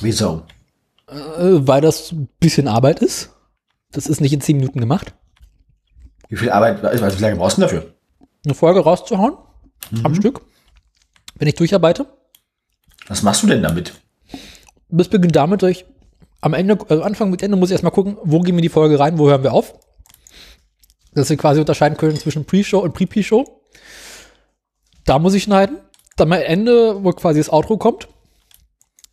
[0.00, 0.44] Wieso?
[1.08, 1.16] Äh,
[1.66, 3.30] weil das ein bisschen Arbeit ist.
[3.92, 5.14] Das ist nicht in zehn Minuten gemacht.
[6.28, 7.94] Wie viel Arbeit, also wie lange brauchst du dafür?
[8.44, 9.36] Eine Folge rauszuhauen.
[10.02, 10.42] Am Stück.
[11.36, 12.06] Wenn ich durcharbeite.
[13.06, 13.94] Was machst du denn damit?
[14.90, 15.86] Das beginnt damit, dass ich
[16.40, 18.98] am Ende, also Anfang mit Ende muss ich erstmal gucken, wo gehen wir die Folge
[18.98, 19.74] rein, wo hören wir auf.
[21.14, 23.62] Dass wir quasi unterscheiden können zwischen Pre-Show und Pre-Pre-Show.
[25.04, 25.78] Da muss ich schneiden.
[26.16, 28.08] Dann mal Ende, wo quasi das Outro kommt.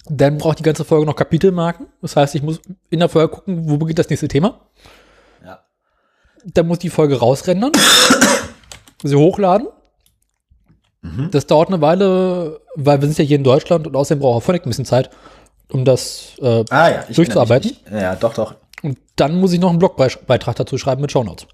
[0.07, 1.87] Dann braucht die ganze Folge noch Kapitelmarken.
[2.01, 4.59] Das heißt, ich muss in der Folge gucken, wo beginnt das nächste Thema.
[5.43, 5.63] Ja.
[6.45, 7.71] Dann muss die Folge rausrendern,
[9.03, 9.67] sie hochladen.
[11.31, 14.43] Das dauert eine Weile, weil wir sind ja hier in Deutschland und außerdem braucht auch
[14.43, 15.11] Phonic ein bisschen Zeit,
[15.71, 17.77] um das äh, Ah ja, ich Durchzuarbeiten?
[17.91, 18.01] mich.
[18.01, 18.55] Ja, doch, doch.
[18.81, 21.45] und dann muss ich noch einen Blogbeitrag dazu schreiben mit Shownotes.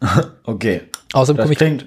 [0.44, 0.82] Okay.
[1.14, 1.86] Außerdem Das komme ich klingt.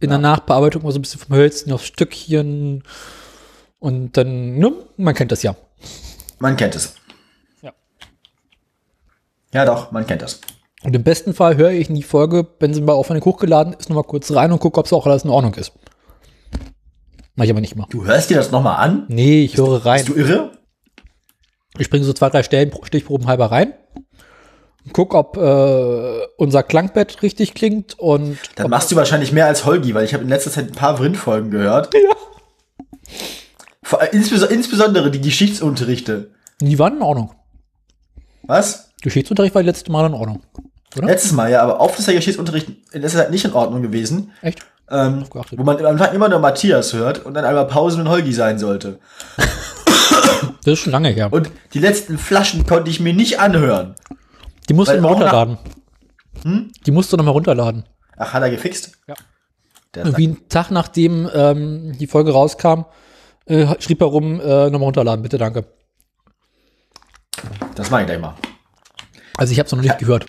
[0.00, 2.82] In der Nachbearbeitung mal so ein bisschen vom Hölzchen aufs Stückchen
[3.78, 5.54] und dann, ne, man kennt das ja.
[6.38, 6.94] Man kennt es.
[7.62, 7.72] Ja.
[9.52, 10.40] Ja, doch, man kennt das.
[10.84, 13.72] Und im besten Fall höre ich in die Folge, wenn sie mal auf eine hochgeladen
[13.72, 15.72] ist, nochmal kurz rein und gucke, ob es auch alles in Ordnung ist.
[17.34, 17.86] Mach ich aber nicht mal.
[17.90, 19.04] Du hörst dir das nochmal an?
[19.08, 20.04] Nee, ich höre rein.
[20.04, 20.52] Bist du irre?
[21.78, 23.74] Ich bringe so zwei, drei Stellen pro- Stichproben halber rein.
[24.92, 29.94] Guck, ob äh, unser Klangbett richtig klingt und Dann machst du wahrscheinlich mehr als Holgi,
[29.94, 31.94] weil ich habe in letzter Zeit ein paar Vrind-Folgen gehört.
[31.98, 32.14] Ja.
[33.82, 36.30] Vor, insbes insbesondere die Geschichtsunterrichte.
[36.60, 37.32] die waren in Ordnung.
[38.42, 38.90] Was?
[39.00, 40.42] Geschichtsunterricht war die letzte Mal in Ordnung.
[40.96, 41.06] Oder?
[41.06, 44.32] Letztes Mal, ja, aber oft ist der Geschichtsunterricht in letzter Zeit nicht in Ordnung gewesen.
[44.42, 44.60] Echt?
[44.90, 48.32] Ähm, wo man am Anfang immer nur Matthias hört und dann einmal Pause und Holgi
[48.32, 48.98] sein sollte.
[50.64, 51.32] Das ist schon lange her.
[51.32, 53.94] Und die letzten Flaschen konnte ich mir nicht anhören.
[54.68, 55.58] Die musst du weil noch mal auch nach- runterladen.
[56.42, 56.72] Hm?
[56.86, 57.84] Die musst du noch mal runterladen.
[58.16, 58.92] Ach, hat er gefixt?
[59.06, 59.14] Ja.
[59.94, 62.82] Der Irgendwie einen Tag nachdem ähm, die Folge rauskam,
[63.46, 65.64] äh, schrieb er rum, äh, nochmal runterladen, bitte, danke.
[67.74, 68.34] das mache ich gleich mal.
[69.36, 70.26] Also ich habe es noch nicht gehört.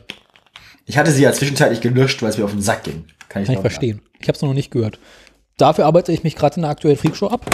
[0.85, 3.05] Ich hatte sie ja zwischenzeitlich gelöscht, weil es mir auf den Sack ging.
[3.27, 4.01] Kann ich, Kann ich verstehen.
[4.19, 4.99] Ich habe es noch nicht gehört.
[5.57, 7.45] Dafür arbeite ich mich gerade in der aktuellen Freakshow ab.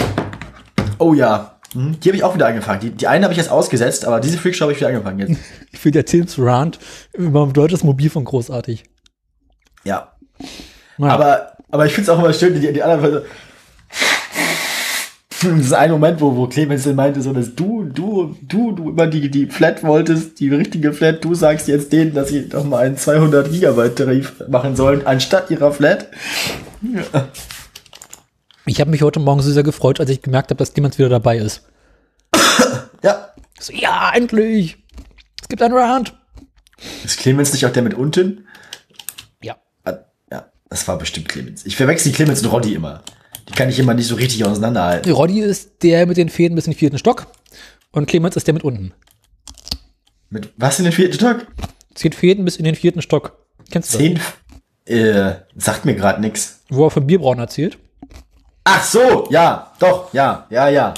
[0.98, 1.55] Oh ja.
[1.76, 2.80] Hm, Die habe ich auch wieder angefangen.
[2.80, 5.38] Die, die eine habe ich jetzt ausgesetzt, aber diese Freakshow habe ich wieder angefangen jetzt.
[5.72, 6.78] Ich finde der Tim Rand
[7.12, 8.84] über ein deutsches Mobilfunk großartig.
[9.84, 10.12] Ja.
[10.96, 11.12] Naja.
[11.12, 13.20] Aber, aber ich finde es auch immer schön, die, die anderen so,
[15.50, 18.88] das ist ein Moment, wo, wo Clemens dann meinte, so, dass du, du, du, du
[18.90, 22.64] immer die, die Flat wolltest, die richtige Flat, du sagst jetzt denen, dass sie doch
[22.64, 26.08] mal einen 200 Gigabyte Tarif machen sollen, anstatt ihrer Flat.
[28.66, 31.08] Ich habe mich heute Morgen so sehr gefreut, als ich gemerkt habe, dass jemand wieder
[31.08, 31.62] dabei ist.
[33.02, 33.28] Ja.
[33.60, 34.78] So, ja, endlich!
[35.40, 36.14] Es gibt einen Rand!
[37.04, 38.46] Ist Clemens nicht auch der mit unten?
[39.42, 39.56] Ja.
[39.84, 39.92] Ah,
[40.32, 41.64] Ja, das war bestimmt Clemens.
[41.66, 43.02] Ich verwechsel Clemens und Roddy immer.
[43.48, 45.12] Die kann ich immer nicht so richtig auseinanderhalten.
[45.12, 47.26] Roddy ist der mit den Fäden bis in den vierten Stock
[47.92, 48.92] und Clemens ist der mit unten.
[50.30, 51.46] Mit was in den vierten Stock?
[51.94, 53.46] Zehn Fäden bis in den vierten Stock.
[53.70, 54.22] Kennst du das?
[54.86, 54.96] Zehn?
[54.98, 56.60] Äh, sagt mir gerade nix.
[56.70, 57.78] Wo er von Bierbrauen erzählt.
[58.68, 60.92] Ach so, ja, doch, ja, ja, ja.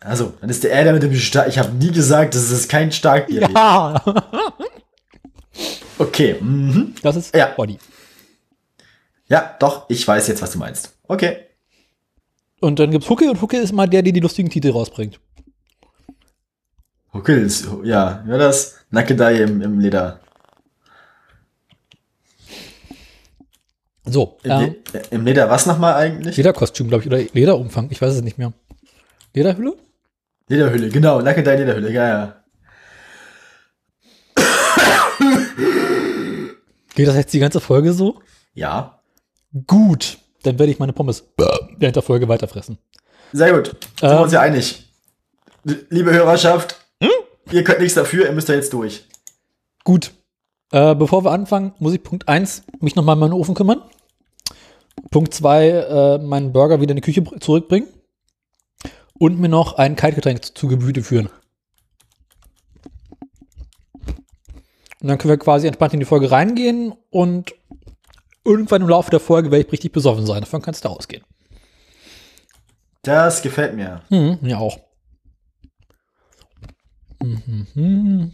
[0.00, 1.46] Also, dann ist der er der mit dem Stark.
[1.48, 3.50] Ich habe nie gesagt, das ist kein Starkbier.
[3.54, 4.02] Ja!
[5.98, 6.94] Okay, mhm.
[7.02, 7.52] Das ist Ja.
[7.58, 7.78] Roddy.
[9.26, 10.94] ja, doch, ich weiß jetzt, was du meinst.
[11.08, 11.38] Okay.
[12.60, 15.20] Und dann gibt's Hucke und Hucke ist mal der, der die lustigen Titel rausbringt.
[17.12, 20.20] Huckel ist, ja, ja, das Nackedei im, im Leder.
[24.06, 24.74] So, Im, ähm,
[25.10, 26.36] Im Leder was nochmal eigentlich?
[26.36, 28.52] Lederkostüm, glaube ich, oder Lederumfang, ich weiß es nicht mehr.
[29.34, 29.74] Lederhülle?
[30.48, 32.34] Lederhülle, genau, Nackedei Lederhülle, ja, ja.
[36.94, 38.20] Geht das jetzt die ganze Folge so?
[38.54, 38.94] Ja,
[39.66, 40.18] Gut.
[40.42, 41.24] Dann werde ich meine Pommes
[41.78, 42.78] während der Folge weiterfressen.
[43.32, 43.68] sehr gut.
[43.68, 44.22] Sind wir Ähm.
[44.22, 44.92] uns ja einig.
[45.90, 46.76] Liebe Hörerschaft,
[47.50, 49.04] ihr könnt nichts dafür, ihr müsst da jetzt durch.
[49.84, 50.12] Gut.
[50.70, 53.82] Äh, bevor wir anfangen, muss ich Punkt 1 mich nochmal um meinen Ofen kümmern.
[55.10, 57.88] Punkt 2 äh, meinen Burger wieder in die Küche br- zurückbringen.
[59.18, 61.28] Und mir noch ein Kaltgetränk zu, zu Gemüte führen.
[65.00, 67.54] Und dann können wir quasi entspannt in die Folge reingehen und
[68.44, 70.40] irgendwann im Laufe der Folge werde ich richtig besoffen sein.
[70.40, 71.24] Davon kannst du ausgehen.
[73.02, 74.02] Das gefällt mir.
[74.10, 74.78] Mhm, mir auch.
[77.22, 78.32] Mhm.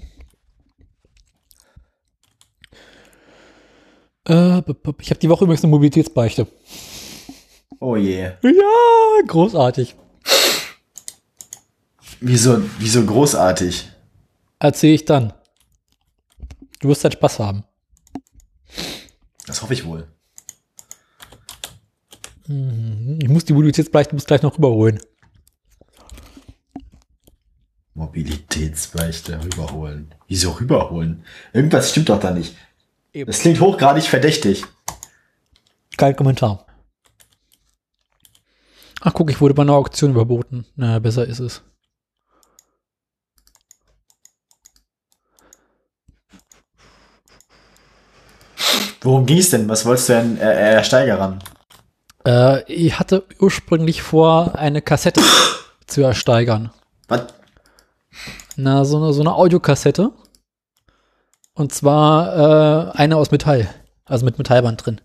[4.29, 4.59] Äh,
[5.01, 6.47] ich habe die Woche übrigens eine Mobilitätsbeichte.
[7.81, 8.23] Oh je.
[8.43, 9.95] Ja, großartig.
[12.21, 13.91] Wieso, wieso großartig?
[14.59, 15.35] Erzähle ich dann.
[16.81, 17.65] Du wirst halt Spaß haben.
[19.47, 20.09] Das hoffe ich wohl.
[22.47, 23.19] Mhm.
[23.21, 25.01] Ich muss die Mobilitätsbeichte gleich noch rüberholen.
[27.95, 30.15] Mobilitätsbeichte rüberholen.
[30.27, 31.25] Wieso rüberholen?
[31.53, 32.57] Irgendwas stimmt doch da nicht.
[33.15, 33.29] Eben.
[33.29, 34.65] Das klingt hochgradig verdächtig.
[35.97, 36.67] Kein Kommentar.
[39.01, 40.67] Ach, guck, ich wurde bei einer Auktion überboten.
[40.75, 41.63] Na, besser ist es.
[49.01, 49.69] Worum ging es denn?
[49.69, 51.39] Was wolltest du denn äh, ersteigern?
[52.27, 55.21] Äh, ich hatte ursprünglich vor, eine Kassette
[55.87, 56.73] zu ersteigern.
[57.07, 57.27] Was?
[58.57, 60.11] Na, so eine, so eine Audiokassette.
[61.55, 63.69] Und zwar äh, eine aus Metall.
[64.05, 65.01] Also mit Metallband drin.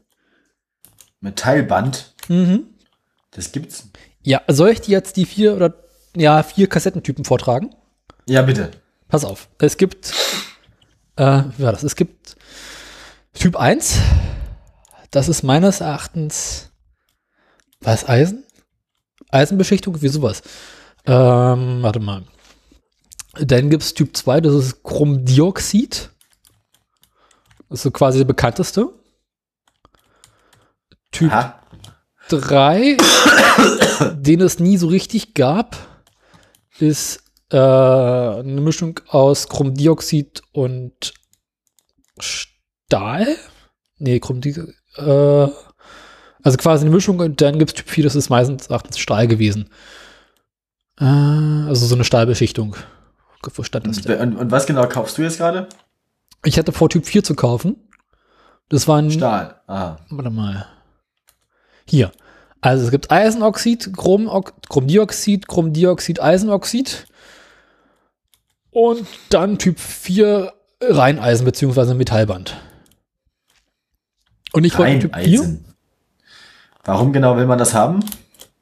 [1.21, 2.13] Metallband?
[2.27, 2.65] Mhm.
[3.31, 3.89] Das gibt's.
[4.21, 5.73] Ja, soll ich dir jetzt die vier oder
[6.15, 7.75] ja, vier Kassettentypen vortragen?
[8.25, 8.71] Ja, bitte.
[9.07, 9.49] Pass auf.
[9.59, 10.13] Es gibt,
[11.15, 11.83] äh, wie war das?
[11.83, 12.35] Es gibt
[13.33, 13.99] Typ 1.
[15.11, 16.71] Das ist meines Erachtens,
[17.79, 18.43] was, Eisen?
[19.29, 20.01] Eisenbeschichtung?
[20.01, 20.41] Wie sowas?
[21.05, 22.23] Ähm, warte mal.
[23.39, 26.09] Dann gibt es Typ 2, das ist Chromdioxid.
[27.69, 28.89] Das ist so quasi der bekannteste.
[31.11, 31.59] Typ Aha.
[32.29, 32.97] 3,
[34.13, 35.75] den es nie so richtig gab,
[36.79, 41.13] ist äh, eine Mischung aus Chromdioxid und
[42.19, 43.27] Stahl.
[43.97, 44.75] Nee, Chromdioxid.
[44.97, 45.47] Äh,
[46.41, 49.27] also quasi eine Mischung und dann gibt es Typ 4, das ist meistens Erachtens Stahl
[49.27, 49.69] gewesen.
[50.99, 52.75] Äh, also so eine Stahlbeschichtung.
[53.55, 54.19] Wo stand das denn?
[54.19, 55.67] Und, und was genau kaufst du jetzt gerade?
[56.43, 57.75] Ich hatte vor, Typ 4 zu kaufen.
[58.69, 59.11] Das war ein.
[59.11, 59.61] Stahl.
[59.67, 59.97] Aha.
[60.09, 60.67] Warte mal.
[61.85, 62.11] Hier.
[62.61, 64.29] Also es gibt Eisenoxid, Chrom,
[64.69, 67.07] Chromdioxid, Chromdioxid, Eisenoxid.
[68.71, 72.55] Und dann Typ 4 Reineisen beziehungsweise Metallband.
[74.53, 75.75] Und ich wollte Typ 4, Reineisen.
[76.83, 78.01] Warum genau will man das haben?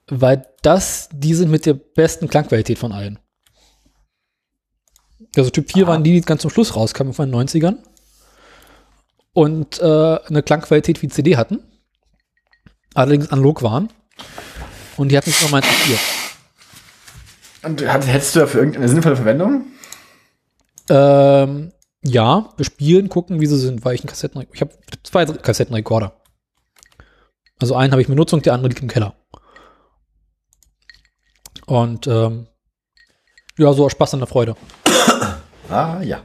[0.09, 3.19] weil das, die sind mit der besten Klangqualität von allen.
[5.37, 5.87] Also Typ 4 Ah.
[5.87, 7.77] waren die, die ganz zum Schluss rauskamen von den 90ern.
[9.33, 9.83] Und äh,
[10.27, 11.59] eine Klangqualität wie CD hatten.
[12.95, 13.89] Allerdings analog waren.
[14.97, 15.99] Und die hat mich nochmal interessiert.
[17.63, 19.65] Und hat, hättest du dafür irgendeine sinnvolle Verwendung?
[20.89, 21.71] Ähm,
[22.03, 24.71] ja, bespielen, gucken, wie sie sind, weil ich einen Kassetten, ich habe
[25.03, 26.19] zwei Kassettenrekorder.
[27.59, 29.15] Also einen habe ich mit Nutzung, der andere liegt im Keller.
[31.65, 32.47] Und ähm,
[33.57, 34.55] ja, so aus Spaß an der Freude.
[35.69, 36.23] Ah, ja.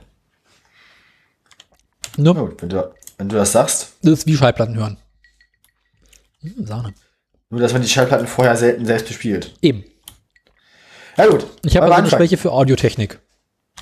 [2.17, 2.35] Ne?
[2.35, 3.95] Gut, wenn du, wenn du das sagst.
[4.03, 4.99] Das ist wie Schallplatten hören.
[6.41, 6.95] Hm, Sahne.
[7.51, 9.55] Nur, dass man die Schallplatten vorher selten selbst bespielt.
[9.63, 9.85] Eben.
[11.17, 11.47] Ja, gut.
[11.65, 12.11] Ich habe also eine.
[12.11, 13.21] Schwäche für Audiotechnik.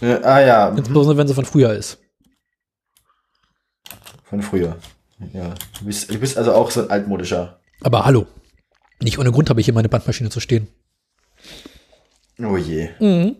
[0.00, 0.70] Äh, ah, ja.
[0.70, 0.78] mhm.
[0.78, 1.98] Insbesondere wenn sie von früher ist.
[4.24, 4.76] Von früher.
[5.32, 5.54] Ja.
[5.78, 7.60] Du bist, du bist also auch so ein altmodischer.
[7.82, 8.26] Aber hallo.
[9.02, 10.68] Nicht ohne Grund habe ich hier meine Bandmaschine zu stehen.
[12.38, 12.90] Oh je.
[13.00, 13.36] Mhm.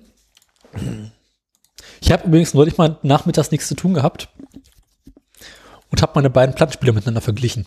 [2.01, 4.29] Ich habe übrigens neulich mal nachmittags nichts zu tun gehabt
[5.91, 7.67] und habe meine beiden Plattenspieler miteinander verglichen.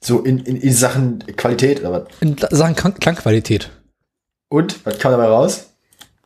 [0.00, 2.02] So in, in, in Sachen Qualität, oder was?
[2.20, 3.70] In Sachen Klang Klangqualität.
[4.48, 4.84] Und?
[4.86, 5.70] Was kam dabei raus?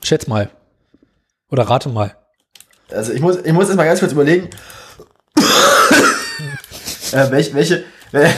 [0.02, 0.50] Schätz mal.
[1.50, 2.16] Oder rate mal.
[2.90, 4.50] Also ich muss, ich muss jetzt mal ganz kurz überlegen,
[7.12, 8.30] äh, welche, welche, wel-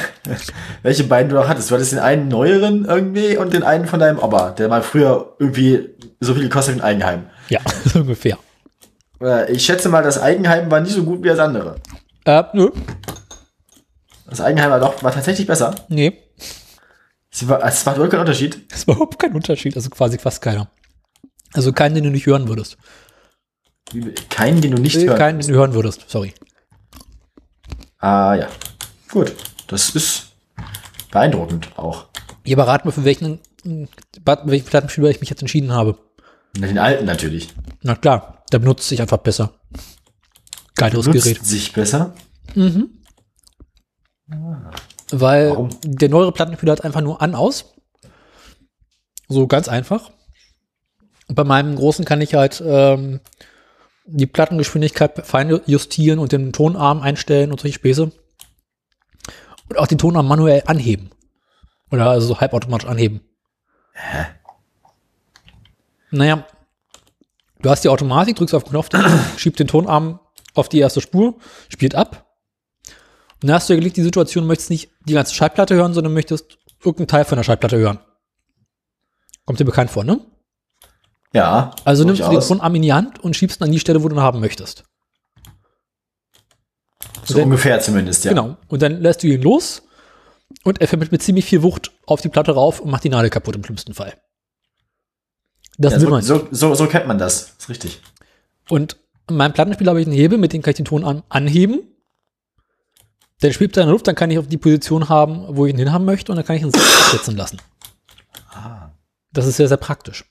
[0.83, 1.71] welche beiden du noch hattest.
[1.71, 5.35] Du hattest den einen neueren irgendwie und den einen von deinem Opa, der mal früher
[5.39, 7.27] irgendwie so viel gekostet wie ein Eigenheim.
[7.49, 8.39] Ja, so ungefähr.
[9.21, 11.77] Äh, ich schätze mal, das Eigenheim war nicht so gut wie das andere.
[12.25, 12.71] Äh, nö.
[14.27, 15.75] Das Eigenheim war doch war tatsächlich besser.
[15.89, 16.19] Nee.
[17.31, 18.71] Es, war, es macht wirklich keinen Unterschied.
[18.73, 19.77] Das war überhaupt kein Unterschied.
[19.77, 20.71] Also quasi fast keiner.
[21.53, 22.77] Also keinen, den du nicht hören würdest.
[24.31, 25.19] Keinen, den du nicht Äh, hörst.
[25.19, 26.05] Keinen, den du hören würdest.
[26.09, 26.35] Sorry.
[27.99, 28.49] Ah ja.
[29.11, 29.35] Gut.
[29.67, 30.33] Das ist
[31.11, 32.07] beeindruckend auch.
[32.51, 33.89] Aber rat mal, für welchen, mh,
[34.25, 35.99] warte, welchen Plattenspieler ich mich jetzt entschieden habe.
[36.57, 37.49] Den alten natürlich.
[37.83, 39.55] Na klar, der benutzt sich einfach besser.
[40.75, 41.45] Geileres Nutzt Gerät.
[41.45, 42.15] sich besser.
[45.11, 45.71] Weil Warum?
[45.85, 47.75] der neuere Plattenspieler hat einfach nur an, aus.
[49.29, 50.11] So ganz einfach.
[51.29, 53.21] Und bei meinem großen kann ich halt ähm,
[54.05, 58.13] die Plattengeschwindigkeit fein justieren und den Tonarm einstellen und solche Späße.
[59.69, 61.11] Und auch den Tonarm manuell anheben.
[61.91, 63.21] Oder also so halbautomatisch anheben.
[63.95, 64.27] Hä?
[66.13, 66.47] Naja,
[67.61, 68.89] du hast die Automatik, drückst auf den Knopf,
[69.37, 70.21] schiebt den Tonarm
[70.55, 71.39] auf die erste Spur,
[71.69, 72.29] spielt ab.
[73.43, 75.95] Und dann hast du ja gelegt die Situation, du möchtest nicht die ganze Schallplatte hören,
[75.95, 77.99] sondern möchtest irgendeinen Teil von der Schallplatte hören.
[79.47, 80.21] Kommt dir bekannt vor, ne?
[81.33, 81.75] Ja.
[81.85, 82.41] Also nimmst du den.
[82.41, 84.85] Tonarm in die Hand und schiebst ihn an die Stelle, wo du ihn haben möchtest.
[87.25, 88.33] So den- ungefähr zumindest, ja.
[88.33, 88.57] Genau.
[88.69, 89.83] Und dann lässt du ihn los
[90.65, 93.31] Und er fällt mit ziemlich viel Wucht auf die Platte rauf und macht die Nadel
[93.31, 94.15] kaputt im schlimmsten Fall.
[95.79, 96.23] Das Ja, will so, man.
[96.23, 97.55] so, so, so kennt man das.
[97.59, 98.01] Ist richtig.
[98.69, 98.97] Und
[99.29, 101.81] in meinem Plattenspieler habe ich einen Hebel, mit dem kann ich den Ton an, anheben.
[103.41, 105.73] Der schwebt da in der Luft, dann kann ich auf die Position haben, wo ich
[105.73, 107.61] ihn hinhaben möchte und dann kann ich ihn absetzen lassen.
[108.51, 108.91] Ah.
[109.33, 110.25] Das ist sehr, sehr praktisch.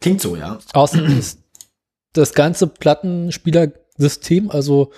[0.00, 0.58] Klingt so, ja.
[0.72, 1.40] Außerdem ist
[2.12, 4.90] das ganze Plattenspielersystem, also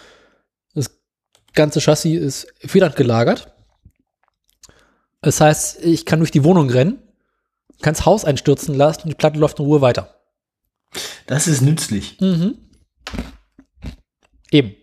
[0.75, 0.91] das
[1.53, 3.53] ganze Chassis ist federnd gelagert.
[5.21, 7.03] Das heißt, ich kann durch die Wohnung rennen,
[7.81, 10.15] kann das Haus einstürzen lassen und die Platte läuft in Ruhe weiter.
[11.27, 12.21] Das ist nützlich.
[12.21, 12.57] Mhm.
[14.51, 14.75] Eben.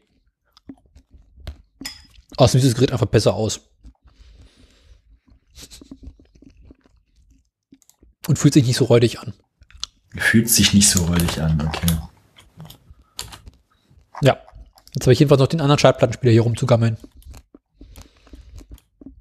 [2.37, 3.61] Außerdem sieht das Gerät einfach besser aus.
[8.27, 9.33] Und fühlt sich nicht so räudig an.
[10.15, 11.97] Fühlt sich nicht so räudig an, okay.
[14.21, 14.37] Ja.
[14.93, 16.97] Jetzt habe ich jedenfalls noch den anderen Schallplattenspieler hier rumzugammeln.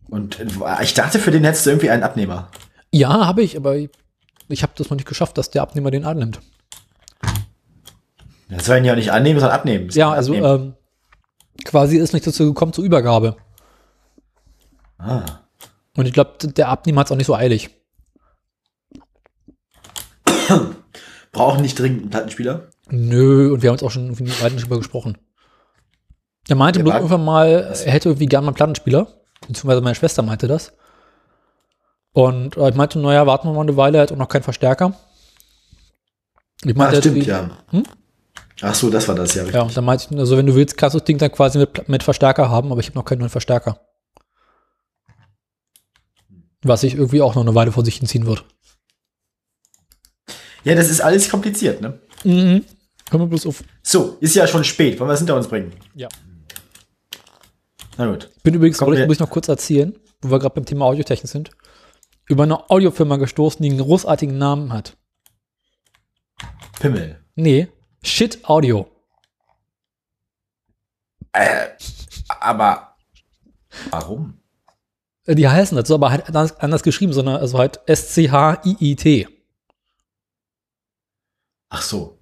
[0.09, 2.51] Und äh, ich dachte, für den hättest du irgendwie einen Abnehmer.
[2.95, 6.41] Ja, habe ich, aber ich, habe das noch nicht geschafft, dass der Abnehmer den annimmt.
[8.49, 9.89] Das soll ihn ja nicht annehmen, sondern abnehmen.
[9.91, 10.75] Ja, also Abnehmen.
[11.57, 13.37] ähm, quasi ist nicht dazu gekommen zur Übergabe.
[14.99, 15.25] ah.
[15.97, 17.71] Und ich glaube, der Abnehmer hat es auch nicht so eilig.
[21.33, 22.69] Brauchen nicht dringend einen Plattenspieler.
[22.91, 25.19] Nö, und wir haben uns auch schon irgendwie weiter drüber gesprochen.
[26.49, 29.09] Er meinte bloß irgendwann mal, er hätte irgendwie gerne mal einen Plattenspieler.
[29.41, 30.75] Beziehungsweise meine Schwester meinte das.
[32.15, 34.43] Und äh, ich meinte, naja, warten wir mal eine Weile, er hat auch noch keinen
[34.45, 34.95] Verstärker.
[36.65, 37.51] Ich meinte, stimmt, irgendwie- ja.
[37.71, 37.83] Hm?
[38.63, 39.43] Ach so, das war das, ja.
[39.43, 39.57] Richtig.
[39.57, 41.59] Ja, und dann meinte ich, also wenn du willst, kannst du das Ding dann quasi
[41.59, 43.81] mit, mit Verstärker haben, aber ich habe noch keinen neuen Verstärker.
[46.63, 48.45] Was sich irgendwie auch noch eine Weile vor sich hinziehen wird.
[50.63, 51.99] Ja, das ist alles kompliziert, ne?
[52.23, 52.65] Mhm.
[53.11, 53.63] Hör mal bloß auf.
[53.83, 54.99] So, ist ja schon spät.
[54.99, 55.73] Wollen wir es hinter uns bringen?
[55.95, 56.09] Ja.
[57.99, 58.31] Na gut.
[58.37, 60.87] Ich bin übrigens, wollte ich, muss ich noch kurz erzählen, wo wir gerade beim Thema
[60.87, 61.51] Audiotechnik sind,
[62.27, 64.97] über eine Audiofirma gestoßen, die einen großartigen Namen hat.
[66.81, 67.25] Pimmel.
[67.35, 67.69] Nee,
[68.03, 68.87] Shit Audio.
[71.33, 71.69] Äh,
[72.41, 72.97] aber
[73.91, 74.41] warum?
[75.27, 79.29] Äh, Die heißen das so, aber halt anders, anders geschrieben, sondern also halt S-C-H-I-I-T.
[81.71, 82.19] Ach so.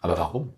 [0.00, 0.54] Aber warum?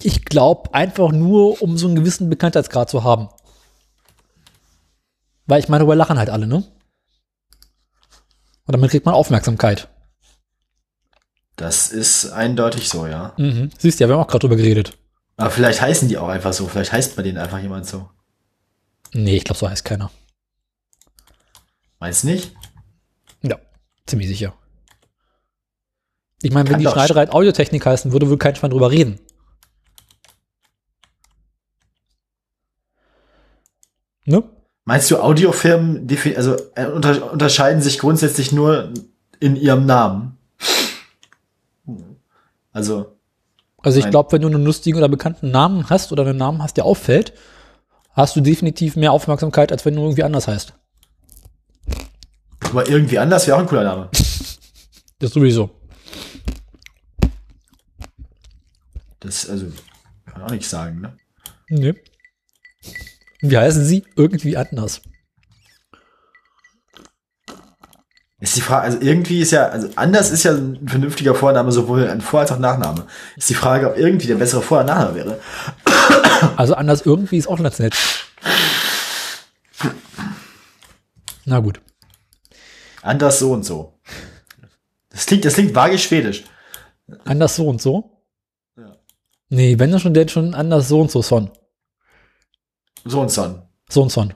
[0.00, 3.28] Ich glaube einfach nur, um so einen gewissen Bekanntheitsgrad zu haben.
[5.46, 6.56] Weil ich meine, darüber lachen halt alle, ne?
[8.64, 9.88] Und damit kriegt man Aufmerksamkeit.
[11.56, 13.34] Das ist eindeutig so, ja.
[13.36, 13.70] Mhm.
[13.78, 14.98] Siehst ja, wir haben auch gerade drüber geredet.
[15.36, 16.68] Aber vielleicht heißen die auch einfach so.
[16.68, 18.08] Vielleicht heißt bei denen einfach jemand so.
[19.12, 20.10] Nee, ich glaube, so heißt keiner.
[21.98, 22.54] Meinst du nicht?
[23.42, 23.58] Ja,
[24.06, 24.54] ziemlich sicher.
[26.42, 29.20] Ich meine, wenn die Schneiderei Audiotechnik heißen würde, würde kein Schwein drüber reden.
[34.24, 34.42] Ne?
[34.84, 38.92] Meinst du, Audiofirmen also, äh, unter unterscheiden sich grundsätzlich nur
[39.38, 40.38] in ihrem Namen?
[42.72, 43.16] Also,
[43.82, 46.76] Also ich glaube, wenn du einen lustigen oder bekannten Namen hast oder einen Namen hast,
[46.76, 47.32] der auffällt,
[48.12, 50.72] hast du definitiv mehr Aufmerksamkeit, als wenn du irgendwie anders heißt.
[52.60, 54.08] aber irgendwie anders wäre auch ein cooler Name.
[55.18, 55.70] Das sowieso.
[59.20, 59.66] Das, also,
[60.24, 61.16] kann man auch nicht sagen, ne?
[61.68, 61.94] Nee.
[63.42, 64.04] Wie heißen sie?
[64.16, 65.02] Irgendwie anders.
[68.38, 72.08] Ist die Frage, also irgendwie ist ja, also anders ist ja ein vernünftiger Vorname, sowohl
[72.08, 73.06] ein Vor- als auch Nachname.
[73.36, 75.40] Ist die Frage, ob irgendwie der bessere Vor- und Nachname wäre.
[76.56, 77.94] Also anders irgendwie ist auch ganz nett.
[81.44, 81.80] Na gut.
[83.02, 83.98] Anders so und so.
[85.10, 86.44] Das klingt, das klingt vage schwedisch.
[87.24, 88.24] Anders so und so?
[88.76, 88.96] Ja.
[89.50, 91.50] Nee, wenn dann schon, denn schon anders so und so son.
[93.04, 93.62] So und so.
[93.88, 94.34] So und son.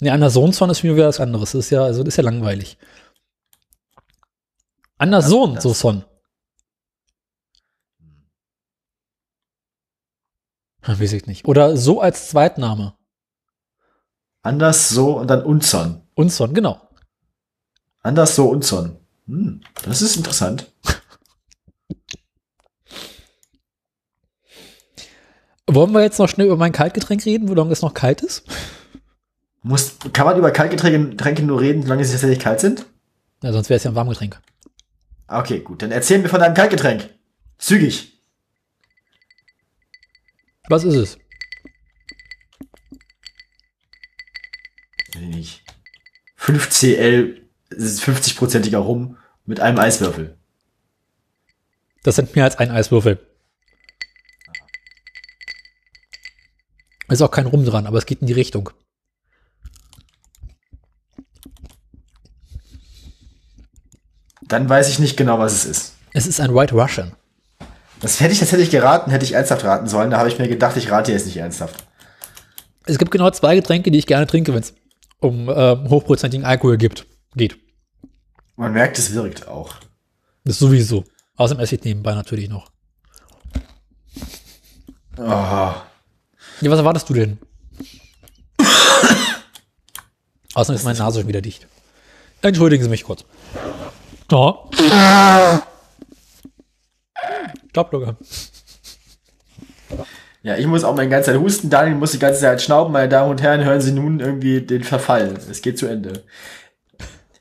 [0.00, 1.52] Nee, anders so und son ist mich wieder was anderes.
[1.52, 2.76] Das ist ja, also das ist ja langweilig.
[4.98, 6.04] Anders Das- so und das- so son.
[10.82, 11.46] Hm, Weiß ich nicht.
[11.46, 12.94] Oder so als Zweitname.
[14.42, 16.02] Anders so und dann Unzon.
[16.14, 16.88] Und son, genau.
[18.02, 18.98] Anders so Unzon.
[19.26, 20.71] Hm, das ist interessant.
[25.74, 28.44] Wollen wir jetzt noch schnell über mein Kaltgetränk reden, wo lange es noch kalt ist?
[29.62, 32.84] Muss, kann man über Kaltgetränke Getränke nur reden, solange sie tatsächlich kalt sind?
[33.42, 34.40] Ja, sonst wäre es ja ein Warmgetränk.
[35.28, 35.82] Okay, gut.
[35.82, 37.08] Dann erzähl mir von deinem Kaltgetränk.
[37.58, 38.20] Zügig.
[40.68, 41.18] Was ist es?
[45.18, 45.64] Nicht.
[46.38, 50.36] 5cl, es ist 50-prozentiger Rum mit einem Eiswürfel.
[52.02, 53.20] Das sind mehr als ein Eiswürfel.
[57.12, 58.70] Ist auch kein Rum dran, aber es geht in die Richtung.
[64.40, 65.94] Dann weiß ich nicht genau, was es ist.
[66.14, 67.12] Es ist ein White Russian.
[68.00, 70.10] Das hätte ich, das hätte ich geraten, hätte ich ernsthaft raten sollen.
[70.10, 71.84] Da habe ich mir gedacht, ich rate jetzt nicht ernsthaft.
[72.86, 74.74] Es gibt genau zwei Getränke, die ich gerne trinke, wenn es
[75.20, 77.58] um äh, hochprozentigen Alkohol gibt, geht.
[78.56, 79.76] Man merkt, es wirkt auch.
[80.44, 81.04] Das ist sowieso.
[81.36, 82.72] Außerdem esse ich nebenbei natürlich noch.
[85.18, 85.74] Oh.
[86.62, 87.38] Ja, was erwartest du denn?
[90.54, 91.66] Außerdem ist meine Nase schon wieder dicht.
[92.40, 93.24] Entschuldigen Sie mich kurz.
[94.30, 95.62] Ja.
[97.70, 98.16] Stopplugger.
[100.42, 102.92] Ja, ich muss auch meine ganze Zeit husten, Daniel muss die ganze Zeit schnauben.
[102.92, 105.34] Meine Damen und Herren, hören Sie nun irgendwie den Verfall.
[105.50, 106.24] Es geht zu Ende.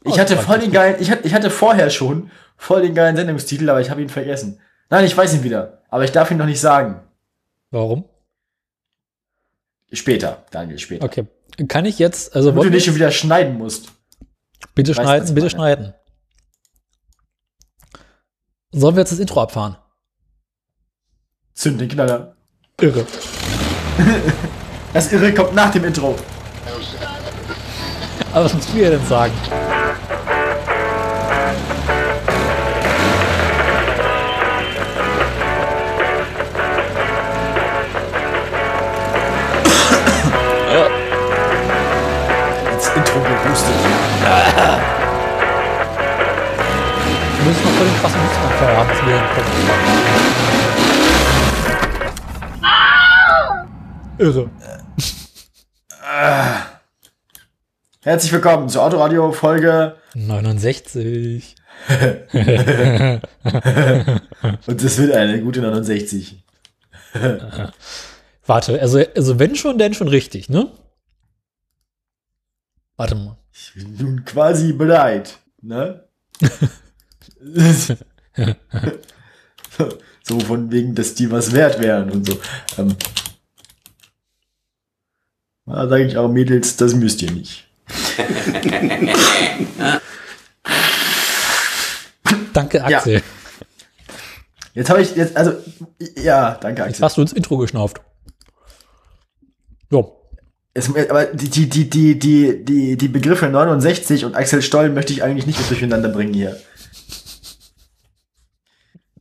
[0.03, 3.15] Ich Oh, hatte voll den geilen, ich hatte, ich hatte vorher schon voll den geilen
[3.15, 4.59] Sendungstitel, aber ich habe ihn vergessen.
[4.89, 7.01] Nein, ich weiß ihn wieder, aber ich darf ihn noch nicht sagen.
[7.69, 8.05] Warum?
[9.91, 11.05] Später, Daniel, später.
[11.05, 11.27] Okay.
[11.67, 13.91] Kann ich jetzt, also Damit du nicht schon wieder schneiden musst.
[14.74, 15.93] bitte weißt, schneiden, bitte schneiden.
[18.71, 19.75] Sollen wir jetzt das Intro abfahren?
[21.53, 22.36] Zünd den Knaller.
[22.79, 23.05] Irre.
[24.93, 26.17] Das Irre kommt nach dem Intro.
[28.33, 29.31] Aber was musst du denn sagen?
[47.85, 49.51] Den krassen Hustenanfall haben, dass wir hinkommen.
[54.19, 54.50] Irre.
[58.03, 61.55] Herzlich willkommen zur Autoradio Folge 69.
[64.67, 66.43] und es wird eine gute 69.
[68.45, 70.71] Warte, also, also wenn schon, denn schon richtig, ne?
[72.95, 73.38] Warte mal.
[73.51, 76.03] Ich bin nun quasi bereit, ne?
[80.24, 82.39] so, von wegen, dass die was wert wären und so.
[82.77, 82.96] Ähm,
[85.65, 87.67] da sage ich auch, Mädels, das müsst ihr nicht.
[92.53, 93.22] Danke, Axel.
[94.74, 95.53] Jetzt habe ich jetzt, also,
[96.15, 97.05] ja, danke, Jetzt Axel.
[97.05, 98.00] hast du ins Intro geschnauft.
[99.89, 100.17] So.
[100.74, 105.24] Es, aber die, die, die, die, die, die, Begriffe 69 und Axel Stoll möchte ich
[105.24, 106.55] eigentlich nicht durcheinander bringen hier.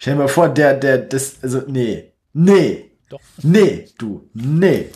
[0.01, 2.13] Stell dir mal vor, der, der, das, also, nee.
[2.33, 2.91] Nee.
[3.11, 3.21] Doch.
[3.43, 4.31] Nee, du.
[4.33, 4.89] Nee.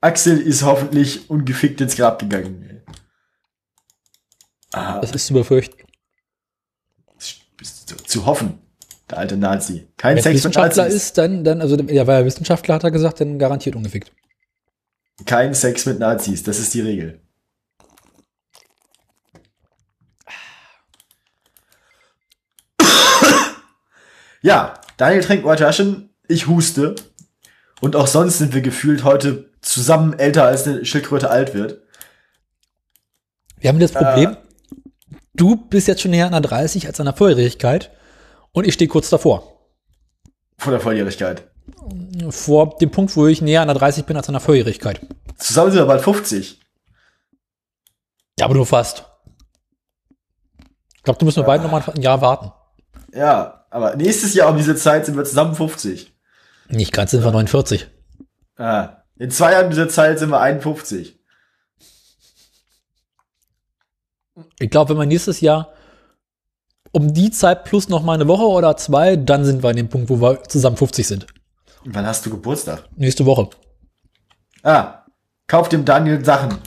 [0.00, 2.82] Axel ist hoffentlich ungefickt ins Grab gegangen.
[4.72, 5.76] Ah, Das ist zu befürchten.
[7.18, 8.58] zu, zu hoffen.
[9.08, 9.86] Der alte Nazi.
[9.96, 11.02] Kein Wenn Sex mit Wissenschaftler Nazis.
[11.02, 14.10] ist, dann, dann, also, ja, weil er Wissenschaftler hat er gesagt, dann garantiert ungefickt.
[15.26, 16.42] Kein Sex mit Nazis.
[16.42, 17.21] Das ist die Regel.
[24.42, 26.96] Ja, Daniel trinkt White Russian, ich huste.
[27.80, 31.80] Und auch sonst sind wir gefühlt heute zusammen älter, als eine Schildkröte alt wird.
[33.58, 34.36] Wir haben das Problem,
[35.34, 37.92] du bist jetzt schon näher an der 30 als an der Volljährigkeit
[38.50, 39.60] und ich stehe kurz davor.
[40.58, 41.48] Von der Volljährigkeit.
[42.30, 45.00] Vor dem Punkt, wo ich näher an der 30 bin als an der Volljährigkeit.
[45.38, 46.60] Zusammen sind wir bald 50.
[48.38, 49.04] Ja, aber nur fast.
[50.96, 52.52] Ich glaube, du musst nur beide nochmal ein Jahr warten.
[53.12, 56.14] Ja, aber nächstes Jahr um diese Zeit sind wir zusammen 50.
[56.68, 57.88] Nicht ganz sind wir 49.
[58.56, 61.18] Ah, in zwei Jahren um diese Zeit sind wir 51.
[64.58, 65.72] Ich glaube, wenn wir nächstes Jahr
[66.92, 69.88] um die Zeit plus noch mal eine Woche oder zwei, dann sind wir an dem
[69.88, 71.26] Punkt, wo wir zusammen 50 sind.
[71.84, 72.84] Wann hast du Geburtstag?
[72.94, 73.48] Nächste Woche.
[74.62, 75.06] Ah,
[75.46, 76.58] kauf dem Daniel Sachen.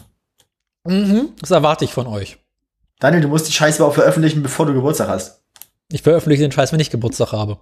[0.83, 2.39] Mhm, das erwarte ich von euch.
[2.99, 5.44] Daniel, du musst die Scheiße auch veröffentlichen, bevor du Geburtstag hast.
[5.91, 7.57] Ich veröffentliche den Scheiß, wenn ich Geburtstag habe.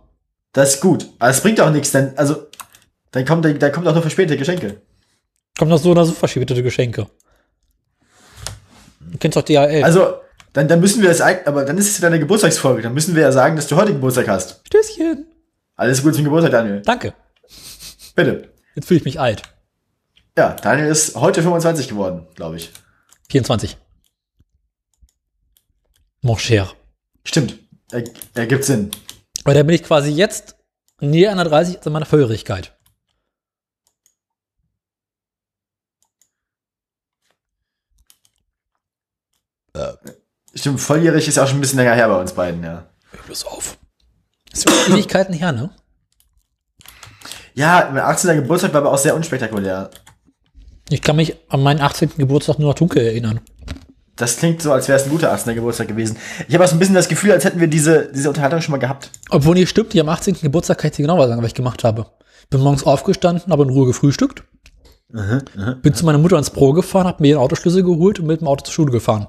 [0.53, 1.09] Das ist gut.
[1.19, 2.47] Aber es bringt auch nichts, denn, also,
[3.11, 4.81] dann kommt, dann kommt auch nur verspätete Geschenke.
[5.57, 7.07] Kommt noch so oder so verschiebete Geschenke.
[8.99, 9.83] Du kennst doch DHL.
[9.83, 10.15] Also,
[10.53, 12.81] dann, dann müssen wir es eigentlich, aber dann ist es ja deine Geburtstagsfolge.
[12.81, 14.61] Dann müssen wir ja sagen, dass du heute Geburtstag hast.
[14.67, 15.25] Stößchen.
[15.75, 16.81] Alles Gute zum Geburtstag, Daniel.
[16.83, 17.13] Danke.
[18.15, 18.53] Bitte.
[18.75, 19.43] Jetzt fühle ich mich alt.
[20.37, 22.71] Ja, Daniel ist heute 25 geworden, glaube ich.
[23.29, 23.77] 24.
[26.21, 26.71] Mon cher.
[27.25, 27.62] Stimmt.
[27.93, 28.03] Er,
[28.33, 28.91] ergibt Sinn.
[29.43, 30.55] Weil da bin ich quasi jetzt
[30.99, 32.73] näher an der 30 als an meiner Volljährigkeit.
[40.55, 42.85] Stimmt, volljährig ist auch schon ein bisschen länger her bei uns beiden, ja.
[43.11, 43.77] Hör bloß auf.
[44.51, 45.71] Das ist Ewigkeiten her, ne?
[47.55, 48.35] Ja, mein 18.
[48.35, 49.89] Geburtstag war aber auch sehr unspektakulär.
[50.89, 52.11] Ich kann mich an meinen 18.
[52.17, 53.41] Geburtstag nur noch dunkel erinnern.
[54.15, 55.55] Das klingt so, als wäre es ein guter 18.
[55.55, 56.17] Geburtstag gewesen.
[56.47, 58.71] Ich habe auch so ein bisschen das Gefühl, als hätten wir diese, diese Unterhaltung schon
[58.71, 59.09] mal gehabt.
[59.29, 60.35] Obwohl nicht stimmt, die am 18.
[60.35, 62.05] Geburtstag kann ich dir genau sagen, was ich gemacht habe.
[62.49, 64.43] Bin morgens aufgestanden, habe in Ruhe gefrühstückt.
[65.81, 68.47] Bin zu meiner Mutter ins Pro gefahren, habe mir den Autoschlüssel geholt und mit dem
[68.47, 69.27] Auto zur Schule gefahren.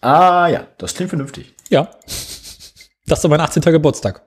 [0.00, 1.54] Ah ja, das klingt vernünftig.
[1.68, 1.90] Ja.
[3.06, 3.62] Das war mein 18.
[3.62, 4.22] Geburtstag.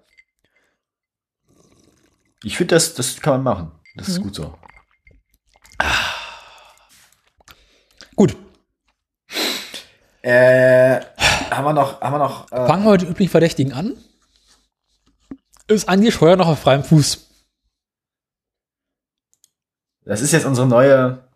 [2.43, 3.71] Ich finde, das, das kann man machen.
[3.95, 4.53] Das ist gut so.
[8.15, 8.37] Gut.
[10.25, 11.01] Äh,
[11.51, 13.93] haben wir noch, haben wir noch, äh, Fangen wir mit den üblichen Verdächtigen an.
[15.67, 17.27] Ist Andi Scheuer noch auf freiem Fuß?
[20.05, 21.27] das ist jetzt unsere neue,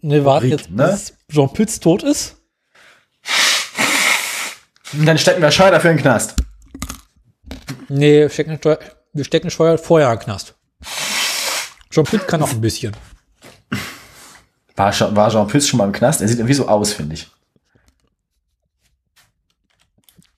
[0.00, 0.88] Ne, warten Rubrik, jetzt, ne?
[0.88, 2.34] bis Jean Pütz tot ist.
[4.92, 6.34] dann stecken wir Scheuer dafür in den Knast.
[7.88, 8.78] Nee, wir stecken, Steuer,
[9.12, 10.56] wir stecken Scheuer vorher in den Knast.
[11.90, 12.96] Jean Pütz kann noch ein bisschen.
[14.74, 16.20] War, schon, war Jean Pütz schon mal im Knast?
[16.22, 17.30] Er sieht irgendwie so aus, finde ich.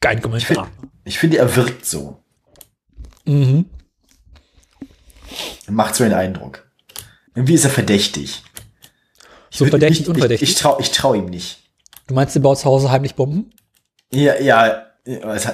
[0.01, 0.69] Kein Kommentar.
[1.05, 2.23] Ich finde, er wirkt so.
[3.25, 3.67] Mhm.
[5.69, 6.67] Macht so den Eindruck.
[7.35, 8.43] Irgendwie ist er verdächtig.
[9.51, 10.49] Ich So verdächtig, ich, unverdächtig?
[10.49, 11.59] Ich, ich traue ich trau ihm nicht.
[12.07, 13.53] Du meinst, der baut zu Hause heimlich Bomben?
[14.13, 14.87] Ja, ja,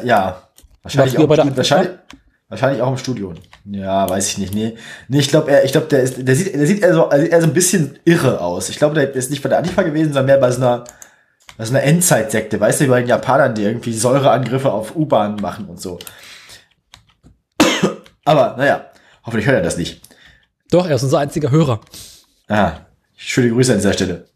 [0.04, 0.48] ja.
[0.82, 1.92] Wahrscheinlich, auch, Studio- wahrscheinlich,
[2.48, 3.34] wahrscheinlich auch im Studio.
[3.64, 4.54] Ja, weiß ich nicht.
[4.54, 4.76] Nee,
[5.08, 7.20] nee ich glaube, er, ich glaube, der ist, der sieht, der sieht eher so, er
[7.20, 8.68] sieht eher so ein bisschen irre aus.
[8.68, 10.84] Ich glaube, der ist nicht bei der Antifa gewesen, sondern mehr bei so einer,
[11.56, 12.60] bei so einer Endzeitsekte.
[12.60, 15.98] Weißt du, bei den Japanern, die irgendwie Säureangriffe auf U-Bahnen machen und so.
[18.24, 18.86] Aber, naja,
[19.24, 20.00] hoffentlich hört er das nicht.
[20.70, 21.80] Doch, er ist unser einziger Hörer.
[22.48, 22.86] Aha.
[23.16, 24.26] Schöne Grüße an dieser Stelle.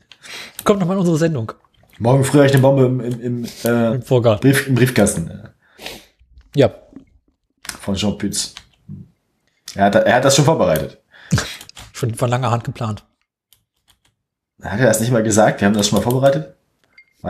[0.65, 1.53] Kommt nochmal in unsere Sendung.
[1.99, 4.01] Morgen früh habe ich eine Bombe im, im, im, äh, Im.
[4.41, 5.49] Brief, im Briefkasten
[6.55, 6.71] Ja.
[7.81, 8.55] von Jean Pütz.
[9.75, 10.99] Er hat, er hat das schon vorbereitet.
[11.93, 13.05] Schon von langer Hand geplant.
[14.63, 15.61] Hat er das nicht mal gesagt?
[15.61, 16.55] Wir haben das schon mal vorbereitet?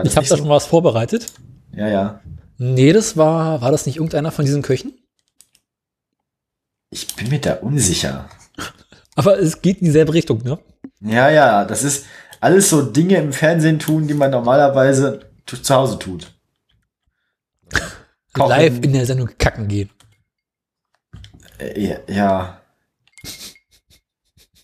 [0.03, 1.33] Ich habe da schon mal was vorbereitet.
[1.73, 2.21] Ja, ja.
[2.57, 4.93] Nee, das war, war das nicht irgendeiner von diesen Köchen?
[6.91, 8.29] Ich bin mir da unsicher.
[9.15, 10.59] Aber es geht in dieselbe Richtung, ne?
[11.01, 12.05] Ja, ja, das ist
[12.39, 16.33] alles so Dinge im Fernsehen tun, die man normalerweise zu Hause tut.
[18.33, 18.49] Kochen.
[18.49, 19.89] Live in der Sendung kacken gehen.
[21.59, 22.61] Äh, ja, ja.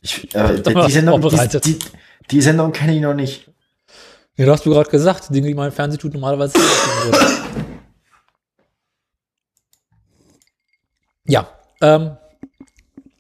[0.02, 1.80] Ich, äh, die, Sendung, die, die,
[2.32, 3.50] die Sendung kenne ich noch nicht.
[4.38, 6.58] Ja, du hast du gerade gesagt, Dinge, die man im Fernsehen tut, normalerweise.
[11.28, 11.48] Ja,
[11.82, 12.18] ähm,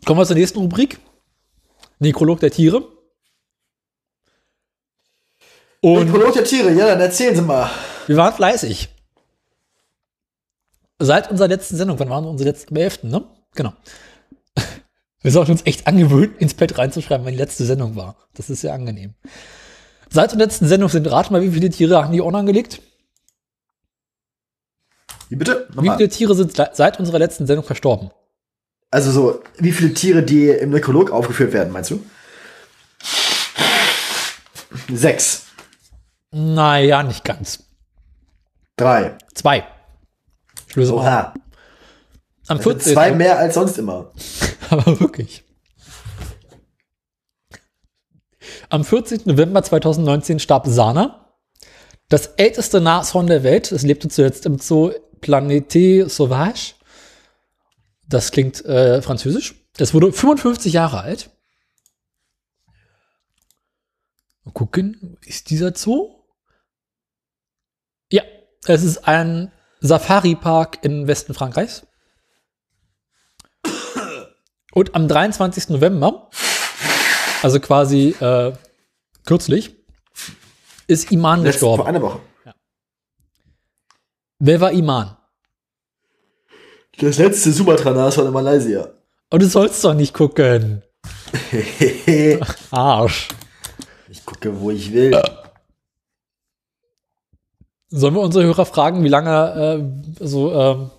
[0.06, 1.00] kommen wir zur nächsten Rubrik.
[2.00, 2.84] Nekrolog der Tiere.
[5.82, 7.70] Und Prolog der Tiere, ja, dann erzählen Sie mal.
[8.08, 8.90] wir waren fleißig.
[11.00, 13.28] Seit unserer letzten Sendung, wann waren unsere letzten, am 11., ne?
[13.54, 13.74] Genau.
[15.22, 18.16] Wir sollten uns echt angewöhnen, ins Pad reinzuschreiben, wann die letzte Sendung war.
[18.34, 19.16] Das ist sehr angenehm.
[20.16, 22.82] Seit der letzten Sendung sind, rat mal, wie viele Tiere haben die Ohren angelegt?
[25.28, 25.68] Wie bitte?
[25.72, 25.98] Wie Nochmal.
[25.98, 28.12] viele Tiere sind seit unserer letzten Sendung verstorben?
[28.92, 32.02] Also so, wie viele Tiere, die im Nekrolog aufgeführt werden, meinst du?
[34.88, 35.48] Sechs.
[36.32, 37.66] Naja, nicht ganz.
[38.78, 39.18] Drei.
[39.34, 39.68] Zwei.
[40.70, 40.96] Ich löse.
[40.96, 41.34] Oha.
[42.48, 42.94] Am Das sind 14.
[42.94, 44.14] zwei mehr als sonst immer.
[44.70, 45.45] Aber wirklich.
[48.70, 49.22] Am 14.
[49.26, 51.36] November 2019 starb Sana,
[52.10, 53.72] das älteste Nashorn der Welt.
[53.72, 56.76] Es lebte zuletzt im Zoo Planete Sauvage.
[58.08, 59.56] Das klingt äh, französisch.
[59.78, 61.30] Es wurde 55 Jahre alt.
[64.44, 66.24] Mal gucken, ist dieser Zoo?
[68.12, 68.24] Ja,
[68.66, 69.52] es ist ein
[69.82, 71.88] Safari-Park im Westen Frankreichs.
[74.72, 75.70] Und am 23.
[75.70, 76.30] November,
[77.46, 78.54] also quasi äh,
[79.24, 79.76] kürzlich,
[80.88, 81.88] ist Iman Letzt, vor gestorben.
[81.88, 82.20] einer Woche.
[84.40, 85.16] Wer war Iman?
[86.98, 88.90] Das letzte Sumatra-Nashorn in Malaysia.
[89.30, 90.82] Oh, du sollst doch nicht gucken.
[91.52, 93.28] ich Arsch.
[94.26, 95.22] gucke, wo ich will.
[97.90, 100.90] Sollen wir unsere Hörer fragen, wie lange, äh, so, ähm,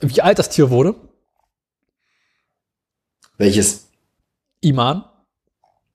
[0.00, 0.94] wie alt das Tier wurde?
[3.38, 3.88] Welches?
[4.60, 5.04] Iman?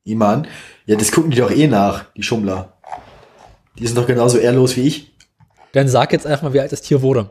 [0.04, 0.48] Iman?
[0.86, 2.78] Ja, das gucken die doch eh nach, die Schummler.
[3.78, 5.12] Die sind doch genauso ehrlos wie ich.
[5.74, 7.30] Dann sag jetzt einfach mal, wie alt das Tier wurde.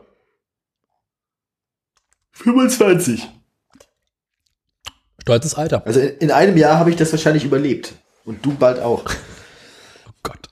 [2.33, 3.27] 25.
[5.21, 5.85] Stolzes Alter.
[5.85, 7.93] Also in, in einem Jahr habe ich das wahrscheinlich überlebt.
[8.25, 9.03] Und du bald auch.
[10.07, 10.49] Oh Gott.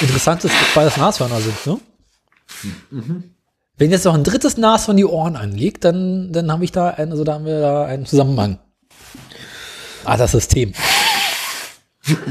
[0.00, 1.80] Interessant ist, dass beides Nashörner sind, ne?
[3.76, 6.90] Wenn jetzt noch ein drittes Nas von die Ohren anliegt, dann, dann habe ich da
[6.90, 8.58] einen, also da haben wir da einen Zusammenhang.
[10.04, 10.72] Ah, das System.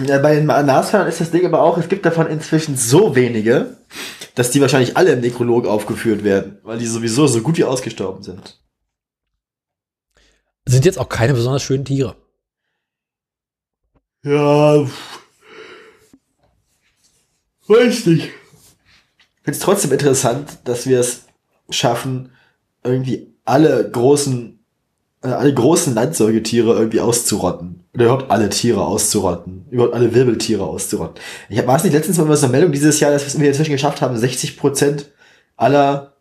[0.05, 3.77] Ja, bei den Nashörnern ist das Ding aber auch, es gibt davon inzwischen so wenige,
[4.35, 8.21] dass die wahrscheinlich alle im Nekrolog aufgeführt werden, weil die sowieso so gut wie ausgestorben
[8.21, 8.59] sind.
[10.65, 12.15] Sind jetzt auch keine besonders schönen Tiere.
[14.23, 14.85] Ja,
[17.67, 18.25] weiß nicht.
[18.25, 21.25] Ich finde es trotzdem interessant, dass wir es
[21.69, 22.31] schaffen,
[22.83, 24.59] irgendwie alle großen,
[25.23, 27.80] äh, alle großen Landsäugetiere irgendwie auszurotten.
[27.93, 29.65] Oder überhaupt alle Tiere auszurotten.
[29.69, 31.21] Überhaupt alle Wirbeltiere auszurotten.
[31.49, 33.71] Ich hab, war es nicht letztens mal so eine Meldung dieses Jahr, dass wir inzwischen
[33.71, 35.11] geschafft haben, 60 Prozent
[35.57, 36.15] aller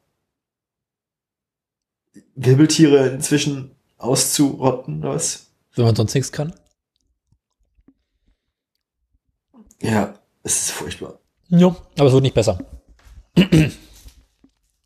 [2.34, 5.46] Wirbeltiere inzwischen auszurotten, oder was?
[5.76, 6.52] Wenn man sonst nichts kann.
[9.80, 11.20] Ja, es ist furchtbar.
[11.48, 12.58] Ja, aber es wird nicht besser.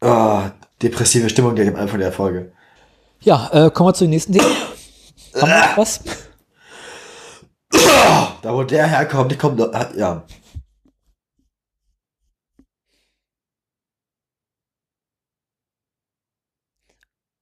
[0.00, 0.50] Ah,
[0.82, 2.52] depressive Stimmung gleich am Anfang der Folge.
[3.20, 4.46] Ja, äh, kommen wir zu den nächsten Dingen.
[5.34, 6.00] Haben wir noch was?
[8.42, 10.24] Da wo der herkommt, die kommt, noch- ja.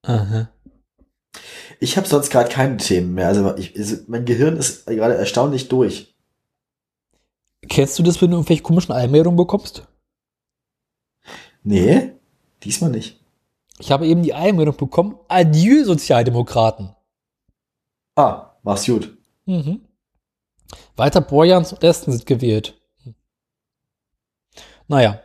[0.03, 0.49] Aha.
[1.81, 3.29] Ich habe sonst gerade keine Themen mehr.
[3.29, 6.15] Also ich, also mein Gehirn ist gerade erstaunlich durch.
[7.69, 9.87] Kennst du das, wenn du irgendwelche komischen Einmeldungen bekommst?
[11.63, 12.13] Nee,
[12.65, 13.21] diesmal nicht.
[13.79, 15.19] Ich habe eben die Einmeldung bekommen.
[15.29, 16.95] Adieu, Sozialdemokraten.
[18.17, 19.17] Ah, mach's gut.
[19.47, 19.81] Mhm.
[20.97, 22.81] Weiter Borjans und Esten sind gewählt.
[24.89, 25.21] Naja.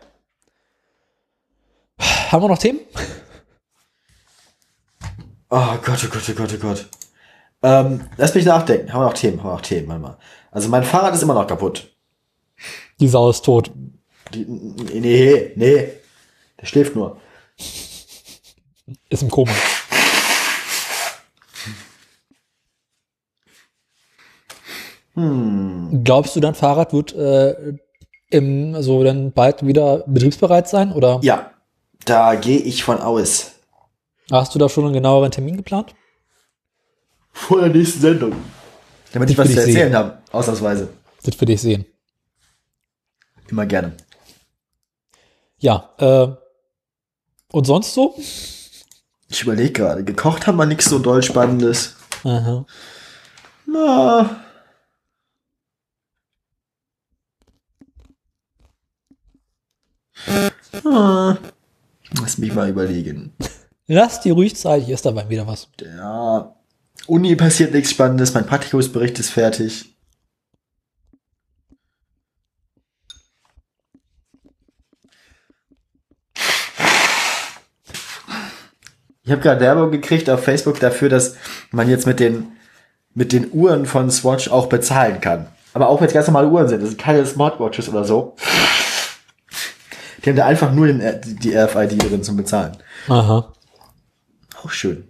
[2.00, 2.80] Haben wir noch Themen?
[5.50, 6.90] Oh Gott, oh Gott, oh Gott, oh Gott.
[7.64, 8.92] Ähm, lass mich nachdenken.
[8.92, 9.40] Haben wir noch Themen?
[9.40, 9.88] Haben wir noch Themen?
[9.88, 10.18] Warte mal.
[10.52, 11.96] Also mein Fahrrad ist immer noch kaputt.
[13.00, 13.72] Die Sau ist tot.
[14.34, 15.90] Die, nee, nee.
[16.60, 17.20] Der schläft nur.
[19.10, 19.52] Ist im Koma.
[25.17, 26.03] Hm.
[26.03, 27.73] Glaubst du, dein Fahrrad wird äh,
[28.30, 30.91] im, also dann bald wieder betriebsbereit sein?
[30.93, 31.51] Oder Ja,
[32.06, 33.53] da gehe ich von aus.
[34.32, 35.95] hast du da schon einen genaueren Termin geplant?
[37.34, 38.34] Vor der nächsten Sendung.
[39.12, 40.17] Damit ich Das was will zu ich erzählen habe.
[40.32, 40.89] Ausnahmsweise.
[41.23, 41.86] Das würde ich sehen.
[43.49, 43.93] Immer gerne.
[45.58, 46.27] Ja, äh,
[47.51, 48.15] und sonst so?
[49.30, 50.03] Ich überlege gerade.
[50.03, 51.95] Gekocht haben wir nichts so doll Spannendes.
[52.23, 52.65] Aha.
[53.65, 54.43] Na.
[60.84, 61.38] Ah.
[62.19, 63.34] Lass mich mal überlegen.
[63.88, 65.69] Lass die ruhig Zeit, hier ist dabei wieder was.
[65.82, 66.56] Ja.
[67.06, 69.93] Uni passiert nichts Spannendes, mein Praktikumsbericht ist fertig.
[79.23, 81.36] Ich habe gerade Werbung gekriegt auf Facebook dafür, dass
[81.71, 82.47] man jetzt mit den,
[83.13, 85.47] mit den Uhren von Swatch auch bezahlen kann.
[85.73, 88.36] Aber auch wenn es ganz normale Uhren sind, das sind keine Smartwatches oder so.
[90.28, 91.02] Die haben da einfach nur den,
[91.42, 92.76] die RFID drin zum Bezahlen.
[93.08, 93.54] Aha.
[94.62, 95.08] Auch schön.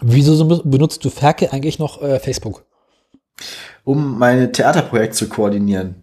[0.00, 2.64] Wieso so benutzt du Ferkel eigentlich noch äh, Facebook?
[3.84, 5.96] um mein Theaterprojekt zu koordinieren.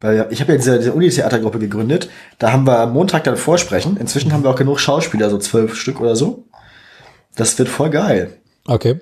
[0.00, 2.10] Weil ich habe ja diese, diese Uni-Theatergruppe gegründet.
[2.38, 3.96] Da haben wir am Montag dann Vorsprechen.
[3.98, 6.44] Inzwischen haben wir auch genug Schauspieler, so zwölf Stück oder so.
[7.36, 8.36] Das wird voll geil.
[8.66, 9.00] Okay.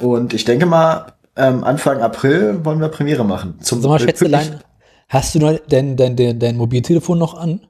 [0.00, 3.58] Und ich denke mal, ähm, Anfang April wollen wir Premiere machen.
[3.62, 4.60] Zum Sag mal, Schätzelein,
[5.08, 7.66] hast du noch dein, dein, dein, dein Mobiltelefon noch an?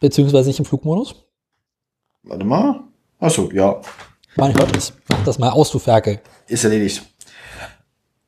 [0.00, 1.14] Beziehungsweise nicht im Flugmodus?
[2.22, 2.84] Warte mal.
[3.18, 3.80] Achso, ja.
[4.36, 6.20] Mein Gott, das, mach das mal aus, du Ferkel.
[6.46, 7.02] Ist erledigt.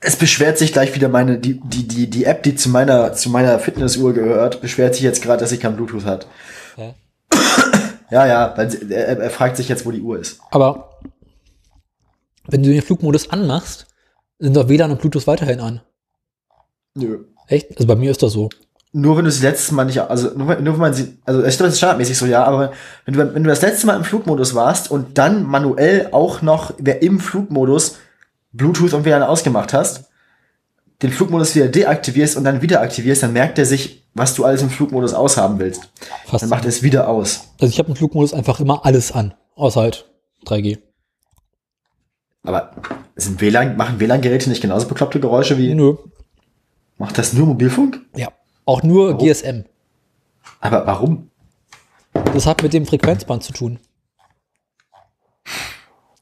[0.01, 3.31] Es beschwert sich gleich wieder meine, die, die, die, die App, die zu meiner, zu
[3.31, 6.27] meiner Fitnessuhr gehört, beschwert sich jetzt gerade, dass sie kein Bluetooth hat.
[6.77, 6.95] Hä?
[8.11, 10.41] Ja, ja, weil er, er fragt sich jetzt, wo die Uhr ist.
[10.51, 10.99] Aber
[12.47, 13.87] wenn du den Flugmodus anmachst,
[14.39, 15.83] sind doch WLAN und Bluetooth weiterhin an.
[16.99, 17.19] Nö.
[17.47, 17.71] Echt?
[17.77, 18.49] Also bei mir ist das so.
[18.93, 21.45] Nur wenn du sie letztes Mal nicht, also nur, wenn- nur wenn man sie, also
[21.45, 22.73] ich glaube, das ist standardmäßig so, ja, aber
[23.05, 26.73] wenn du, wenn du das letzte Mal im Flugmodus warst und dann manuell auch noch
[26.79, 27.97] wer im Flugmodus
[28.53, 30.05] Bluetooth und WLAN ausgemacht hast,
[31.03, 34.63] den Flugmodus wieder deaktivierst und dann wieder aktivierst, dann merkt er sich, was du alles
[34.63, 35.83] im Flugmodus aushaben willst.
[36.27, 36.43] Fast.
[36.43, 37.43] Dann macht er es wieder aus.
[37.61, 39.35] Also ich habe im Flugmodus einfach immer alles an.
[39.55, 40.11] Außer halt
[40.47, 40.79] 3G.
[42.43, 42.71] Aber
[43.17, 45.97] sind WLAN, machen WLAN-Geräte nicht genauso bekloppte Geräusche wie, Nö.
[46.99, 48.01] Macht das nur Mobilfunk?
[48.17, 48.29] Ja.
[48.65, 49.27] Auch nur Warum?
[49.27, 49.65] GSM.
[50.61, 51.31] Aber warum?
[52.13, 53.79] Das hat mit dem Frequenzband zu tun.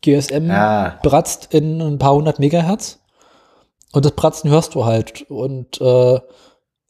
[0.02, 0.98] GSM Ja.
[1.02, 3.00] bratzt in ein paar hundert Megahertz
[3.92, 5.22] und das Bratzen hörst du halt.
[5.28, 6.20] Und äh,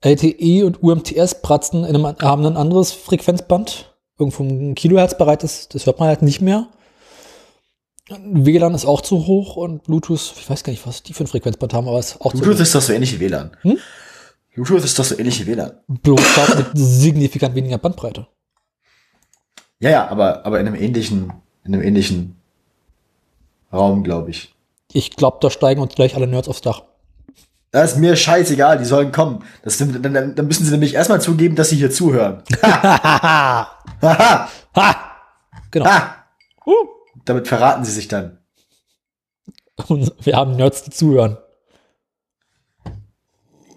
[0.03, 5.69] LTE und UMTS pratzen in einem, haben ein anderes Frequenzband, irgendwo ein Kilohertz bereit das
[5.87, 6.69] hört man halt nicht mehr.
[8.09, 11.27] WLAN ist auch zu hoch und Bluetooth, ich weiß gar nicht, was die für ein
[11.27, 12.63] Frequenzband haben, aber es ist auch Bluetooth zu hoch.
[12.63, 13.57] ist doch so ähnlich wie WLAN.
[13.63, 13.79] Hm?
[14.55, 15.73] Bluetooth ist doch so ähnlich wie WLAN.
[15.89, 16.21] Bloß
[16.57, 18.29] mit signifikant weniger Bandbreite.
[19.81, 21.33] Ja, ja, aber, aber in einem ähnlichen,
[21.65, 22.41] in einem ähnlichen
[23.73, 24.55] Raum, glaube ich.
[24.93, 26.85] Ich glaube, da steigen uns gleich alle Nerds aufs Dach.
[27.73, 29.45] Das ist mir scheißegal, die sollen kommen.
[29.63, 32.43] Das, dann, dann, dann müssen sie nämlich erstmal zugeben, dass sie hier zuhören.
[32.63, 34.49] Haha!
[34.75, 34.95] Ha!
[35.73, 35.87] Genau.
[35.87, 36.25] Ha!
[36.65, 36.96] Uh.
[37.27, 38.39] Damit verraten sie sich dann.
[39.89, 41.37] Und wir haben Nerds, die zuhören.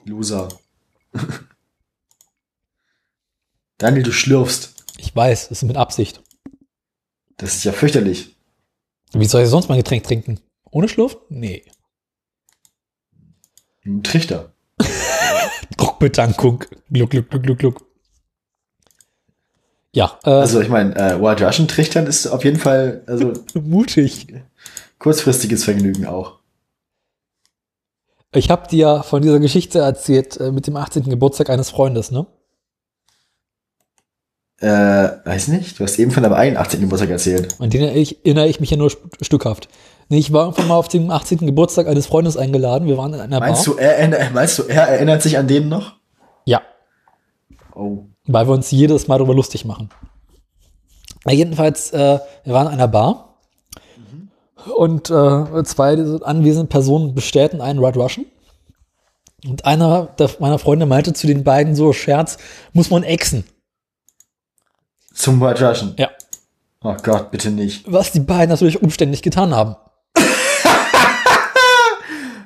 [0.05, 0.47] Loser.
[3.77, 4.85] Daniel, du schlürfst.
[4.97, 6.21] Ich weiß, das ist mit Absicht.
[7.37, 8.35] Das ist ja fürchterlich.
[9.13, 10.39] Wie soll ich sonst mein Getränk trinken?
[10.71, 11.17] Ohne Schlurf?
[11.29, 11.65] Nee.
[13.83, 14.53] Ein Trichter.
[15.77, 16.63] Druckbetankung.
[16.91, 17.88] Gluck, gluck, gluck, gluck, gluck.
[19.93, 24.27] Ja, äh, Also ich meine, äh, Wild Russian Trichtern ist auf jeden Fall also mutig.
[24.99, 26.39] kurzfristiges Vergnügen auch.
[28.31, 31.03] Ich habe dir von dieser Geschichte erzählt äh, mit dem 18.
[31.09, 32.27] Geburtstag eines Freundes, ne?
[34.61, 34.67] Äh,
[35.25, 36.81] weiß nicht, du hast eben von deinem eigenen 18.
[36.81, 37.55] Geburtstag erzählt.
[37.59, 39.69] An den erinnere ich, erinnere ich mich ja nur st stückhaft.
[40.09, 41.39] Nee, ich war irgendwann mal auf dem 18.
[41.39, 42.87] Geburtstag eines Freundes eingeladen.
[42.87, 43.75] Wir waren in einer Meinst Bar.
[43.75, 45.95] du, er, meinst du, er erinnert sich an den noch?
[46.45, 46.61] Ja,
[47.73, 48.03] Oh.
[48.31, 49.89] Weil wir uns jedes Mal darüber lustig machen.
[51.25, 53.37] Ja, jedenfalls, äh, wir waren in einer Bar
[54.75, 58.25] und äh, zwei dieser anwesenden Personen bestellten einen Red Russian.
[59.45, 62.37] Und einer der, meiner Freunde meinte zu den beiden so, Scherz,
[62.73, 63.45] muss man exen.
[65.13, 65.95] Zum Wild Russian.
[65.97, 66.09] Ja.
[66.81, 67.91] Oh Gott, bitte nicht.
[67.91, 69.75] Was die beiden natürlich umständlich getan haben.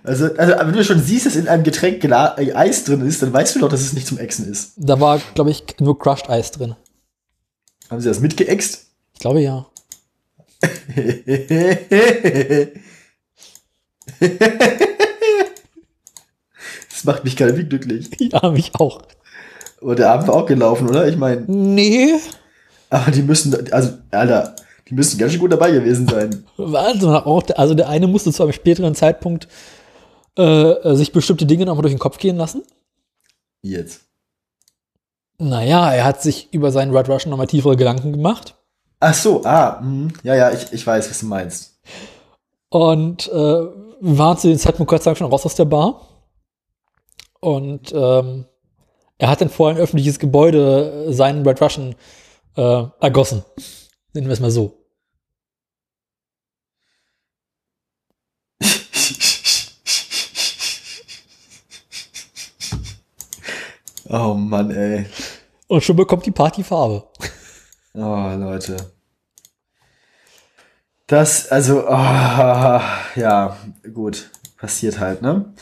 [0.04, 3.32] Also, also wenn du schon siehst, dass in einem Getränk äh, Eis drin ist, dann
[3.32, 4.74] weißt du doch, dass es nicht zum Exen ist.
[4.76, 6.76] Da war, glaube ich, nur Crushed Eis drin.
[7.90, 8.88] Haben sie das mitgeext?
[9.14, 9.66] Ich glaube ja.
[16.90, 18.10] das macht mich gerade wie glücklich.
[18.20, 19.02] Ja, mich auch.
[19.82, 21.08] Aber der Abend war auch gelaufen, oder?
[21.08, 22.16] Ich meine, Nee.
[22.90, 24.56] aber die müssen, also, Alter,
[24.90, 26.46] die müssen ganz schön gut dabei gewesen sein.
[26.58, 27.10] Wahnsinn.
[27.10, 29.48] Auch also der eine musste zu einem späteren Zeitpunkt
[30.38, 32.64] äh, sich bestimmte Dinge nochmal durch den Kopf gehen lassen.
[33.62, 34.02] Jetzt.
[35.38, 38.56] Naja, er hat sich über seinen Red Russian nochmal tiefere Gedanken gemacht.
[39.00, 41.80] Ach so, ah, mh, ja, ja, ich, ich weiß, was du meinst.
[42.70, 46.02] Und äh, wir waren zu dem Zeitpunkt Gott sei Dank schon raus aus der Bar.
[47.40, 48.46] Und ähm,
[49.18, 51.96] er hat dann vor ein öffentliches Gebäude äh, seinen Red Russian
[52.56, 53.44] äh, ergossen.
[54.14, 54.83] Nennen wir es mal so.
[64.10, 65.06] Oh Mann, ey.
[65.68, 67.08] Und schon bekommt die Party Farbe.
[67.96, 68.78] Oh, Leute.
[71.08, 72.82] Das, also, oh,
[73.16, 73.58] ja,
[73.94, 74.30] gut.
[74.58, 75.54] Passiert halt, ne?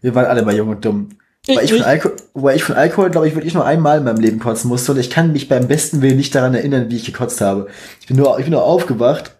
[0.00, 1.10] Wir waren alle mal jung und dumm.
[1.46, 1.82] Ich Weil ich, von.
[1.82, 4.92] Alkohol, weil ich von Alkohol, glaube ich, wirklich nur einmal in meinem Leben kotzen musste
[4.92, 7.68] und ich kann mich beim besten Willen nicht daran erinnern, wie ich gekotzt habe.
[8.00, 9.36] Ich bin nur, ich bin nur aufgewacht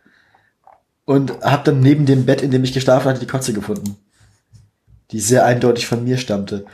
[1.04, 3.96] und habe dann neben dem Bett, in dem ich geschlafen hatte, die Kotze gefunden.
[5.10, 6.64] Die sehr eindeutig von mir stammte.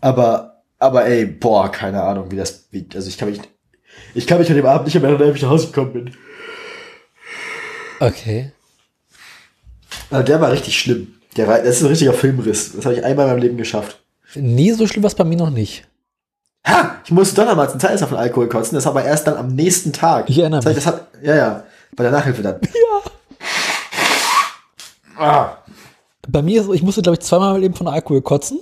[0.00, 0.53] Aber,
[0.84, 3.40] aber ey, boah, keine Ahnung, wie das, wie, also ich kann mich,
[4.14, 6.16] ich kann mich an dem Abend nicht mehr erinnern, wie ich nach Hause gekommen bin.
[8.00, 8.52] Okay.
[10.10, 11.14] Also der war richtig schlimm.
[11.36, 12.72] Der war, das ist ein richtiger Filmriss.
[12.76, 13.98] Das habe ich einmal in meinem Leben geschafft.
[14.34, 15.86] Nie so schlimm was bei mir noch nicht.
[16.66, 16.96] Ha!
[17.04, 19.54] Ich musste doch damals einen Teil von Alkohol kotzen, das war aber erst dann am
[19.54, 20.28] nächsten Tag.
[20.28, 20.84] Ich erinnere das mich.
[20.84, 21.64] das hat, ja, ja,
[21.96, 22.60] bei der Nachhilfe dann.
[25.16, 25.26] Ja.
[25.26, 25.58] Ah.
[26.26, 28.58] Bei mir ist, ich musste, glaube ich, zweimal im Leben von Alkohol kotzen.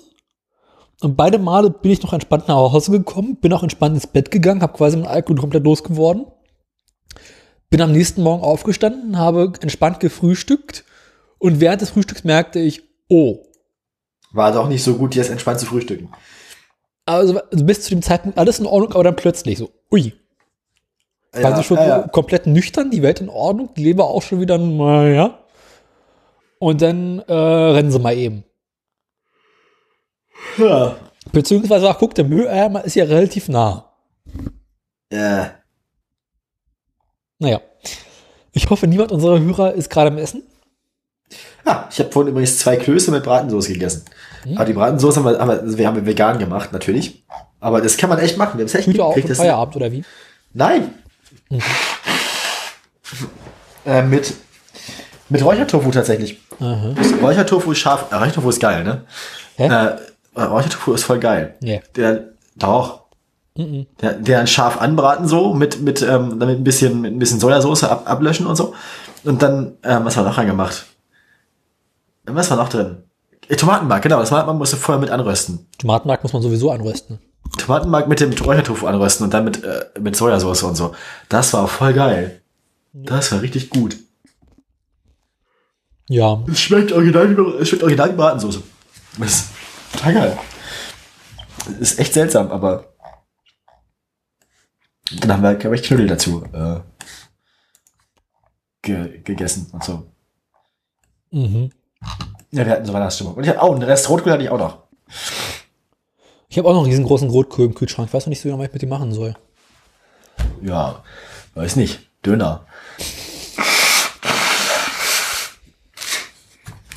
[1.01, 4.31] Und beide Male bin ich noch entspannt nach Hause gekommen, bin auch entspannt ins Bett
[4.31, 6.27] gegangen, habe quasi mit Alkohol komplett losgeworden.
[7.71, 10.85] Bin am nächsten Morgen aufgestanden, habe entspannt gefrühstückt
[11.39, 13.39] und während des Frühstücks merkte ich, oh,
[14.33, 16.11] War doch nicht so gut, jetzt entspannt zu frühstücken.
[17.07, 20.13] also, also bis zu dem Zeitpunkt alles in Ordnung, aber dann plötzlich so, ui,
[21.35, 24.59] Ja, quasi schon ja, komplett nüchtern, die Welt in Ordnung, die Leber auch schon wieder,
[24.59, 25.39] naja.
[26.59, 28.45] Und dann äh, rennen sie mal eben.
[30.59, 30.97] Ja.
[31.33, 33.93] Beziehungsweise, ach, guck, der Mülleimer ist ja relativ nah.
[35.13, 35.53] ja.
[37.39, 37.61] Naja.
[38.53, 40.43] Ich hoffe, niemand unserer Hörer ist gerade am Essen.
[41.65, 44.05] Ah, ich habe vorhin übrigens zwei Klöße mit Bratensoße gegessen.
[44.45, 44.57] Hm.
[44.57, 47.25] Aber die Bratensoße haben wir, haben wir, also wir haben wir vegan gemacht, natürlich.
[47.61, 48.59] Aber das kann man echt machen.
[48.59, 50.05] Wir haben es echt Hüte auf das- Feierabend oder wie?
[50.53, 50.95] Nein.
[53.87, 54.35] Äh, mit,
[55.29, 56.41] mit Räuchertofu tatsächlich.
[56.61, 56.95] Aha.
[57.21, 58.13] Räuchertofu ist scharf.
[58.13, 59.05] Äh, Räuchertofu ist geil, ne?
[59.57, 59.67] Hä?
[59.67, 59.97] Äh,
[60.37, 61.57] Räuchertofu ist voll geil.
[61.61, 61.83] Nee.
[61.97, 63.03] Der, Doch.
[63.55, 67.39] Der, der ein scharf anbraten so mit mit ähm, damit ein bisschen mit ein bisschen
[67.39, 68.73] Sojasauce ab, ablöschen und so
[69.25, 70.87] und dann ähm, was war noch reingemacht?
[72.25, 73.03] Was war noch drin?
[73.49, 74.21] Äh, Tomatenmark, genau.
[74.21, 75.67] Das Tomatenmark musst du vorher mit anrösten.
[75.77, 77.19] Tomatenmark muss man sowieso anrösten.
[77.59, 80.95] Tomatenmark mit dem Räuchertofu anrösten und dann mit äh, mit Sojasauce und so.
[81.29, 82.41] Das war voll geil.
[82.95, 83.99] Das war richtig gut.
[86.09, 86.43] Ja.
[86.51, 88.63] Es schmeckt original es schmeckt original Bratensoße.
[89.19, 89.49] Das
[89.93, 90.39] total geil.
[91.81, 92.93] Ist echt seltsam, aber
[95.21, 96.81] dann haben wir, glaube ich, Knödel dazu äh,
[98.83, 100.07] ge gegessen und so.
[101.31, 101.71] Mhm.
[102.51, 103.35] Ja, wir hatten so Weihnachtsstimmung.
[103.35, 104.83] Und ich hatte auch, einen Rest Rotkohl hatte ich auch noch.
[106.49, 108.09] Ich habe auch noch einen riesengroßen Rotkohl im Kühlschrank.
[108.09, 109.35] Ich weiß noch nicht so genau, was ich mit dem machen soll.
[110.61, 111.03] Ja,
[111.55, 112.11] weiß nicht.
[112.25, 112.67] Döner.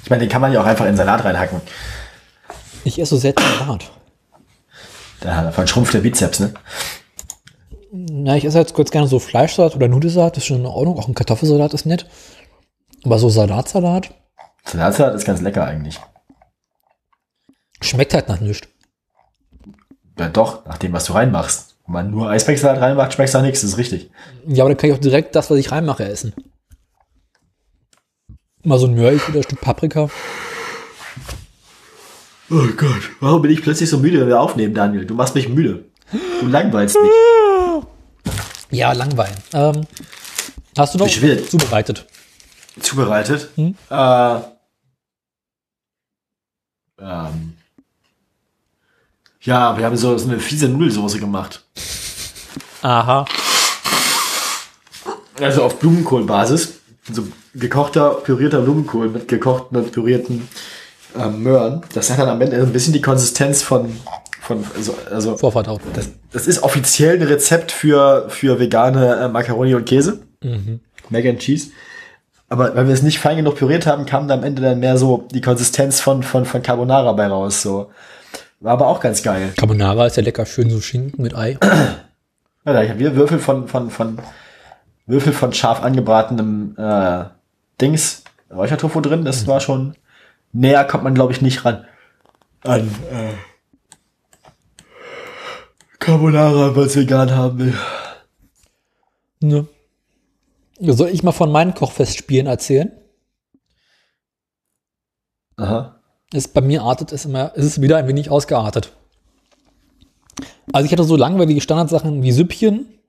[0.03, 1.61] Ich meine, den kann man ja auch einfach in Salat reinhacken.
[2.85, 3.91] Ich esse so selten Salat.
[5.19, 6.53] Da davon schrumpft der Bizeps, ne?
[7.91, 10.99] Na, ich esse jetzt kurz gerne so Fleischsalat oder Nudelsalat, das ist schon in Ordnung.
[10.99, 12.05] Auch ein Kartoffelsalat ist nett.
[13.03, 14.13] Aber so Salatsalat
[14.65, 15.99] Salatsalat ist ganz lecker eigentlich.
[17.81, 18.67] schmeckt halt nach nichts.
[20.19, 21.75] Ja, doch, nach dem, was du reinmachst.
[21.85, 24.11] Wenn man nur Eisbergsalat reinmacht, schmeckt nach nichts, das ist richtig.
[24.47, 26.33] Ja, aber dann kann ich auch direkt das, was ich reinmache, essen.
[28.63, 30.09] Mal so ein Mörch oder ein Stück Paprika.
[32.51, 35.05] Oh Gott, warum bin ich plötzlich so müde, wenn wir aufnehmen, Daniel?
[35.05, 35.85] Du machst mich müde.
[36.41, 37.11] Du langweilst mich.
[38.71, 39.35] Ja, langweilen.
[39.53, 39.85] Ähm,
[40.77, 41.45] hast du noch Ich will.
[41.47, 42.05] zubereitet?
[42.81, 43.49] Zubereitet.
[43.55, 43.75] Hm?
[43.89, 44.35] Äh,
[46.99, 47.53] ähm,
[49.41, 51.63] ja, wir haben so, so eine fiese Nudelsoße gemacht.
[52.81, 53.25] Aha.
[55.39, 56.79] Also auf Blumenkohlbasis.
[57.11, 60.49] So gekochter, pürierter Blumenkohl mit gekochten und pürierten
[61.19, 61.81] ähm, Möhren.
[61.93, 63.95] Das hat dann am Ende ein bisschen die Konsistenz von,
[64.41, 65.81] von also, also Vorverdaut.
[65.93, 70.19] das, das ist offiziell ein Rezept für, für vegane äh, Macaroni und Käse.
[70.43, 70.79] Mhm.
[71.09, 71.71] Mac and Cheese.
[72.47, 74.97] Aber weil wir es nicht fein genug püriert haben, kam da am Ende dann mehr
[74.97, 77.61] so die Konsistenz von, von, von Carbonara bei raus.
[77.61, 77.89] So.
[78.59, 79.53] War aber auch ganz geil.
[79.57, 81.57] Carbonara ist ja lecker, schön so Schinken mit Ei.
[82.67, 84.17] Ja, da haben wir Würfel von, von, von
[85.05, 87.25] Würfel von scharf angebratenem äh,
[87.79, 89.23] Dings, Räuchertofu drin.
[89.23, 89.93] Das war schon
[90.55, 91.85] näher kommt man, glaube ich, nicht ran.
[92.63, 93.33] An äh,
[95.99, 97.73] Carbonara, weil es vegan haben will.
[99.41, 99.67] Ne.
[100.79, 102.91] Soll ich mal von meinen Kochfestspielen erzählen?
[105.57, 106.01] Aha.
[106.33, 108.91] Ist bei mir artet es immer, ist es wieder ein wenig ausgeartet.
[110.73, 112.99] Also ich hatte so langweilige Standardsachen wie Süppchen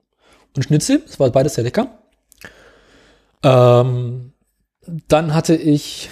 [0.55, 1.99] und Schnitzel, das war beides sehr lecker.
[3.43, 4.33] Ähm,
[5.07, 6.09] dann hatte ich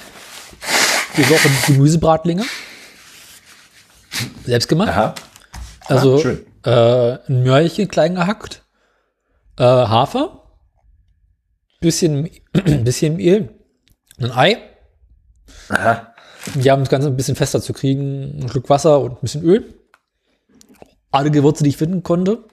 [1.17, 2.43] die Woche Gemüsebratlinge.
[4.45, 4.89] Selbst gemacht.
[4.89, 5.15] Aha.
[5.87, 6.21] Also
[6.63, 8.63] Ah, äh, ein Möhrchen klein gehackt,
[9.57, 10.41] äh, Hafer,
[11.79, 13.53] bisschen, bisschen Mehl,
[14.19, 14.57] ein Ei.
[15.69, 16.13] Aha.
[16.55, 19.43] Wir haben das Ganze ein bisschen fester zu kriegen, ein Schluck Wasser und ein bisschen
[19.43, 19.73] Öl.
[21.11, 22.43] Alle Gewürze, die ich finden konnte.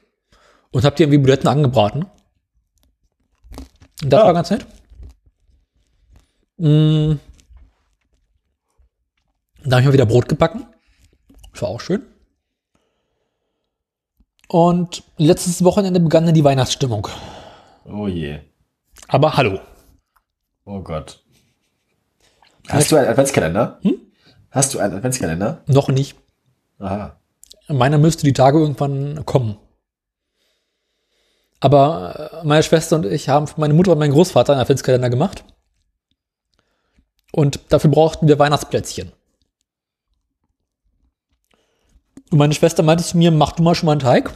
[0.70, 2.06] Und habe die irgendwie Buletten angebraten.
[4.02, 4.26] Und das Ja.
[4.26, 4.66] war ganz nett.
[6.56, 7.14] Mm.
[9.64, 10.66] Dann habe ich mal wieder Brot gebacken.
[11.52, 12.02] Das war auch schön.
[14.48, 17.08] Und letztes Wochenende begann dann die Weihnachtsstimmung.
[17.84, 18.40] Oh je.
[19.08, 19.60] Aber hallo.
[20.64, 21.22] Oh Gott.
[22.68, 23.80] Hast du einen Adventskalender?
[24.50, 25.62] Hast du einen Adventskalender?
[25.66, 26.16] Noch nicht.
[26.78, 27.18] Aha.
[27.68, 29.56] Meiner müsste die Tage irgendwann kommen.
[31.60, 35.10] Aber äh, meine Schwester und ich haben für meine Mutter und meinen Großvater einen Adventskalender
[35.10, 35.44] gemacht.
[37.32, 39.12] Und dafür brauchten wir Weihnachtsplätzchen.
[42.32, 44.32] Und meine Schwester meinte zu mir, mach du mal schon mal einen Teig.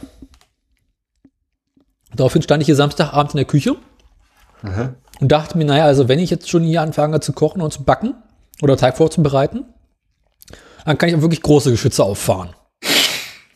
[2.15, 3.75] Daraufhin stand ich hier Samstagabend in der Küche
[4.61, 4.93] Aha.
[5.19, 7.83] und dachte mir, naja, also wenn ich jetzt schon hier anfange zu kochen und zu
[7.83, 8.13] backen
[8.61, 9.65] oder Teig vorzubereiten,
[10.85, 12.55] dann kann ich auch wirklich große Geschütze auffahren.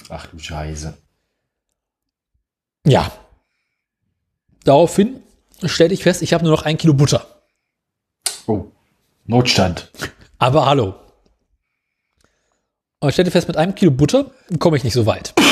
[0.09, 0.97] Ach du Scheiße.
[2.87, 3.11] Ja.
[4.63, 5.21] Daraufhin
[5.65, 7.27] stellte ich fest, ich habe nur noch ein Kilo Butter.
[8.47, 8.65] Oh.
[9.25, 9.91] Notstand.
[10.39, 10.95] Aber hallo.
[13.01, 15.33] Und ich stellte fest, mit einem Kilo Butter komme ich nicht so weit.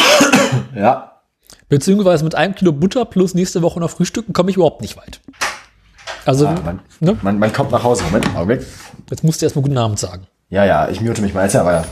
[0.75, 1.21] Ja.
[1.67, 5.19] Beziehungsweise mit einem Kilo Butter plus nächste Woche noch Frühstücken komme ich überhaupt nicht weit.
[6.25, 7.17] Also, Ah, man, ne?
[7.21, 8.03] man, man kommt nach Hause.
[8.05, 8.65] Moment, Augenblick.
[9.09, 10.25] jetzt musst du erstmal guten Abend sagen.
[10.49, 11.85] Ja, ja, ich mute mich mal jetzt ja weiter.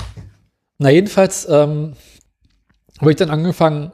[0.79, 1.93] Na, jedenfalls ähm,
[2.99, 3.91] habe ich dann angefangen,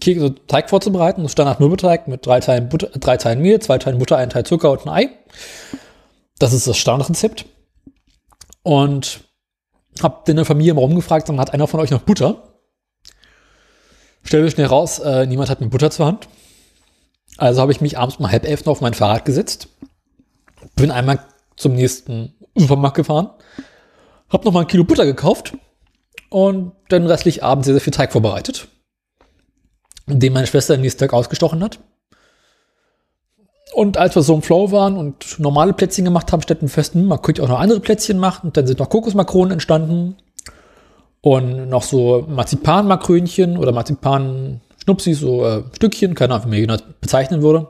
[0.00, 1.22] Kekse, so Teig vorzubereiten.
[1.22, 4.70] Das Standard-Mürbeteig mit drei Teilen, Butter, drei Teilen Mehl, zwei Teilen Butter, ein Teil Zucker
[4.70, 5.08] und ein Ei.
[6.38, 7.44] Das ist das Standardrezept.
[8.62, 9.20] Und
[10.02, 12.54] habe in der Familie mal rumgefragt, dann hat einer von euch noch Butter?
[14.22, 16.28] Stell mir schnell raus, äh, niemand hat mir Butter zur Hand.
[17.36, 19.68] Also habe ich mich abends um halb elf noch auf mein Fahrrad gesetzt,
[20.74, 21.20] bin einmal
[21.56, 23.30] zum nächsten Supermarkt gefahren,
[24.28, 25.56] habe noch mal ein Kilo Butter gekauft
[26.30, 28.68] und dann restlich abends sehr, sehr viel Teig vorbereitet,
[30.06, 31.78] den meine Schwester am nächsten Tag ausgestochen hat.
[33.74, 36.94] Und als wir so im Flow waren und normale Plätzchen gemacht haben, stellten wir fest,
[36.94, 38.48] hm, man könnte auch noch andere Plätzchen machen.
[38.48, 40.16] Und dann sind noch Kokosmakronen entstanden
[41.20, 47.42] und noch so Marzipanmakrönchen oder Marzipan-Schnupsis, so äh, Stückchen, keine Ahnung, wie man genau bezeichnen
[47.42, 47.68] würde.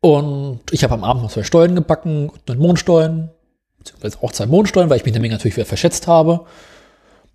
[0.00, 3.30] Und ich habe am Abend noch zwei Stollen gebacken und einen Mondstollen,
[3.78, 6.44] beziehungsweise auch zwei Mondstollen, weil ich mich damit natürlich wieder verschätzt habe.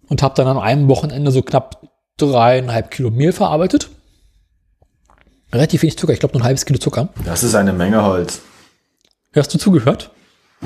[0.08, 3.90] Und habe dann an einem Wochenende so knapp dreieinhalb Kilo Mehl verarbeitet.
[5.52, 7.10] Relativ wenig Zucker, ich glaube nur ein halbes Kilo Zucker.
[7.26, 8.42] Das ist eine Menge Holz.
[9.32, 10.12] Hörst du zugehört?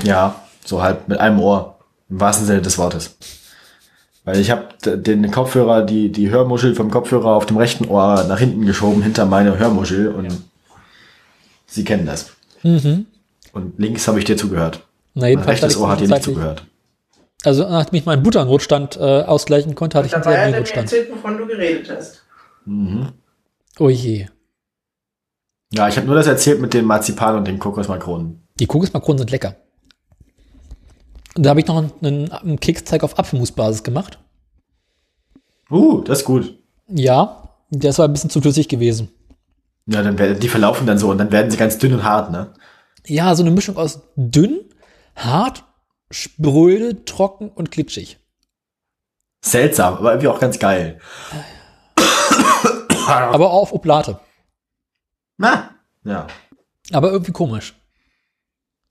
[0.03, 1.79] Ja, so halb mit einem Ohr.
[2.09, 3.15] Im wahrsten Sinne des Wortes.
[4.25, 4.67] Weil ich habe
[4.97, 9.25] den Kopfhörer, die, die Hörmuschel vom Kopfhörer auf dem rechten Ohr nach hinten geschoben, hinter
[9.25, 10.43] meine Hörmuschel und
[11.65, 12.31] sie kennen das.
[12.61, 13.05] Mhm.
[13.51, 14.81] Und links habe ich dir zugehört.
[15.13, 16.65] Na, Mein rechtes Ohr hat dir nicht zugehört.
[17.43, 20.61] Also nachdem ich meinen Butternotstand äh, ausgleichen konnte, hatte ich einen sehr ja wenig dann
[20.61, 20.91] Notstand.
[20.93, 22.23] erzählt, wovon du geredet hast.
[22.65, 23.09] Mhm.
[23.79, 24.27] Oh je.
[25.75, 28.47] Ja, ich habe nur das erzählt mit den Marzipan und den Kokosmakronen.
[28.59, 29.55] Die Kokosmakronen sind lecker.
[31.35, 34.19] Und da habe ich noch einen, einen, Keksteig auf Apfelmusbasis gemacht.
[35.71, 36.59] Uh, das ist gut.
[36.87, 39.09] Ja, der ist aber ein bisschen zu flüssig gewesen.
[39.87, 42.31] Ja, dann werden die verlaufen dann so und dann werden sie ganz dünn und hart,
[42.31, 42.53] ne?
[43.07, 44.59] Ja, so eine Mischung aus dünn,
[45.15, 45.63] hart,
[46.11, 48.19] spröde, trocken und glitschig.
[49.41, 50.99] Seltsam, aber irgendwie auch ganz geil.
[53.07, 54.19] Aber auch auf Oblate.
[55.37, 55.71] Na,
[56.03, 56.27] ja.
[56.91, 57.73] Aber irgendwie komisch.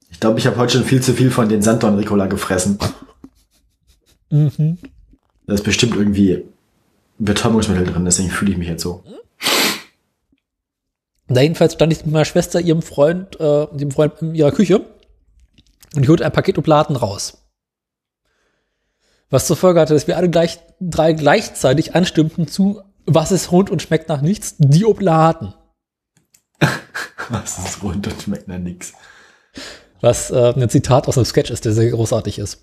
[0.09, 2.77] Ich glaube, ich habe heute schon viel zu viel von den Sanddorn Ricola gefressen.
[4.29, 4.77] Mhm.
[5.45, 6.45] Da ist bestimmt irgendwie
[7.19, 9.03] Betäubungsmittel drin, deswegen fühle ich mich jetzt so.
[11.27, 14.85] Da jedenfalls stand ich mit meiner Schwester, ihrem Freund, äh, dem Freund in ihrer Küche
[15.95, 17.43] und ich holte ein Paket Oblaten raus.
[19.29, 23.69] Was zur Folge hatte, dass wir alle gleich, drei gleichzeitig anstimmten zu, was ist rund
[23.69, 24.55] und schmeckt nach nichts?
[24.59, 25.53] Die Oblaten.
[27.29, 28.93] Was ist rund und schmeckt nach nix.
[30.01, 32.59] Was äh, ein Zitat aus einem Sketch ist, der sehr großartig ist.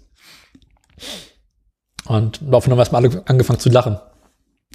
[2.07, 3.99] Und davon haben wir erstmal alle angefangen zu lachen.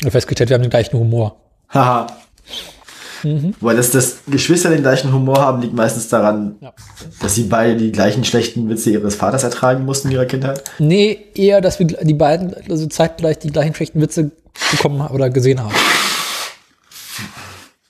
[0.04, 1.38] Und festgestellt, wir haben den gleichen Humor.
[1.70, 2.08] Haha.
[3.60, 6.74] Weil das, das Geschwister den gleichen Humor haben, liegt meistens daran, Ja.
[7.22, 10.64] dass sie beide die gleichen schlechten Witze ihres Vaters ertragen mussten in ihrer Kindheit.
[10.78, 14.32] Nee, eher, dass wir die beiden also zeitgleich die gleichen schlechten Witze
[14.72, 15.74] bekommen oder gesehen haben.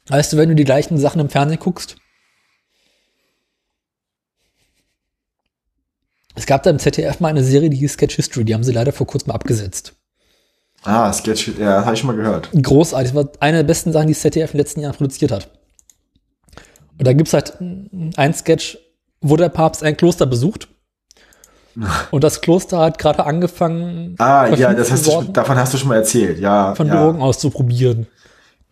[0.07, 1.97] Weißt du, wenn du die gleichen Sachen im Fernsehen guckst?
[6.35, 8.73] Es gab da im ZDF mal eine Serie, die hieß Sketch History, die haben sie
[8.73, 9.93] leider vor kurzem abgesetzt.
[10.83, 12.49] Ah, Sketch, ja, habe ich schon mal gehört.
[12.51, 15.31] Großartig, das war eine der besten Sachen, die das ZDF in den letzten Jahren produziert
[15.31, 15.49] hat.
[16.97, 18.77] Und da gibt's halt ein Sketch,
[19.21, 20.67] wo der Papst ein Kloster besucht.
[22.11, 25.89] Und das Kloster hat gerade angefangen, Ah, ja, das hast du, davon hast du schon
[25.89, 26.39] mal erzählt.
[26.39, 26.95] Ja, von ja.
[27.03, 28.07] Drogen auszuprobieren.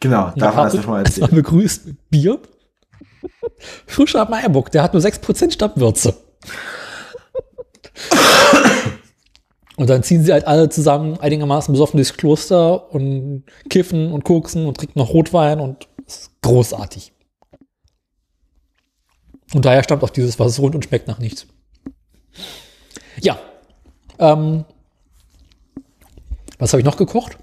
[0.03, 1.31] Genau, der davon hast du schon mal ist erzählt.
[1.31, 2.39] mal begrüßt mit Bier.
[3.87, 6.13] Frischer Meierbock, der hat nur 6% Stammwürze.
[9.77, 14.67] Und dann ziehen sie halt alle zusammen einigermaßen besoffen durchs Kloster und kiffen und koksen
[14.67, 17.11] und trinken noch Rotwein und es ist großartig.
[19.55, 21.47] Und daher stammt auch dieses, was ist rund und schmeckt nach nichts.
[23.19, 23.39] Ja.
[24.19, 24.65] Ähm,
[26.59, 27.39] was habe ich noch gekocht?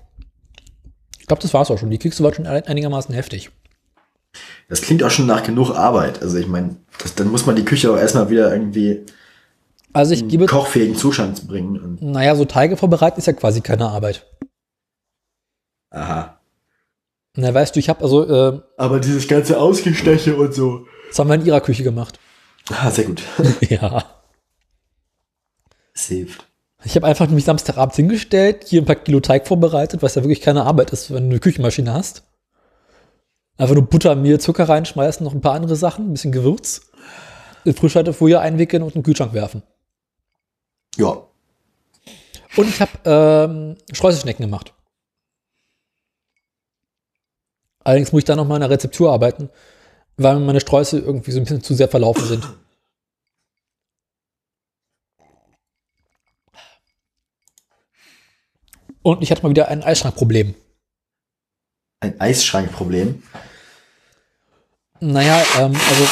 [1.31, 1.91] Ich glaube, das war's auch schon.
[1.91, 3.53] Die Kekse waren schon einigermaßen heftig.
[4.69, 6.21] Das klingt auch schon nach genug Arbeit.
[6.23, 6.75] Also ich meine,
[7.15, 9.07] dann muss man die Küche auch erstmal wieder irgendwie
[9.93, 11.79] Also ich in gebe, kochfähigen Zustand bringen.
[11.79, 14.27] Und, naja, so Teige vorbereiten ist ja quasi keine Arbeit.
[15.91, 16.41] aha.
[17.37, 20.89] Na, weißt du, ich habe also, äh, Aber dieses ganze Ausgesteche und so.
[21.11, 22.19] das haben wir in ihrer Küche gemacht.
[22.71, 23.23] Ah, sehr gut.
[23.61, 24.03] ja.
[25.95, 26.50] Es hilft.
[26.85, 30.41] Ich habe einfach mich Samstagabend hingestellt, hier ein paar Kilo Teig vorbereitet, was ja wirklich
[30.41, 32.23] keine Arbeit ist, wenn du eine Küchenmaschine hast.
[33.59, 36.91] Einfach nur Butter, Mehl, Zucker reinschmeißen, noch ein paar andere Sachen, ein bisschen Gewürz,
[37.65, 39.63] in Frischhaltefolie einwickeln und in den Kühlschrank werfen.
[40.97, 41.23] Ja.
[42.57, 44.73] Und ich habe ähm, Streuselschnecken gemacht.
[47.85, 49.51] Allerdings muss ich da noch mal an der Rezeptur arbeiten,
[50.17, 52.49] weil meine Streusel irgendwie so ein bisschen zu sehr verlaufen sind.
[59.03, 60.55] Und ich hatte mal wieder ein Eisschrankproblem.
[62.01, 63.23] Ein Eisschrankproblem.
[65.01, 66.05] Naja, ähm, also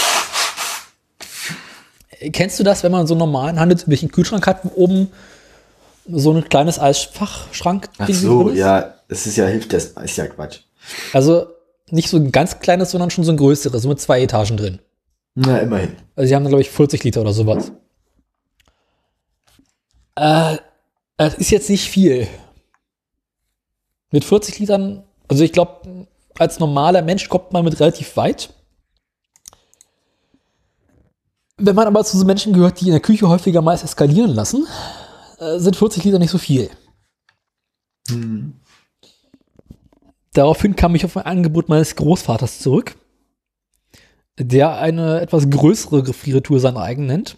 [2.33, 5.13] kennst du das, wenn man so einen normalen handelsüblichen Kühlschrank hat, oben
[6.11, 7.91] so ein kleines Eisfachschrank.
[7.99, 10.61] Ach so, ja, es ist ja, hilft das, ist ja Quatsch.
[11.13, 11.49] Also
[11.91, 14.79] nicht so ein ganz kleines, sondern schon so ein größeres, so mit zwei Etagen drin.
[15.35, 15.97] Na, immerhin.
[16.17, 17.73] Also sie haben da, glaube ich, 40 Liter oder sowas.
[20.17, 20.57] Äh,
[21.17, 22.27] das ist jetzt nicht viel.
[24.11, 26.07] Mit 40 Litern, also ich glaube,
[26.39, 28.55] als normaler Mensch kommt man mit relativ weit.
[31.57, 34.67] Wenn man aber zu so Menschen gehört, die in der Küche häufiger es eskalieren lassen,
[35.39, 36.71] äh, sind 40 Liter nicht so viel.
[40.33, 42.97] Daraufhin kam ich auf ein Angebot meines Großvaters zurück,
[44.39, 47.37] der eine etwas größere Gefriertour seine eigen nennt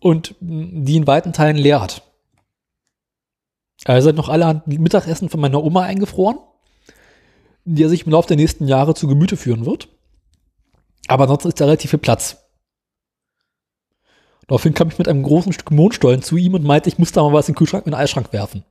[0.00, 2.02] und die in weiten Teilen leer hat.
[3.84, 6.38] Also noch alle Mittagessen von meiner Oma eingefroren,
[7.64, 9.88] die er sich im Laufe der nächsten Jahre zu Gemüte führen wird.
[11.08, 12.38] Aber ansonsten ist da relativ viel Platz.
[14.48, 17.22] Daraufhin kam ich mit einem großen Stück Mondstollen zu ihm und meinte, ich muss da
[17.22, 18.64] mal was in den Kühlschrank in den Eisschrank werfen.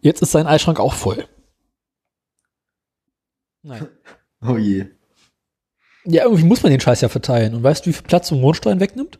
[0.00, 1.26] Jetzt ist sein Eisschrank auch voll.
[3.62, 3.88] Nein.
[4.42, 4.84] Oh je.
[6.04, 7.54] Ja, irgendwie muss man den Scheiß ja verteilen.
[7.54, 9.18] Und weißt du, wie viel Platz so ein Mondstein wegnimmt?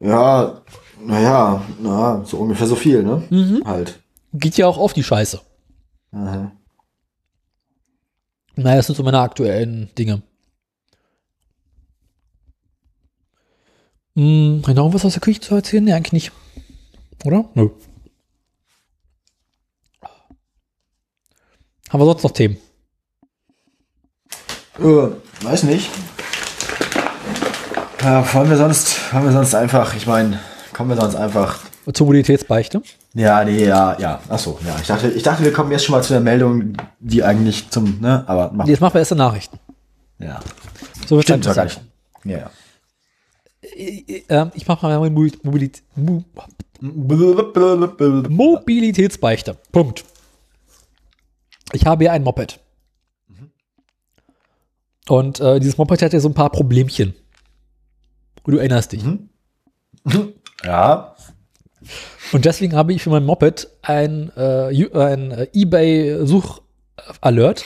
[0.00, 0.62] Ja,
[1.04, 3.22] naja, na, so ungefähr so viel, ne?
[3.30, 3.62] Mhm.
[3.64, 4.00] Halt.
[4.32, 5.40] Geht ja auch auf die Scheiße.
[6.12, 6.52] Aha.
[8.56, 10.22] Naja, das sind so meine aktuellen Dinge.
[14.14, 15.84] Hm, noch irgendwas aus der Küche zu erzählen?
[15.84, 16.32] Nee, eigentlich nicht.
[17.24, 17.44] Oder?
[17.54, 17.68] Nö.
[21.90, 22.56] Haben wir sonst noch Themen?
[24.78, 25.08] Äh,
[25.42, 25.90] weiß nicht.
[28.02, 30.40] Ja, wollen wir sonst, wollen wir sonst einfach, ich meine,
[30.76, 31.58] kommen wir sonst einfach.
[31.90, 32.82] Zur Mobilitätsbeichte?
[33.14, 34.20] Ja, nee, ja, ja.
[34.28, 34.76] Ach so, ja.
[34.78, 37.98] Ich dachte, ich dachte, wir kommen jetzt schon mal zu der Meldung, die eigentlich zum,
[38.00, 38.66] ne, aber mach.
[38.66, 39.58] Jetzt machen wir erste Nachrichten.
[40.18, 40.40] Ja.
[41.06, 41.46] So Stimmt.
[41.46, 41.66] Ja,
[42.24, 42.50] ja.
[44.28, 46.22] Ähm, ich mache mal meine Mobil- Mobilität, Mo
[48.28, 49.56] Mobilitätsbeichte.
[49.72, 50.04] Punkt.
[51.72, 52.60] Ich habe hier ein Moped.
[55.08, 57.14] Und äh, dieses Moped hat ja so ein paar Problemchen.
[58.42, 59.02] Und du erinnerst dich.
[60.64, 61.14] Ja.
[62.32, 67.64] Und deswegen habe ich für mein Moped ein, äh, ein äh, eBay-Such-Alert,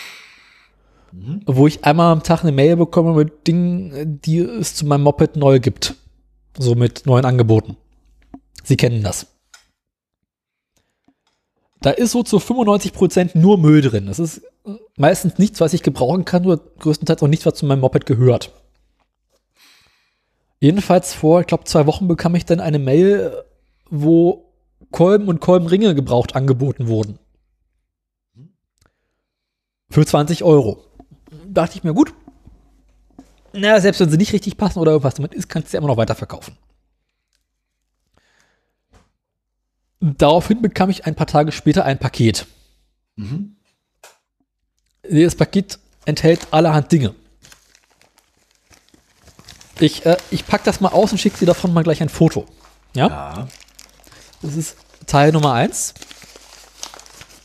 [1.46, 5.36] wo ich einmal am Tag eine Mail bekomme mit Dingen, die es zu meinem Moped
[5.36, 5.94] neu gibt.
[6.58, 7.76] So mit neuen Angeboten.
[8.64, 9.26] Sie kennen das.
[11.80, 14.06] Da ist so zu 95% nur Müll drin.
[14.06, 17.64] Das ist äh, meistens nichts, was ich gebrauchen kann, oder größtenteils auch nichts, was zu
[17.64, 18.52] meinem Moped gehört.
[20.60, 23.44] Jedenfalls vor, ich glaube, zwei Wochen bekam ich dann eine Mail,
[23.88, 24.52] wo
[24.90, 27.18] Kolben und Kolbenringe gebraucht angeboten wurden.
[29.88, 30.84] Für 20 Euro.
[31.46, 32.12] Dachte ich mir, gut.
[33.52, 35.88] Na, selbst wenn sie nicht richtig passen oder irgendwas damit ist, kannst du sie immer
[35.88, 36.56] noch weiterverkaufen.
[40.00, 42.46] Daraufhin bekam ich ein paar Tage später ein Paket.
[45.10, 47.14] Dieses Paket enthält allerhand Dinge.
[49.80, 52.46] Ich, äh, ich pack das mal aus und schicke dir davon mal gleich ein Foto.
[52.94, 53.08] Ja?
[53.08, 53.48] Ja.
[54.42, 54.76] Das ist
[55.06, 55.94] Teil Nummer 1.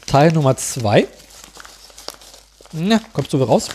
[0.06, 1.08] Teil Nummer 2.
[2.74, 3.70] Na, kommst du wieder raus?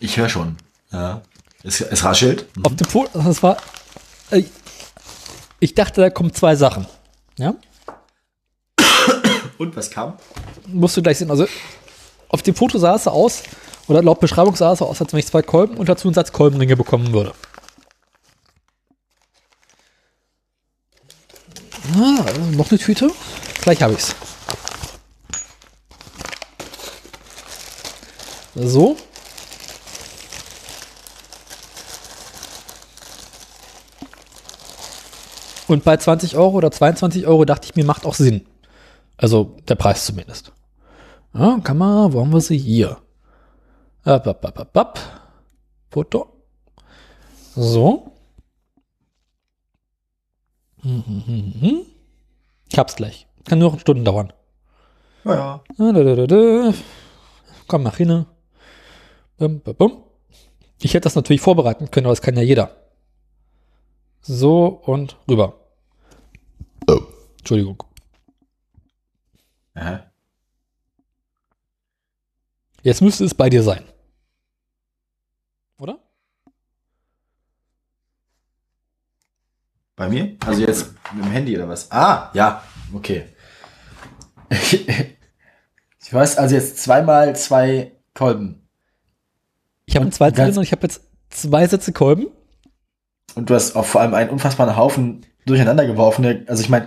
[0.00, 0.56] Ich höre schon.
[0.90, 1.22] Ja.
[1.62, 2.46] Es, es raschelt.
[2.62, 3.56] Auf dem Foto, das war.
[4.30, 4.44] Äh,
[5.60, 6.86] ich dachte, da kommen zwei Sachen.
[7.38, 7.54] Ja?
[9.58, 10.14] Und was kam?
[10.66, 11.30] Musst du gleich sehen.
[11.30, 11.46] Also,
[12.28, 13.42] auf dem Foto sah es so aus,
[13.88, 16.32] oder laut Beschreibung sah es aus, als wenn ich zwei Kolben und dazu einen Satz
[16.32, 17.32] Kolbenringe bekommen würde.
[21.94, 23.10] Ah, noch eine Tüte?
[23.62, 24.14] Gleich habe ich's.
[28.54, 28.96] So.
[35.68, 38.46] Und bei 20 Euro oder 22 Euro dachte ich mir, macht auch Sinn.
[39.16, 40.52] Also der Preis zumindest.
[41.34, 42.58] Ja, Kamera, wo haben wir sie?
[42.58, 42.98] Hier.
[44.06, 44.98] Ab, ab, ab, ab, ab.
[45.90, 46.28] Foto.
[47.56, 48.12] So.
[50.84, 51.86] Mhm.
[52.68, 53.26] Ich hab's gleich.
[53.46, 54.32] Kann nur noch Stunden dauern.
[55.24, 56.26] Ja, ja.
[56.26, 56.72] Da.
[57.66, 58.26] Komm, mach hin.
[59.38, 60.04] Bum, bum, bum.
[60.80, 62.76] Ich hätte das natürlich vorbereiten können, aber das kann ja jeder.
[64.20, 65.54] So und rüber.
[67.38, 67.82] Entschuldigung.
[69.74, 70.12] Aha.
[72.82, 73.84] Jetzt müsste es bei dir sein.
[75.78, 75.98] Oder?
[79.96, 80.36] Bei mir?
[80.44, 81.90] Also jetzt mit dem Handy oder was?
[81.90, 83.24] Ah, ja, okay.
[86.06, 88.68] Ich weiß, also jetzt zweimal zwei Kolben.
[89.86, 92.28] Ich habe einen zweiten und ich habe jetzt zwei Sätze Kolben.
[93.34, 96.44] und du hast auch vor allem einen unfassbaren Haufen durcheinander geworfene.
[96.46, 96.86] Also ich meine,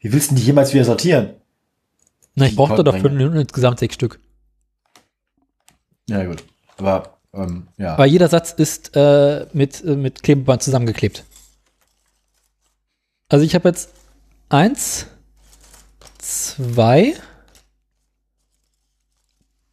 [0.00, 1.34] wie willst du die jemals wieder sortieren?
[2.34, 3.14] Na, ich brauchte doch fünf.
[3.14, 4.18] Minuten insgesamt sechs Stück.
[6.08, 6.42] Ja, gut.
[6.76, 7.96] Aber, ähm, ja.
[7.98, 11.24] Weil jeder Satz ist äh, mit, äh, mit Klebeband zusammengeklebt.
[13.30, 13.90] Also ich habe jetzt
[14.48, 15.06] eins,
[16.18, 17.14] zwei,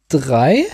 [0.08, 0.64] drei,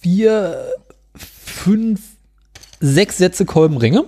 [0.00, 0.72] vier,
[1.14, 2.00] fünf,
[2.80, 4.06] sechs Sätze Kolbenringe.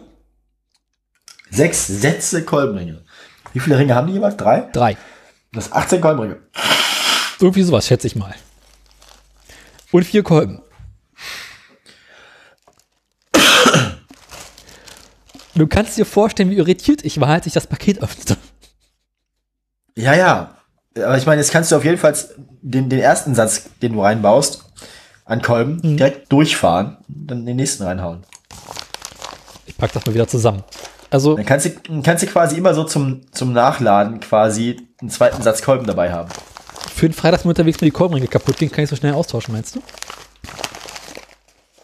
[1.51, 3.05] Sechs Sätze Kolbenringe.
[3.53, 4.39] Wie viele Ringe haben die jeweils?
[4.39, 4.71] Drei?
[4.73, 4.97] Drei.
[5.53, 6.41] Das sind 18 Kolbenringe.
[7.41, 8.35] Irgendwie sowas, schätze ich mal.
[9.91, 10.63] Und vier Kolben.
[15.55, 18.37] Du kannst dir vorstellen, wie irritiert ich war, als ich das Paket öffnete.
[19.97, 20.57] Ja, ja.
[20.97, 22.15] Aber ich meine, jetzt kannst du auf jeden Fall
[22.63, 24.65] den, den ersten Satz, den du reinbaust,
[25.25, 28.23] an Kolben, direkt durchfahren, dann den nächsten reinhauen.
[29.67, 30.63] Ich pack das mal wieder zusammen.
[31.11, 35.43] Also, Dann kannst du, kannst du quasi immer so zum, zum Nachladen quasi einen zweiten
[35.43, 36.31] Satz Kolben dabei haben.
[36.95, 39.77] für den Freitag unterwegs mir die Kolbenringe kaputt gehen, kann ich so schnell austauschen, meinst
[39.77, 39.83] du?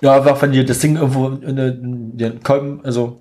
[0.01, 3.21] Ja, einfach wenn dir das Ding irgendwo in den Kolben, also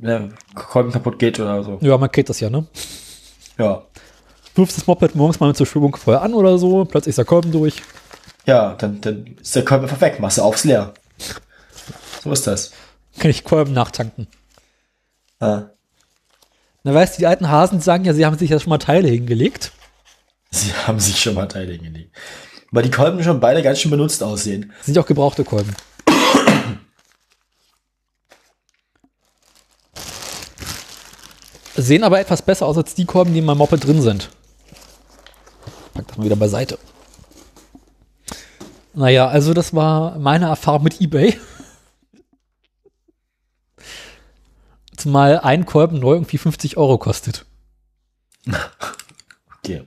[0.00, 1.78] der Kolben kaputt geht oder so.
[1.80, 2.66] Ja, man kennt das ja, ne?
[3.58, 3.82] Ja.
[4.54, 7.24] Wirfst das Moped morgens mal mit zur Schwung vorher an oder so, plötzlich ist der
[7.24, 7.82] Kolben durch.
[8.46, 10.92] Ja, dann, dann ist der Kolben einfach weg, machst du aufs leer.
[12.22, 12.72] So ist das.
[13.18, 14.28] Kann ich Kolben nachtanken.
[15.40, 15.70] Ja.
[16.82, 19.08] Na, weißt du, die alten Hasen sagen ja, sie haben sich ja schon mal Teile
[19.08, 19.72] hingelegt.
[20.50, 22.14] Sie haben sich schon mal Teile hingelegt.
[22.70, 24.72] Weil die Kolben schon beide ganz schön benutzt aussehen.
[24.82, 25.74] Sind ja auch gebrauchte Kolben.
[31.76, 34.30] Sehen aber etwas besser aus als die Kolben, die in meinem Moped drin sind.
[35.92, 36.78] Pack das mal wieder beiseite.
[38.94, 41.36] Naja, also das war meine Erfahrung mit eBay.
[44.96, 47.44] Zumal ein Kolben neu irgendwie 50 Euro kostet.
[49.64, 49.82] Okay.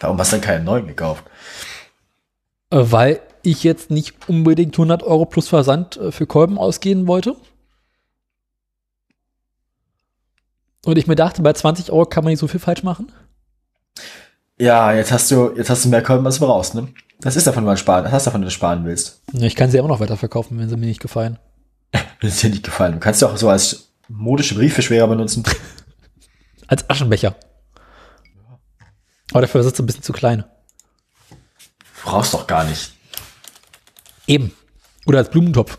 [0.00, 1.22] Warum hast du denn keinen neuen gekauft?
[2.70, 7.36] Äh, Weil ich jetzt nicht unbedingt 100 Euro plus Versand äh, für Kolben ausgehen wollte.
[10.84, 13.12] Und ich mir dachte, bei 20 Euro kann man nicht so viel falsch machen.
[14.58, 16.88] Ja, jetzt hast du, jetzt hast du mehr Kolben, als du brauchst, ne?
[17.20, 19.22] Das ist davon, was sparen, das hast davon, wenn du sparen willst.
[19.32, 21.38] Ich kann sie immer noch weiterverkaufen, wenn sie mir nicht gefallen.
[22.20, 22.94] Wenn es dir nicht gefallen.
[22.94, 25.44] Du kannst sie auch so als modische Briefbeschwerer benutzen.
[26.66, 27.34] Als Aschenbecher.
[29.30, 30.44] Aber dafür ist es ein bisschen zu klein.
[32.02, 32.92] Brauchst doch gar nicht.
[34.26, 34.52] Eben.
[35.06, 35.78] Oder als Blumentopf.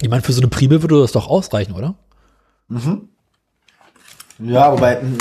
[0.00, 1.94] Ich meine, für so eine Priebe würde das doch ausreichen, oder?
[4.38, 5.18] Ja, wobei mh,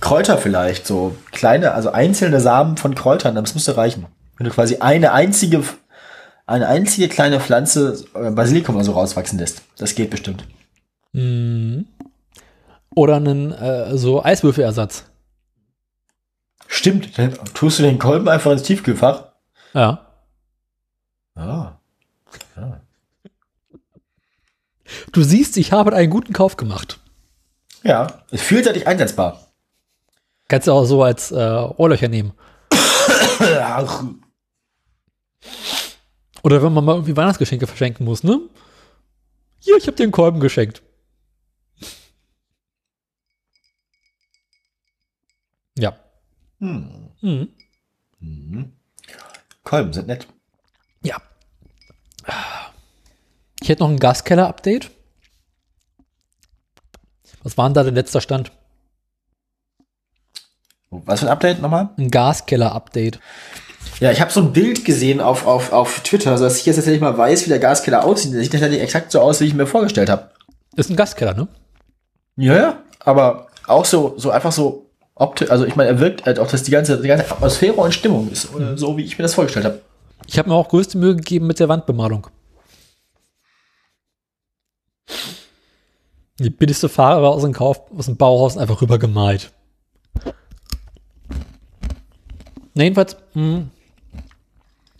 [0.00, 4.06] Kräuter vielleicht, so kleine, also einzelne Samen von Kräutern, das müsste reichen.
[4.36, 5.62] Wenn du quasi eine einzige,
[6.46, 9.62] eine einzige kleine Pflanze äh, Basilikum oder so rauswachsen lässt.
[9.76, 10.44] Das geht bestimmt.
[12.94, 15.04] Oder einen äh, so Eiswürfelersatz.
[16.66, 19.24] Stimmt, dann tust du den Kolben einfach ins Tiefkühlfach.
[19.72, 20.06] Ja.
[21.36, 21.78] Ah.
[25.12, 26.98] Du siehst, ich habe einen guten Kauf gemacht.
[27.82, 29.52] Ja, ist vielseitig einsetzbar.
[30.48, 32.32] Kannst du auch so als äh, Ohrlöcher nehmen.
[33.40, 34.04] Ach,
[36.42, 38.40] Oder wenn man mal irgendwie Weihnachtsgeschenke verschenken muss, ne?
[39.60, 40.82] Hier, ich habe dir einen Kolben geschenkt.
[45.76, 45.96] Ja.
[46.60, 47.10] Hm.
[47.20, 48.72] Mhm.
[49.64, 50.26] Kolben sind nett.
[51.02, 51.16] Ja.
[53.68, 54.90] Ich hätte noch ein Gaskeller-Update.
[57.42, 58.50] Was war denn da der letzte Stand?
[60.88, 61.90] Was für ein Update nochmal?
[61.98, 63.20] Ein Gaskeller-Update.
[64.00, 67.02] Ja, ich habe so ein Bild gesehen auf, auf, auf Twitter, sodass ich jetzt tatsächlich
[67.02, 68.32] mal weiß, wie der Gaskeller aussieht.
[68.32, 70.30] Der sieht tatsächlich exakt so aus, wie ich mir vorgestellt habe.
[70.74, 71.48] Ist ein Gaskeller, ne?
[72.36, 72.82] Ja, ja.
[73.00, 75.50] Aber auch so, so einfach so optisch.
[75.50, 78.30] Also ich meine, er wirkt halt auch, dass die ganze, die ganze Atmosphäre und Stimmung
[78.30, 79.82] ist, äh, so wie ich mir das vorgestellt habe.
[80.26, 82.28] Ich habe mir auch größte Mühe gegeben mit der Wandbemalung.
[86.38, 89.52] Die billigste Farbe war aus dem, Kauf, aus dem Bauhaus einfach rüber gemalt.
[92.74, 93.64] Na, jedenfalls, mh.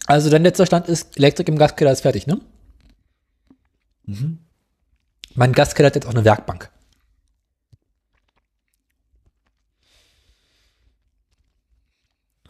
[0.06, 2.40] also dein letzter Stand ist, Elektrik im Gaskeller ist fertig, ne?
[5.34, 6.70] Mein Gaskeller hat jetzt auch eine Werkbank.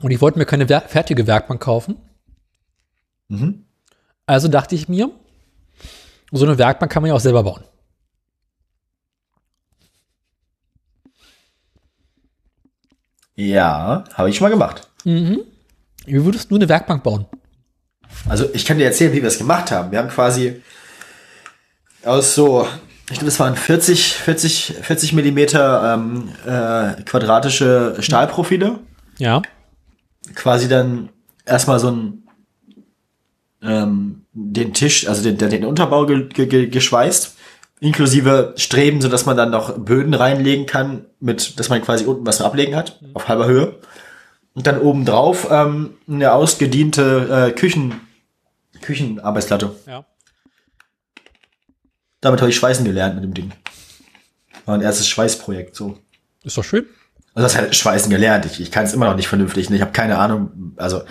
[0.01, 1.97] Und ich wollte mir keine Wer fertige Werkbank kaufen.
[3.29, 3.67] Mhm.
[4.27, 5.11] Also dachte ich mir,
[6.31, 7.65] so eine Werkbank kann man ja auch selber bauen.
[13.35, 14.89] Ja, habe ich schon mal gemacht.
[16.07, 17.27] Wie würdest du eine Werkbank bauen?
[18.29, 19.93] Also ich kann dir erzählen, wie wir es gemacht haben.
[19.93, 20.63] Wir haben quasi
[22.05, 22.67] aus so,
[23.11, 28.81] ich glaube, es waren 40, 40, 40 Millimeter ähm, äh, quadratische Stahlprofile.
[29.19, 29.43] Ja.
[30.35, 31.11] Quasi dann
[31.45, 32.23] erstmal so ein
[33.63, 34.08] ähm,
[34.59, 37.37] den Tisch, also den, den Unterbau ge, ge, ge, geschweißt,
[37.81, 42.27] inklusive Streben, so dass man dann noch Böden reinlegen kann, mit, dass man quasi unten
[42.27, 43.77] was ablegen hat, auf halber Höhe.
[44.55, 48.01] Und dann obendrauf ähm, eine ausgediente äh, Küchen,
[48.83, 49.75] Küchenarbeitsplatte.
[49.87, 50.05] Ja.
[52.21, 53.53] Damit habe ich Schweißen gelernt mit dem Ding.
[54.67, 55.99] War ein erstes Schweißprojekt, so.
[56.43, 56.87] Ist doch schön.
[57.35, 58.47] Also das heißt Schweißen gelernt.
[58.47, 59.71] Ich, ich kann es immer noch nicht vernünftig.
[59.71, 59.77] Ne?
[59.77, 60.75] Ich habe keine Ahnung.
[60.77, 61.03] Also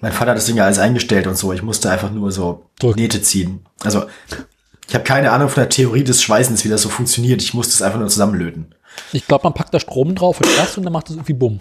[0.00, 1.52] mein Vater hat das Ding ja alles eingestellt und so.
[1.52, 3.00] Ich musste einfach nur so Drücken.
[3.00, 3.66] Nähte ziehen.
[3.82, 4.06] Also
[4.88, 7.42] ich habe keine Ahnung von der Theorie des Schweißens, wie das so funktioniert.
[7.42, 8.74] Ich musste es einfach nur zusammenlöten.
[9.12, 11.60] Ich glaube, man packt da Strom drauf und das und dann macht es irgendwie Bumm.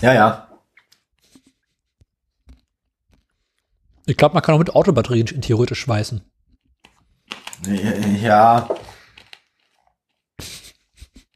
[0.00, 0.48] Ja, ja.
[4.06, 6.20] Ich glaube, man kann auch mit Autobatterien theoretisch schweißen.
[8.20, 8.68] Ja,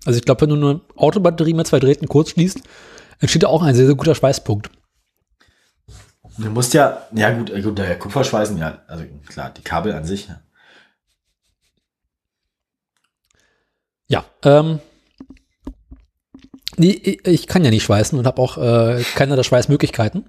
[0.09, 2.61] Also ich glaube, wenn du eine Autobatterie mit zwei Drähten kurz schließt,
[3.21, 4.71] entsteht da auch ein sehr, sehr guter Schweißpunkt.
[6.39, 10.05] Du musst ja, ja gut, äh, gut, der Kupferschweißen, ja, also klar, die Kabel an
[10.05, 10.29] sich.
[14.11, 14.25] ja.
[14.43, 14.81] Ähm,
[16.77, 16.91] nee,
[17.25, 20.29] ich- kann ja nicht schweißen und habe auch äh, keine der Schweißmöglichkeiten.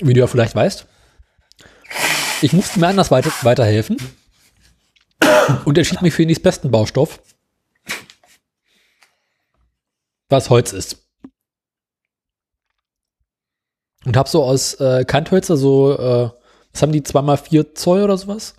[0.00, 0.86] Wie du ja vielleicht weißt.
[2.40, 3.96] Ich musste mir anders weiter, weiterhelfen
[5.64, 7.20] und entschied mich für den nächstbesten Baustoff,
[10.28, 11.01] was Holz ist.
[14.04, 16.30] Und habe so aus äh, Kanthölzer so, äh,
[16.72, 18.54] was haben die, zweimal vier Zoll oder sowas?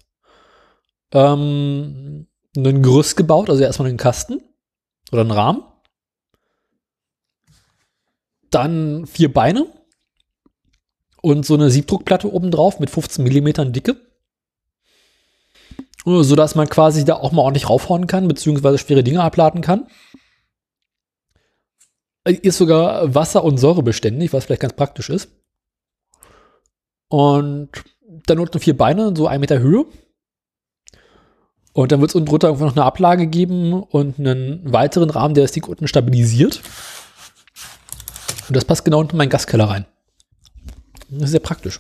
[1.12, 4.42] Ähm, ein Gerüst gebaut, also erstmal einen Kasten
[5.12, 5.64] oder einen Rahmen.
[8.52, 9.66] Dann vier Beine
[11.22, 13.96] und so eine Siebdruckplatte oben drauf mit 15 Millimetern Dicke.
[16.06, 19.88] So dass man quasi da auch mal ordentlich raufhauen kann, beziehungsweise schwere Dinge abladen kann.
[22.24, 25.30] Äh, Ist sogar wasser- und säurebeständig, was vielleicht ganz praktisch ist.
[27.10, 27.70] Und
[28.26, 29.86] dann unten vier Beine, so ein Meter Höhe.
[31.74, 35.34] Und dann wird es unten drunter irgendwo noch eine Ablage geben und einen weiteren Rahmen,
[35.34, 36.62] der das Ding unten stabilisiert.
[38.48, 39.86] Und das passt genau unten in meinen Gaskeller rein.
[41.10, 41.80] Das ist sehr praktisch.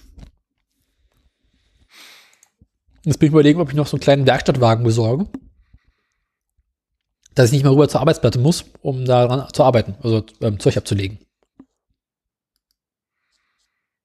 [3.03, 5.27] Jetzt bin ich überlegen, ob ich noch so einen kleinen Werkstattwagen besorge.
[7.35, 10.77] Dass ich nicht mehr rüber zur Arbeitsplatte muss, um daran zu arbeiten, also ähm, Zeug
[10.77, 11.19] abzulegen.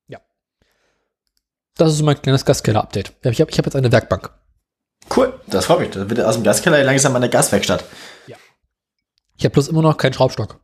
[0.06, 0.20] Ja.
[1.76, 3.12] Das ist so mein kleines Gaskeller-Update.
[3.24, 4.30] Ich habe ich hab jetzt eine Werkbank.
[5.14, 5.90] Cool, das freut mich.
[5.90, 7.84] Da wird aus dem Gaskeller langsam an der Gaswerkstatt.
[9.38, 10.60] Ich habe bloß immer noch keinen Schraubstock.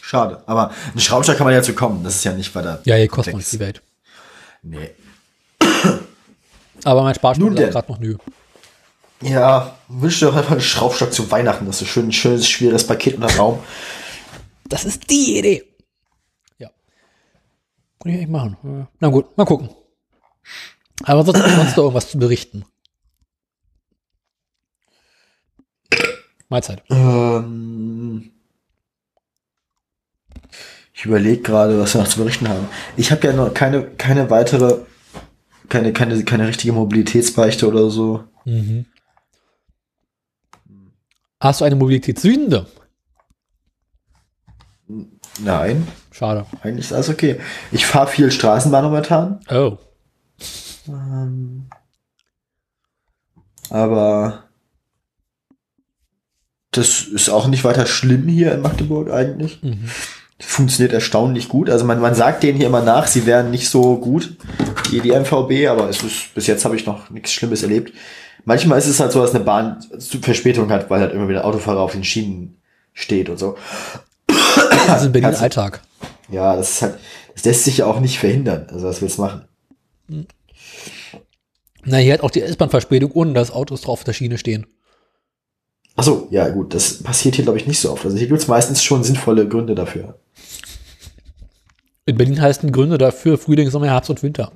[0.00, 0.42] Schade.
[0.46, 2.02] Aber ein Schraubstock kann man ja zu kommen.
[2.04, 2.80] Das ist ja nicht weiter.
[2.84, 3.82] Ja, hier kostet nicht die Welt.
[4.62, 4.90] Nee.
[6.84, 7.70] Aber mein Sparschwein denn.
[7.70, 8.16] gerade noch nö.
[9.20, 11.66] Ja, wünsche dir doch einfach einen Schraubstock zu Weihnachten.
[11.66, 13.58] Das ist schön, ein schönes, schweres Paket unter Raum.
[14.68, 15.64] Das ist die Idee.
[16.58, 16.70] Ja.
[18.00, 18.86] Kann ich echt machen.
[19.00, 19.70] Na gut, mal gucken.
[21.04, 22.64] Aber sonst sonst noch irgendwas zu berichten.
[26.48, 26.82] Mahlzeit.
[26.88, 28.30] Ähm,
[30.94, 32.68] ich überlege gerade, was wir noch zu berichten haben.
[32.96, 34.78] Ich habe ja noch keine, keine weitere,
[35.68, 38.24] keine, keine, keine richtige Mobilitätsbeichte oder so.
[38.44, 38.86] Mhm.
[41.40, 42.66] Hast du eine Mobilitätssünde?
[45.40, 46.46] Nein, Schade.
[46.62, 47.38] eigentlich ist alles okay.
[47.70, 49.78] Ich fahre viel Straßenbahn momentan, Oh.
[53.70, 54.44] aber
[56.70, 59.62] das ist auch nicht weiter schlimm hier in Magdeburg eigentlich.
[59.62, 59.88] Mhm.
[60.40, 61.68] Funktioniert erstaunlich gut.
[61.68, 64.36] Also man, man sagt denen hier immer nach, sie wären nicht so gut,
[64.90, 67.92] die, die MVB, aber es ist, bis jetzt habe ich noch nichts Schlimmes erlebt.
[68.44, 69.84] Manchmal ist es halt so, dass eine Bahn
[70.22, 72.60] Verspätung hat, weil halt immer wieder ein Autofahrer auf den Schienen
[72.92, 73.56] steht und so.
[74.26, 75.82] Das ist in Berlin Alltag.
[76.30, 76.98] Ja, das ist halt,
[77.34, 78.66] das lässt sich ja auch nicht verhindern.
[78.72, 79.44] Also was willst du machen?
[81.84, 84.66] Na, hier hat auch die S-Bahn-Verspätung, ohne dass Autos drauf auf der Schiene stehen.
[85.96, 88.04] Ach so, ja gut, das passiert hier glaube ich nicht so oft.
[88.04, 90.18] Also hier gibt's meistens schon sinnvolle Gründe dafür.
[92.08, 94.50] In Berlin heißen Gründe dafür Frühling, Sommer, Herbst und Winter.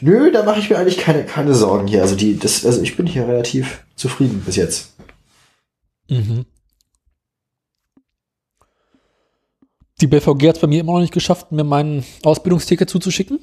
[0.00, 2.02] Nö, da mache ich mir eigentlich keine, keine Sorgen hier.
[2.02, 4.94] Also die, das, also ich bin hier relativ zufrieden bis jetzt.
[6.08, 6.46] Mhm.
[10.00, 13.40] Die BVG hat es bei mir immer noch nicht geschafft, mir mein Ausbildungsticket zuzuschicken.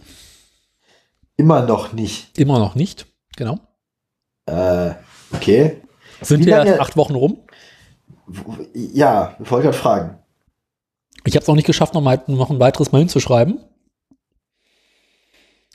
[1.36, 2.40] Immer noch nicht.
[2.40, 3.06] Immer noch nicht,
[3.36, 3.60] genau.
[4.46, 4.92] Äh,
[5.34, 5.82] okay.
[6.22, 7.40] Sind wir erst acht Wochen rum?
[8.74, 10.21] Ja, wollte gerade fragen.
[11.26, 13.60] Ich habe es auch nicht geschafft, noch, mal, noch ein weiteres Mal hinzuschreiben.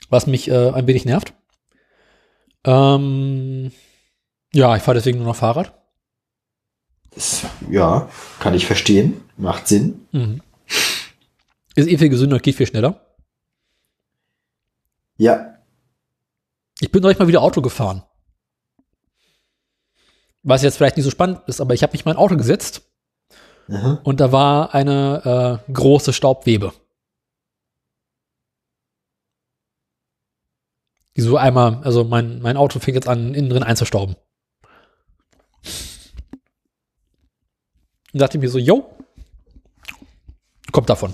[0.09, 1.33] Was mich äh, ein wenig nervt.
[2.63, 3.71] Ähm,
[4.53, 5.73] ja, ich fahre deswegen nur noch Fahrrad.
[7.11, 9.21] Das, ja, kann ich verstehen.
[9.37, 10.07] Macht Sinn.
[10.11, 10.41] Mhm.
[11.75, 13.05] Ist eh viel gesünder, geht viel schneller.
[15.17, 15.57] Ja.
[16.79, 18.03] Ich bin neulich mal wieder Auto gefahren.
[20.43, 22.86] Was jetzt vielleicht nicht so spannend ist, aber ich habe mich in mein Auto gesetzt
[23.67, 23.99] Mhm.
[24.03, 26.73] und da war eine äh, große Staubwebe.
[31.15, 34.15] Die so einmal, also mein, mein Auto fängt jetzt an, innen drin einzustauben.
[38.13, 38.89] Und dachte ich mir so, yo,
[40.71, 41.13] kommt davon.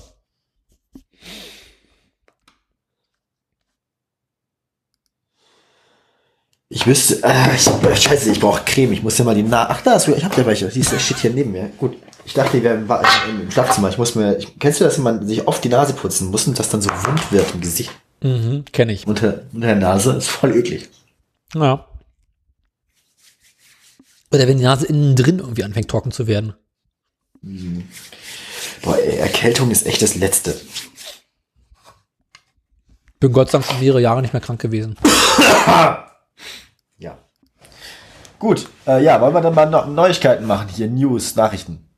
[6.70, 8.94] Ich wüsste, äh, ich, scheiße, ich brauche Creme.
[8.94, 10.72] Ich muss ja mal die Na Ach, da ist, ich hab ja welche.
[10.72, 11.70] Siehst du, steht hier neben mir.
[11.78, 11.96] Gut.
[12.26, 13.90] Ich dachte, die wäre im, Schlafzimmer.
[13.90, 16.48] Ich muss mir, ich, kennst du das, wenn man sich oft die Nase putzen muss
[16.48, 19.06] und das dann so wund wird im Gesicht Mhm, kenne ich.
[19.06, 20.14] unter, unter der Nase?
[20.14, 20.90] ist voll eklig.
[21.54, 21.86] Ja.
[24.32, 26.54] Oder wenn die Nase innen drin irgendwie anfängt trocken zu werden.
[28.82, 30.60] Boah, ey, Erkältung ist echt das Letzte.
[33.20, 34.96] Bin Gott sei Dank schon mehrere Jahre nicht mehr krank gewesen.
[36.98, 37.18] Ja.
[38.40, 41.90] Gut, äh, ja, wollen wir dann mal noch Neuigkeiten machen hier, News, Nachrichten.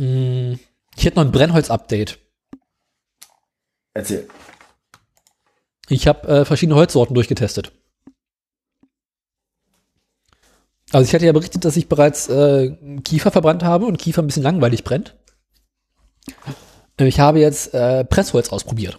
[0.00, 2.18] Ich hätte noch ein Brennholz-Update.
[3.92, 4.28] Erzähl.
[5.90, 7.72] Ich habe äh, verschiedene Holzsorten durchgetestet.
[10.92, 14.26] Also ich hatte ja berichtet, dass ich bereits äh, Kiefer verbrannt habe und Kiefer ein
[14.26, 15.16] bisschen langweilig brennt.
[16.96, 18.98] Ich habe jetzt äh, Pressholz ausprobiert.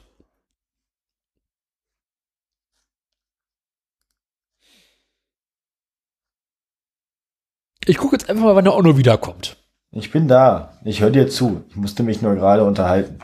[7.86, 9.61] Ich gucke jetzt einfach mal, wann der Onno wiederkommt.
[9.92, 10.78] Ich bin da.
[10.86, 11.64] Ich höre dir zu.
[11.70, 13.20] Ich musste mich nur gerade unterhalten.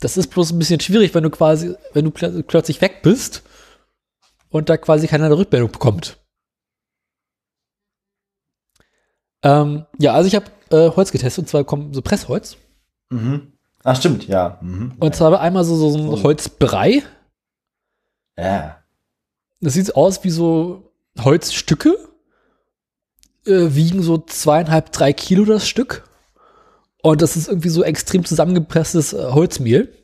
[0.00, 3.42] Das ist bloß ein bisschen schwierig, wenn du quasi, wenn du pl plötzlich weg bist
[4.48, 6.16] und da quasi keine Rückmeldung bekommt.
[9.42, 12.56] Ähm, ja, also ich habe äh, Holz getestet, und zwar kommt so Pressholz.
[13.10, 13.52] Mhm.
[13.84, 14.58] Ach, stimmt, ja.
[14.60, 14.94] Mhm.
[14.98, 16.22] Und zwar einmal so, so ein Oh.
[16.22, 17.02] Holzbrei.
[18.38, 18.82] Ja.
[19.60, 21.96] Das sieht aus wie so Holzstücke.
[23.46, 26.04] Äh, wiegen so zweieinhalb, drei Kilo das Stück.
[27.02, 29.96] Und das ist irgendwie so extrem zusammengepresstes äh, Holzmehl.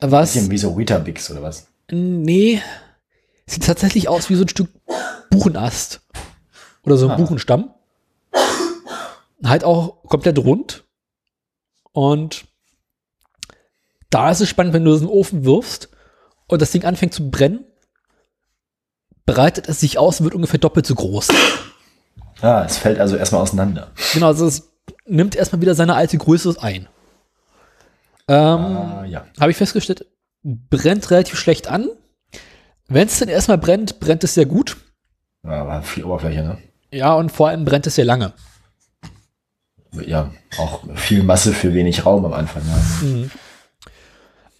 [0.00, 0.32] Was?
[0.34, 1.68] Bisschen wie so Weetabix oder was?
[1.90, 2.62] Nee.
[3.46, 4.68] Sieht tatsächlich aus wie so ein Stück
[5.30, 6.00] Buchenast.
[6.84, 7.16] Oder so ein Ah.
[7.16, 7.74] Buchenstamm.
[9.44, 10.84] Halt auch komplett rund.
[11.92, 12.46] Und
[14.10, 15.88] da ist es spannend, wenn du das in den Ofen wirfst
[16.46, 17.64] und das Ding anfängt zu brennen,
[19.28, 21.28] breitet es sich aus und wird ungefähr doppelt so groß.
[22.40, 23.90] Ah, es fällt also erstmal auseinander.
[24.14, 24.70] Genau, also es
[25.06, 26.88] nimmt erstmal wieder seine alte Größe ein.
[28.26, 29.26] Ähm, Ah, ja.
[29.40, 30.06] habe ich festgestellt,
[30.42, 31.88] brennt relativ schlecht an.
[32.88, 34.76] Wenn es dann erstmal brennt, brennt es sehr gut.
[35.44, 36.58] Ja, Aber viel Oberfläche, ne?
[36.90, 38.32] Ja, und vor allem brennt es sehr lange.
[39.92, 42.62] Ja, auch viel Masse für wenig Raum am Anfang.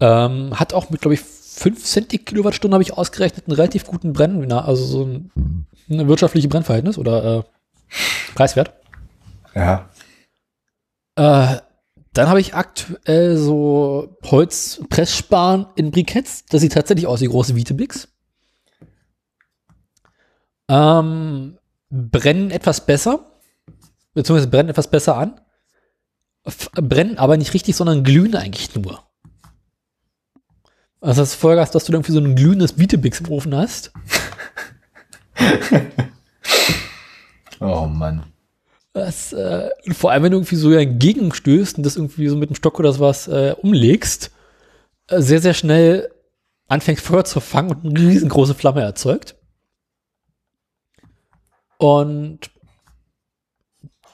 [0.01, 0.27] Ja.
[0.27, 1.21] Ähm, hat auch mit, glaube ich,
[1.59, 6.49] 15 Kilowattstunden habe ich ausgerechnet, einen relativ guten Brennen, na, also so ein, ein wirtschaftliches
[6.49, 7.43] Brennverhältnis oder äh,
[8.35, 8.75] Preiswert.
[9.55, 9.89] ja.
[11.17, 11.59] Äh,
[12.15, 16.47] dann habe ich aktuell so Holzpressspan in Briketts.
[16.47, 18.09] Das sieht tatsächlich aus wie große Weetabix.
[20.69, 21.59] Ähm,
[21.91, 23.41] brennen etwas besser,
[24.15, 25.41] beziehungsweise brennen etwas besser an.
[26.45, 29.08] F brennen aber nicht richtig, sondern glühen eigentlich nur.
[31.01, 33.93] Also das Folge hast, dass du dann irgendwie so ein glühendes Weetabix im Ofen hast.
[37.61, 38.25] Oh Mann.
[38.93, 42.57] Das, äh, vor allem, wenn du irgendwie so entgegenstößt und das irgendwie so mit dem
[42.57, 44.33] Stock oder sowas äh, umlegst,
[45.09, 46.11] äh, sehr, sehr schnell
[46.67, 49.37] anfängt Feuer zu fangen und eine riesengroße Flamme erzeugt.
[51.79, 52.51] Und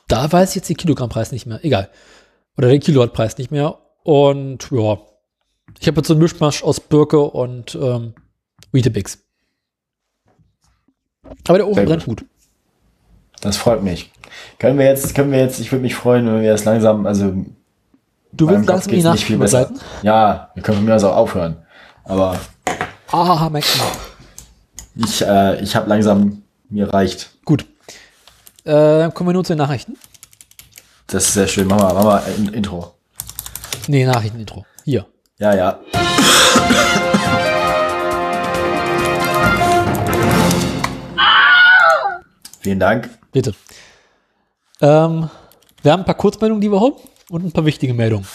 [0.09, 1.65] da weiß ich jetzt den Kilogrammpreis nicht mehr.
[1.65, 1.91] Egal.
[2.57, 3.79] Oder den Kilowattpreis nicht mehr.
[4.03, 4.99] Und ja,
[5.85, 8.15] ich habe jetzt so einen Mischmasch aus Birke und ähm,
[8.73, 9.19] Weetabix.
[11.47, 12.25] Aber der Ofen Sehr brennt gut.
[13.43, 14.11] Das freut mich.
[14.59, 17.35] Können wir jetzt, können wir jetzt, ich würde mich freuen, wenn wir das langsam, also
[18.33, 19.67] Du willst langsam die nicht viel besser.
[19.69, 19.81] überseiten?
[20.03, 21.57] Ja, wir können von mir aus auch aufhören.
[22.05, 22.41] Aber
[23.13, 23.63] Ah, Gott.
[24.97, 27.31] ich, äh, ich habe langsam, mir reicht.
[27.45, 27.67] Gut.
[28.65, 29.99] Äh, dann kommen wir nun zu den Nachrichten.
[31.09, 31.67] Das ist sehr schön.
[31.69, 32.95] Mach mal, mach mal ein Intro.
[33.87, 34.65] Nee, Nachrichten-Intro.
[34.85, 35.07] Hier.
[35.39, 35.81] Ja, ja.
[42.61, 43.11] Vielen Dank.
[43.33, 43.53] Bitte.
[44.81, 45.29] Ähm,
[45.83, 46.95] wir haben ein paar Kurzmeldungen, die wir haben
[47.31, 48.27] und ein paar wichtige Meldungen.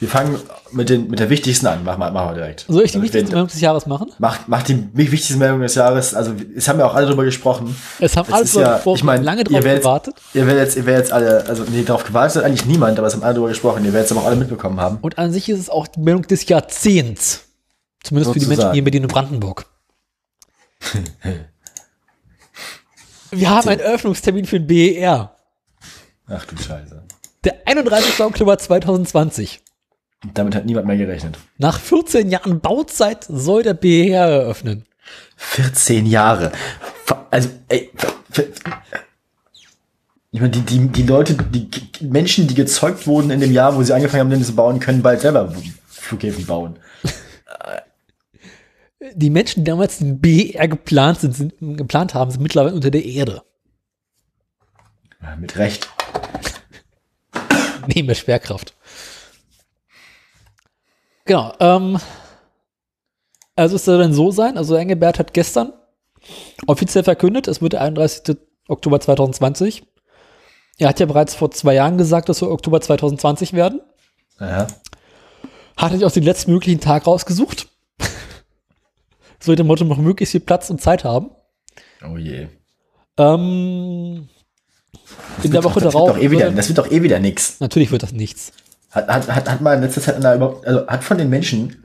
[0.00, 0.38] Wir fangen
[0.70, 1.82] mit, den, mit der wichtigsten an.
[1.82, 2.66] Machen wir, machen wir direkt.
[2.68, 4.12] Soll ich die Also wichtigste den- Meldung des Jahres machen?
[4.18, 6.14] Macht, macht die wichtigste Meldung des Jahres.
[6.14, 7.74] Also, es haben ja auch alle drüber gesprochen.
[7.98, 10.14] Es haben alle ist ja- drüber ich mein, lange drauf werdet- gewartet.
[10.34, 13.08] Ihr werdet jetzt, ihr werdet jetzt alle, also, nee, darauf gewartet hat eigentlich niemand, aber
[13.08, 13.84] es haben alle drüber gesprochen.
[13.84, 14.98] Ihr werdet es aber auch alle mitbekommen haben.
[15.00, 17.44] Und an sich ist es auch die Meldung des Jahrzehnts.
[18.04, 18.72] Zumindest für die Menschen Sozusagen.
[18.74, 19.66] hier in Berlin und Brandenburg.
[23.30, 25.34] Wir haben einen Eröffnungstermin für den BER.
[26.28, 27.02] Ach du Scheiße.
[27.44, 28.20] Der 31.
[28.20, 29.60] Oktober 2020.
[30.34, 31.38] Damit hat niemand mehr gerechnet.
[31.58, 34.84] Nach 14 Jahren Bauzeit soll der BER eröffnen.
[35.36, 36.52] 14 Jahre.
[37.30, 37.90] Also, ey,
[40.30, 43.82] ich meine, die, die, die Leute, die Menschen, die gezeugt wurden in dem Jahr, wo
[43.82, 45.52] sie angefangen haben, den zu bauen, können bald selber
[45.86, 46.78] Flughäfen bauen.
[49.14, 53.04] Die Menschen, die damals den BER geplant, sind, sind, geplant haben, sind mittlerweile unter der
[53.04, 53.42] Erde.
[55.22, 55.88] Ja, mit Recht.
[57.86, 58.74] Neben der Schwerkraft.
[61.28, 61.52] Genau.
[61.60, 61.98] Ähm,
[63.54, 65.72] also es soll dann so sein, also Engelbert hat gestern
[66.66, 68.38] offiziell verkündet, es wird der 31.
[68.66, 69.82] Oktober 2020.
[70.78, 73.80] Er hat ja bereits vor zwei Jahren gesagt, das soll Oktober 2020 werden.
[74.38, 74.68] Aha.
[75.76, 77.68] Hat sich aus den letzten möglichen Tag rausgesucht.
[79.38, 81.30] so mit dem Motto, noch möglichst viel Platz und Zeit haben.
[82.10, 82.48] Oh je.
[83.18, 84.28] Ähm,
[85.42, 86.14] in der Woche das darauf.
[86.14, 87.60] Wird eh wieder, das wird doch eh wieder nix.
[87.60, 88.52] natürlich wird das nichts.
[88.98, 91.82] Hat, hat, hat, hat mal in letzter Zeit einer überhaupt, also hat von den Menschen,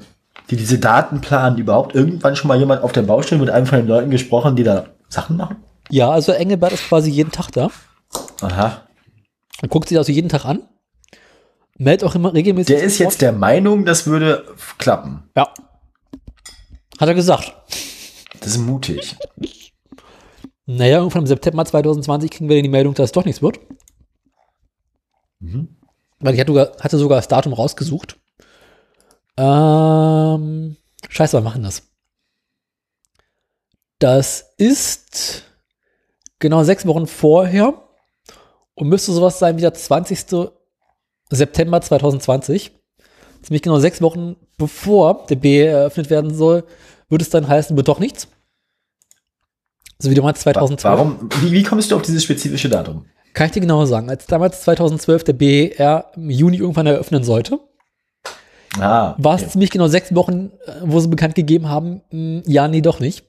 [0.49, 3.79] die diese Daten planen, überhaupt irgendwann schon mal jemand auf der Baustelle mit einem von
[3.79, 5.57] den Leuten gesprochen, die da Sachen machen?
[5.89, 7.69] Ja, also Engelbert ist quasi jeden Tag da.
[8.41, 8.81] Aha.
[9.61, 10.63] Und guckt sich also jeden Tag an.
[11.77, 12.75] Meldet auch immer regelmäßig.
[12.75, 14.45] Der ist jetzt der Meinung, das würde
[14.77, 15.23] klappen.
[15.35, 15.53] Ja.
[16.99, 17.53] Hat er gesagt.
[18.39, 19.15] Das ist mutig.
[20.65, 23.59] Naja, irgendwann im September 2020 kriegen wir die Meldung, dass es doch nichts wird.
[26.23, 28.17] Weil ich hatte sogar, das Datum rausgesucht.
[29.35, 30.77] Ähm,
[31.09, 31.83] scheiße, wir machen das.
[33.99, 35.43] Das ist
[36.39, 37.73] genau sechs Wochen vorher
[38.75, 40.49] und müsste sowas sein wie der 20.
[41.29, 42.71] September 2020.
[43.41, 46.63] Ziemlich genau sechs Wochen bevor der B eröffnet werden soll,
[47.09, 48.29] würde es dann heißen, wird doch nichts.
[49.99, 50.83] So wie damals 2012.
[50.97, 53.05] Warum, wie, wie kommst du auf dieses spezifische Datum?
[53.33, 54.09] Kann ich dir genau sagen.
[54.09, 57.59] Als damals 2012 der BER im Juni irgendwann eröffnen sollte,
[58.79, 59.51] Ah, war es okay.
[59.51, 63.23] ziemlich genau sechs Wochen, äh, wo sie bekannt gegeben haben, mh, ja, nee, doch nicht.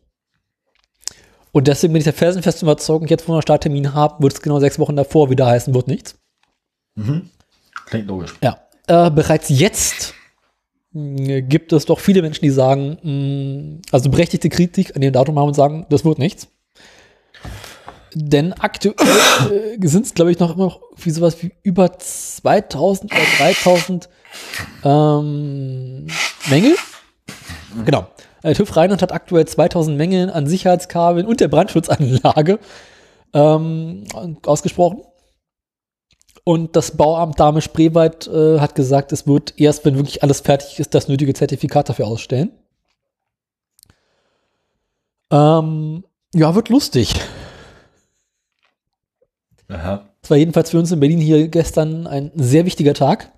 [1.52, 4.40] Und deswegen bin ich der felsenfesten Überzeugung, jetzt wo wir einen Starttermin haben, wird es
[4.40, 6.16] genau sechs Wochen davor wieder heißen, wird nichts.
[7.86, 8.34] Klingt logisch.
[8.42, 8.58] Ja.
[8.86, 10.14] Äh, bereits jetzt
[10.92, 15.38] mh, gibt es doch viele Menschen, die sagen, mh, also berechtigte Kritik an dem Datum
[15.38, 16.48] haben und sagen, das wird nichts.
[18.14, 18.94] Denn aktuell
[19.50, 24.08] äh, sind es, glaube ich, noch immer noch wie sowas wie über 2000 oder 3000
[24.84, 26.06] ähm,
[26.48, 26.76] Mängel.
[27.84, 28.06] Genau.
[28.42, 32.60] Äh, TÜV Rheinland hat aktuell 2000 Mängel an Sicherheitskabeln und der Brandschutzanlage
[33.32, 34.04] ähm,
[34.46, 35.02] ausgesprochen.
[36.44, 40.78] Und das Bauamt Dame Spreewald äh, hat gesagt, es wird erst, wenn wirklich alles fertig
[40.78, 42.52] ist, das nötige Zertifikat dafür ausstellen.
[45.32, 46.04] Ähm,
[46.34, 47.14] ja, wird lustig.
[49.74, 50.08] Aha.
[50.22, 53.32] Es war jedenfalls für uns in Berlin hier gestern ein sehr wichtiger Tag.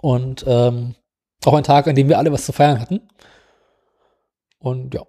[0.00, 0.94] Und ähm,
[1.44, 3.00] auch ein Tag, an dem wir alle was zu feiern hatten.
[4.58, 5.04] Und ja,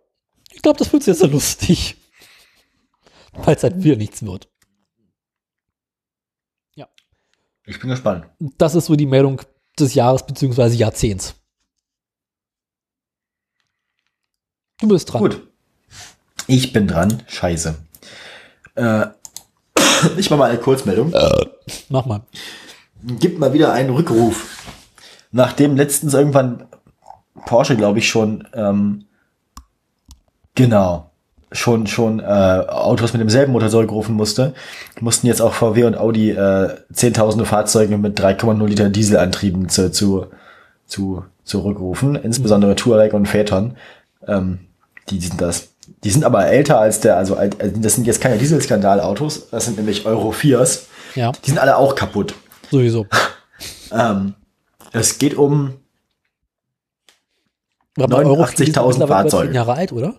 [0.51, 1.95] ich glaube, das wird jetzt sehr lustig.
[3.41, 4.49] Falls halt wieder nichts wird.
[7.69, 8.25] Ich bin gespannt.
[8.57, 9.43] Das ist so die Meldung
[9.77, 10.69] des Jahres bzw.
[10.69, 11.35] Jahrzehnts.
[14.79, 15.21] Du bist dran.
[15.21, 15.47] Gut.
[16.47, 17.21] Ich bin dran.
[17.27, 17.75] Scheiße.
[18.73, 19.07] Äh,
[20.17, 21.13] ich mach mal eine Kurzmeldung.
[21.89, 22.21] Mach mal.
[23.19, 24.57] Gibt mal wieder einen Rückruf.
[25.31, 26.65] Nachdem letztens irgendwann
[27.45, 29.05] Porsche, glaube ich, schon, ähm,
[30.55, 31.09] genau,
[31.51, 34.53] schon, schon äh, Autos mit demselben Motor zurückrufen musste,
[34.99, 40.27] mussten jetzt auch VW und Audi äh, zehntausende Fahrzeuge mit 3,0 Liter Dieselantrieben zu, zu,
[40.85, 43.75] zu, zurückrufen, insbesondere Touareg und Phaeton.
[44.27, 44.59] Ähm,
[45.09, 45.69] die sind das.
[46.03, 49.77] Die sind aber älter als der, also also das sind jetzt keine Dieselskandalautos, das sind
[49.77, 50.83] nämlich Euro 4s.
[51.15, 52.35] Ja, Die sind alle auch kaputt.
[52.71, 53.05] sowieso.
[53.91, 54.35] Ähm,
[54.93, 55.73] es geht um
[57.99, 59.45] Aber Euro 4 ist 89.000 mittlerweile über Fahrzeuge.
[59.47, 60.15] 10 Jahre alt, oder?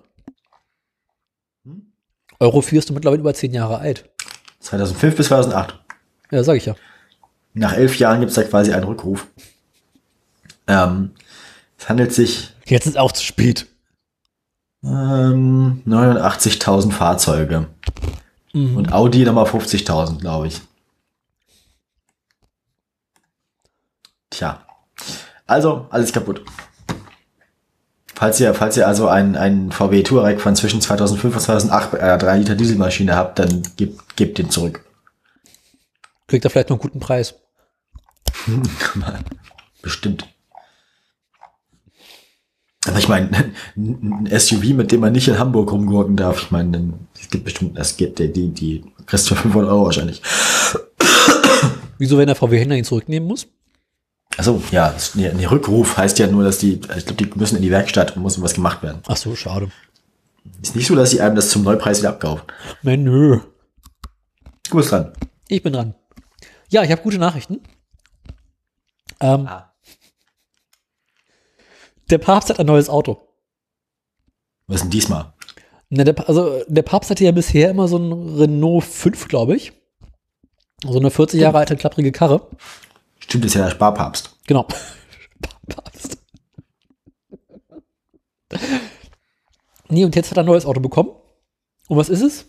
[2.40, 4.10] Euro 4 ist mittlerweile über 10 Jahre alt.
[4.60, 5.78] 2005 bis 2008.
[6.30, 6.74] Ja, sag ich ja.
[7.54, 9.26] Nach elf Jahren gibt es da quasi einen Rückruf.
[10.66, 11.12] Ähm,
[11.78, 13.66] es handelt sich, Jetzt ist auch zu spät.
[14.82, 17.68] Ähm, 89.000 Fahrzeuge.
[18.52, 18.76] Mhm.
[18.76, 20.60] Und Audi nochmal 50.000, glaube ich.
[24.30, 24.64] Tja.
[25.46, 26.44] Also, alles kaputt.
[28.14, 32.18] Falls ihr, falls ihr also einen, einen VW Touareg von zwischen 2005 und 2008 äh,
[32.18, 34.84] 3 Liter Dieselmaschine habt, dann gebt, gebt den zurück.
[36.26, 37.34] Kriegt er vielleicht noch einen guten Preis.
[39.82, 40.28] Bestimmt.
[42.86, 46.94] Aber ich meine, ein SUV, mit dem man nicht in Hamburg rumgurken darf, ich meine,
[47.20, 50.22] es gibt bestimmt, es gibt die, die, die kriegst du für 500 Euro wahrscheinlich.
[51.98, 53.46] Wieso, wenn der VW-Händler ihn zurücknehmen muss?
[54.38, 57.62] Achso, ja, das- nee, Rückruf heißt ja nur, dass die, ich glaube, die müssen in
[57.62, 59.02] die Werkstatt und muss was gemacht werden.
[59.08, 59.70] Ach so, schade.
[60.62, 62.44] Ist nicht so, dass sie einem das zum Neupreis wieder abkaufen.
[62.82, 63.40] Menü.
[64.70, 65.12] Du bist dran.
[65.48, 65.94] Ich bin dran.
[66.70, 67.60] Ja, ich habe gute Nachrichten.
[69.20, 69.69] Ähm, Ah.
[72.10, 73.20] Der Papst hat ein neues Auto.
[74.66, 75.32] Was ist denn diesmal?
[75.88, 79.72] Na, der, also der Papst hatte ja bisher immer so ein Renault 5, glaube ich.
[80.82, 82.48] So eine 40 Jahre alte, klapprige Karre.
[83.18, 84.36] Stimmt, ist ja der Sparpapst.
[84.46, 84.66] Genau.
[85.68, 86.18] Papst.
[89.88, 91.10] Nee, und jetzt hat er ein neues Auto bekommen.
[91.88, 92.46] Und was ist es?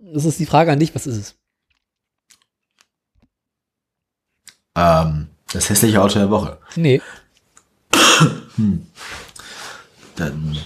[0.00, 1.34] Das ist die Frage an dich, was ist es?
[4.74, 6.58] Ähm, das hässliche Auto der Woche.
[6.76, 7.00] Nee.
[10.16, 10.58] Dann,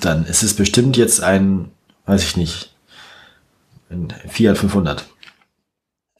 [0.00, 1.70] dann ist es bestimmt jetzt ein,
[2.06, 2.74] weiß ich nicht,
[3.90, 5.06] ein Fiat 500.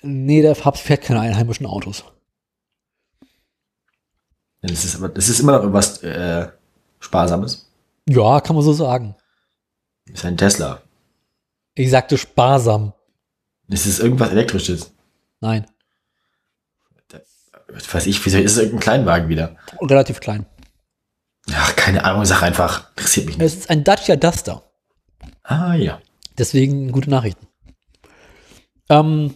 [0.02, 2.04] Nee, der Papst fährt keine einheimischen Autos.
[4.62, 6.48] Das ist, aber, das ist immer noch irgendwas äh,
[7.00, 7.70] Sparsames.
[8.08, 9.16] Ja, kann man so sagen.
[10.06, 10.82] Ist ein Tesla.
[11.74, 12.92] Ich sagte sparsam.
[13.68, 14.92] Ist irgendwas Elektrisches.
[15.40, 15.66] Nein,
[17.72, 19.56] Was weiß ich, wieso ist es irgendein Kleinwagen wieder?
[19.80, 20.46] relativ klein.
[21.52, 22.90] Ach, keine Ahnung, sag einfach.
[22.90, 23.46] Interessiert mich nicht.
[23.46, 24.62] Es ist ein Dacia Duster.
[25.42, 26.00] Ah, ja.
[26.38, 27.46] Deswegen gute Nachrichten.
[28.88, 29.34] Ähm,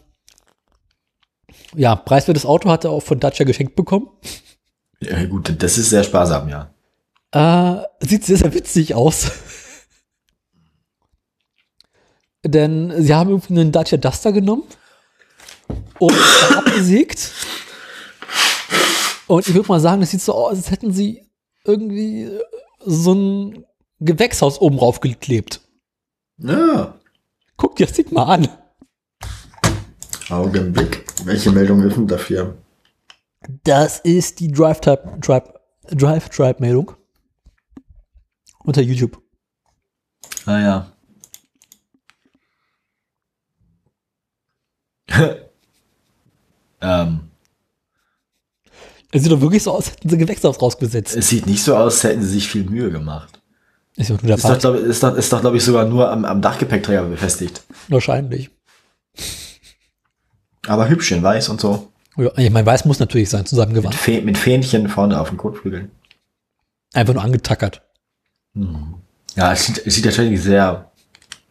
[1.74, 4.08] ja, preiswertes Auto hat er auch von Dacia geschenkt bekommen.
[5.00, 5.24] ja.
[5.24, 6.70] Gut, das ist sehr sparsam, ja.
[7.32, 9.30] Äh, sieht sehr, sehr witzig aus.
[12.44, 14.62] Denn sie haben irgendwie einen Dacia Duster genommen
[15.98, 16.14] und
[16.56, 17.32] abgesägt.
[19.26, 21.26] Und ich würde mal sagen, das sieht so aus, als hätten sie
[21.64, 22.30] irgendwie
[22.84, 23.66] so ein
[24.00, 25.60] Gewächshaus oben drauf geklebt.
[26.38, 26.94] Ja.
[27.56, 28.48] Guck dir das Ding mal an.
[30.28, 31.04] Augenblick.
[31.24, 32.56] Welche Meldung ist denn dafür?
[33.64, 35.44] Das ist die Drive-Type, Drive,
[35.90, 36.92] Drive-Tribe-Meldung.
[38.64, 39.22] Unter YouTube.
[40.44, 40.92] Ah, ja.
[46.80, 47.25] ähm,
[49.12, 51.16] Es sieht doch wirklich so aus, als hätten sie Gewächshaus rausgesetzt.
[51.16, 53.40] es sieht nicht so aus, als hätten sie sich viel Mühe gemacht.
[53.96, 54.60] Ist der Ist doch, Part.
[54.60, 57.62] glaub, ist doch, ist doch glaube ich, sogar nur am, am Dachgepäckträger befestigt.
[57.88, 58.50] Wahrscheinlich.
[60.66, 61.88] Aber hübsch in weiß und so.
[62.16, 63.94] Ja, ich meine, weiß muss natürlich sein, Mit, zusammengewandt.
[63.94, 65.90] Fäh mit Fähnchen vorne auf den Kotflügeln.
[66.92, 67.82] Einfach nur angetackert.
[69.34, 70.90] Ja, es sieht, es sieht tatsächlich sehr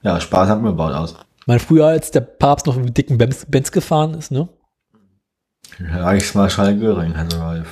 [0.02, 1.16] ja, sparsam gebaut aus.
[1.40, 4.50] Ich meine, früher, als der Papst noch mit dicken Benz, Benz gefahren ist, ne?
[5.80, 7.14] Reichsmarschall Göring.
[7.16, 7.64] Also,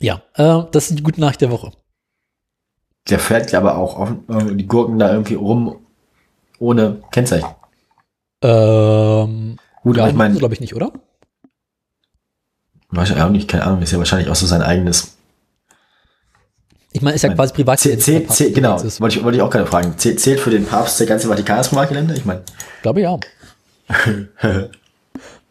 [0.00, 1.72] Ja, äh, das ist die gute Nachricht der Woche.
[3.08, 5.86] der fährt ja aber auch offen, äh, die Gurken da irgendwie rum
[6.58, 7.48] ohne Kennzeichen.
[8.42, 10.92] Ähm, Gut, aber ich meine, glaube ich nicht, oder?
[12.90, 15.16] weiß ich auch nicht, keine Ahnung, ist ja wahrscheinlich auch so sein eigenes.
[16.92, 17.78] Ich meine, ist ja Mein- quasi privat.
[17.78, 19.98] Zählt, zählt, zählt, genau, wollte ich, wollte ich auch gerade fragen.
[19.98, 22.14] Zählt, zählt für den Papst der ganze Vatikan als Privatgelände?
[22.14, 22.42] Ich meine,
[22.82, 23.18] Glaube ja.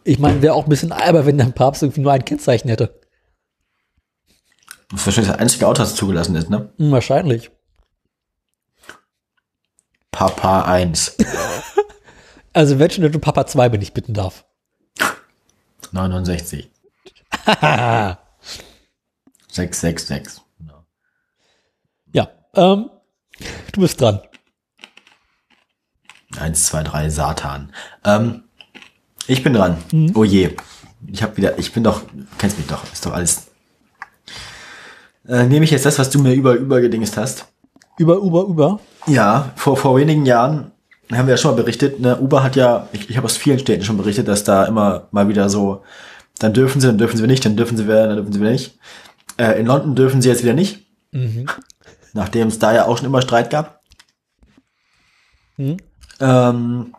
[0.07, 3.01] Ich meine, wäre auch ein bisschen albern, wenn der Papst irgendwie nur ein Kennzeichen hätte.
[4.91, 6.71] das ist wahrscheinlich das einzige Auto, das zugelassen ist, ne?
[6.77, 7.51] Hm, wahrscheinlich.
[10.11, 11.17] Papa 1.
[12.53, 14.45] Also, wenn schon der Papa 2, wenn ich bitten darf.
[15.91, 16.71] 69.
[19.49, 20.41] 666.
[20.57, 20.85] Genau.
[22.13, 22.89] Ja, ähm,
[23.73, 24.21] du bist dran.
[26.37, 27.73] 1, 2, 3, Satan.
[28.05, 28.44] Ähm,
[29.27, 29.77] ich bin dran.
[30.13, 30.51] Oh je.
[31.07, 32.01] Ich habe wieder, ich bin doch,
[32.37, 33.47] kennst mich doch, ist doch alles.
[35.27, 37.45] Äh, nehme ich jetzt das, was du mir über übergedingst hast.
[37.97, 38.79] Über, über, über.
[39.07, 40.71] Ja, vor, vor wenigen Jahren
[41.11, 43.59] haben wir ja schon mal berichtet, ne, Uber hat ja, ich, ich habe aus vielen
[43.59, 45.83] Städten schon berichtet, dass da immer mal wieder so,
[46.39, 48.51] dann dürfen sie, dann dürfen sie nicht, dann dürfen sie wieder, dann dürfen sie wieder
[48.51, 48.77] nicht.
[49.37, 51.45] Äh, in London dürfen sie jetzt wieder nicht, Mhm.
[52.13, 53.81] nachdem es da ja auch schon immer Streit gab.
[55.57, 55.77] Mhm.
[56.19, 56.95] Ähm,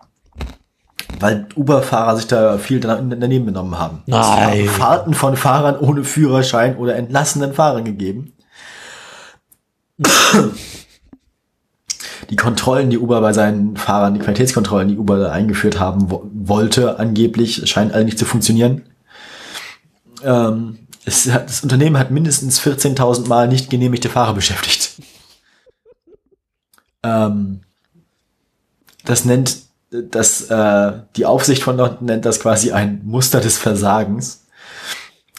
[1.20, 4.02] weil Uber-Fahrer sich da viel daneben genommen haben.
[4.06, 4.20] Nein.
[4.20, 8.32] Es haben Fahrten von Fahrern ohne Führerschein oder entlassenen Fahrern gegeben.
[12.30, 16.26] Die Kontrollen, die Uber bei seinen Fahrern, die Qualitätskontrollen, die Uber da eingeführt haben wo
[16.32, 18.82] wollte, angeblich, scheinen alle nicht zu funktionieren.
[20.22, 25.00] Ähm, es hat, das Unternehmen hat mindestens 14.000 Mal nicht genehmigte Fahrer beschäftigt.
[27.04, 27.60] Ähm,
[29.04, 29.65] das nennt
[30.02, 34.46] das, äh, die Aufsicht von London nennt das quasi ein Muster des Versagens.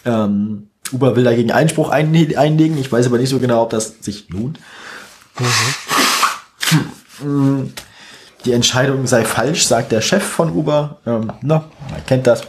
[0.05, 2.77] Ähm, Uber will dagegen Einspruch ein, einlegen.
[2.77, 4.59] Ich weiß aber nicht so genau, ob das sich lohnt.
[7.21, 7.73] Mhm.
[8.45, 11.01] Die Entscheidung sei falsch, sagt der Chef von Uber.
[11.05, 12.43] Ähm, na, man kennt das.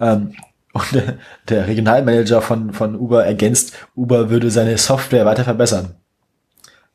[0.00, 0.34] Ähm,
[0.72, 1.18] und der,
[1.48, 5.96] der Regionalmanager von, von Uber ergänzt, Uber würde seine Software weiter verbessern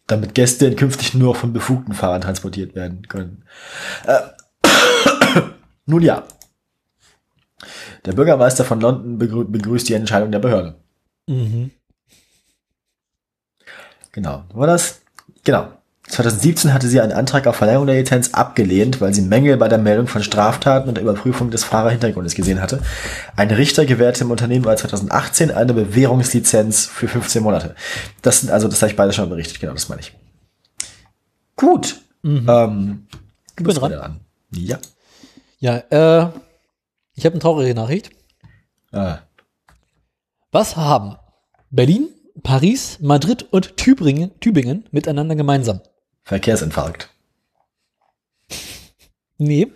[0.10, 3.44] damit Gäste künftig nur von befugten Fahrern transportiert werden können.
[4.06, 4.20] Äh,
[5.90, 6.24] nun ja.
[8.06, 10.76] Der Bürgermeister von London begrü begrüßt die Entscheidung der Behörde.
[11.28, 11.72] Mhm.
[14.12, 14.44] Genau.
[14.54, 15.02] War das?
[15.44, 15.72] Genau.
[16.08, 19.78] 2017 hatte sie einen Antrag auf Verlängerung der Lizenz abgelehnt, weil sie Mängel bei der
[19.78, 22.82] Meldung von Straftaten und der Überprüfung des Fahrerhintergrundes gesehen hatte.
[23.36, 27.76] Ein Richter gewährte im Unternehmen bei 2018 eine Bewährungslizenz für 15 Monate.
[28.24, 30.16] Das sind also, das habe ich beide schon berichtet, genau, das meine ich.
[31.56, 32.02] Gut.
[32.24, 32.48] Mhm.
[32.50, 33.08] Ähm,
[33.56, 33.92] du bist dran.
[33.92, 34.20] dran.
[34.52, 34.80] Ja.
[35.60, 36.32] Ja, äh,
[37.16, 38.12] ich habe eine traurige Nachricht.
[38.92, 39.20] Ah.
[40.52, 41.18] Was haben
[41.70, 42.10] Berlin,
[42.42, 45.82] Paris, Madrid und Tübingen, Tübingen miteinander gemeinsam?
[46.24, 47.10] Verkehrsinfarkt.
[49.38, 49.72] Nee.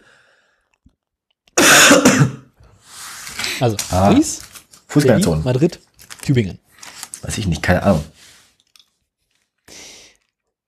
[3.59, 4.41] Also, ah, Paris,
[4.93, 5.79] Berlin, Madrid,
[6.21, 6.59] Tübingen.
[7.21, 8.03] Weiß ich nicht, keine Ahnung.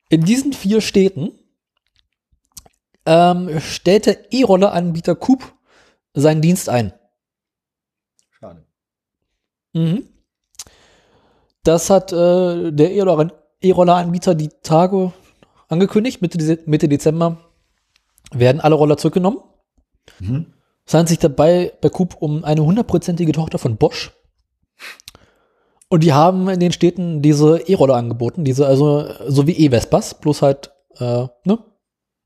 [0.10, 1.32] In diesen vier Städten
[3.06, 5.54] ähm, stellt der E-Roller-Anbieter Coop
[6.14, 6.94] seinen Dienst ein.
[8.32, 8.66] Schade.
[9.74, 10.08] Mhm.
[11.64, 12.92] Das hat äh, der
[13.62, 15.14] E-Roller-Anbieter die Tage
[15.68, 17.38] angekündigt, Mitte, Mitte Dezember
[18.32, 19.40] werden alle Roller zurückgenommen.
[20.20, 20.54] Mhm.
[20.86, 24.12] Es handelt sich dabei bei Coop um eine hundertprozentige Tochter von Bosch.
[25.90, 30.42] Und die haben in den Städten diese E-Roller angeboten, diese also so wie E-Vespas, bloß
[30.42, 31.60] halt, äh, ne?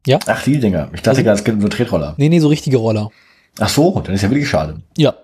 [0.05, 0.19] Ja.
[0.25, 0.89] Ach, die Dinger.
[0.93, 2.15] Ich dachte gerade, es gibt nur Tretroller.
[2.17, 3.11] Nee, nee, so richtige Roller.
[3.59, 4.81] Ach so, dann ist ja wirklich schade.
[4.97, 5.15] Ja.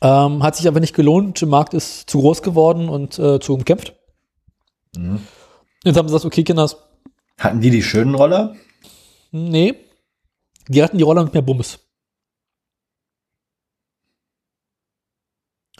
[0.00, 1.40] Ähm, hat sich aber nicht gelohnt.
[1.40, 3.94] Der Markt ist zu groß geworden und äh, zu umkämpft.
[4.96, 5.20] Mhm.
[5.84, 6.76] Jetzt haben sie gesagt, okay, Kinders.
[7.38, 8.56] Hatten die die schönen Roller?
[9.30, 9.74] Nee.
[10.68, 11.78] Die hatten die Roller mit mehr Bummes.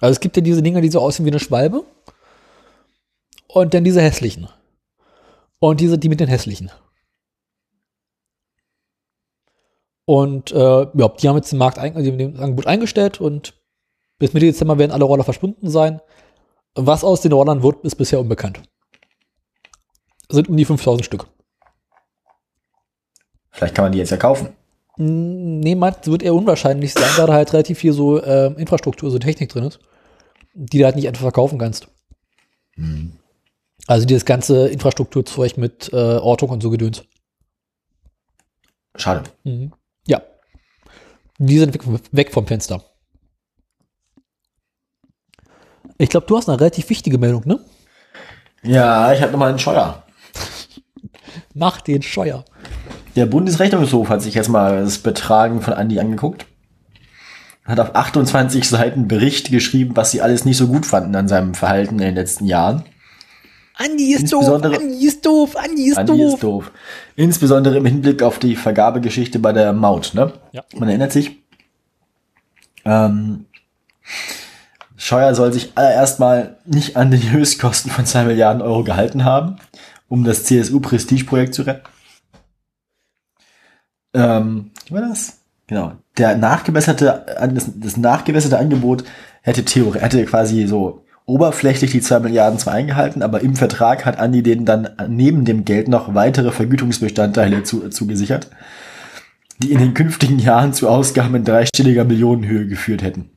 [0.00, 1.84] Also es gibt ja diese Dinger, die so aussehen wie eine Schwalbe.
[3.48, 4.48] Und dann diese hässlichen.
[5.58, 6.70] Und diese, die mit den hässlichen.
[10.08, 13.54] Und äh, ja, die haben jetzt den Markt ein, das Angebot eingestellt und
[14.18, 16.00] bis Mitte Dezember werden alle Roller verschwunden sein.
[16.74, 18.62] Was aus den Rollern wird, ist bisher unbekannt
[20.28, 21.26] sind um die 5000 Stück.
[23.50, 24.50] Vielleicht kann man die jetzt ja kaufen.
[24.96, 29.18] Nee, man, wird eher unwahrscheinlich sein, da da halt relativ viel so äh, Infrastruktur, so
[29.18, 29.78] Technik drin ist,
[30.54, 31.88] die du halt nicht einfach verkaufen kannst.
[32.74, 33.12] Hm.
[33.86, 37.04] Also dieses ganze Infrastrukturzeug mit äh, Ortung und so Gedöns.
[38.96, 39.22] Schade.
[39.44, 39.72] Mhm.
[40.08, 40.22] Ja.
[41.38, 41.78] Die sind
[42.12, 42.82] weg, vom Fenster.
[45.98, 47.60] Ich glaube, du hast eine relativ wichtige Meldung, ne?
[48.62, 50.04] Ja, ich habe nochmal einen Scheuer.
[51.54, 52.44] Mach den Scheuer.
[53.16, 56.46] Der Bundesrechnungshof hat sich jetzt mal das Betragen von Andi angeguckt.
[57.64, 61.54] Hat auf 28 Seiten Bericht geschrieben, was sie alles nicht so gut fanden an seinem
[61.54, 62.84] Verhalten in den letzten Jahren.
[63.78, 66.34] Andi ist doof, Andi ist doof, Andi ist Andi doof.
[66.34, 66.72] Ist doof.
[67.16, 70.32] Insbesondere im Hinblick auf die Vergabegeschichte bei der Maut, ne?
[70.52, 70.62] Ja.
[70.76, 71.38] Man erinnert sich.
[72.84, 73.46] Ähm,
[74.96, 79.58] Scheuer soll sich allererst mal nicht an den Höchstkosten von 2 Milliarden Euro gehalten haben
[80.08, 81.86] um das CSU-Prestigeprojekt zu retten.
[84.14, 85.38] Ähm, wie war das?
[85.66, 85.92] Genau.
[86.16, 89.04] Der nachgebesserte, das, das nachgebesserte Angebot
[89.42, 94.18] hätte Theorie, hätte quasi so oberflächlich die zwei Milliarden zwar eingehalten, aber im Vertrag hat
[94.18, 98.48] Andi denen dann neben dem Geld noch weitere Vergütungsbestandteile zu, zugesichert,
[99.58, 103.30] die in den künftigen Jahren zu Ausgaben in dreistelliger Millionenhöhe geführt hätten.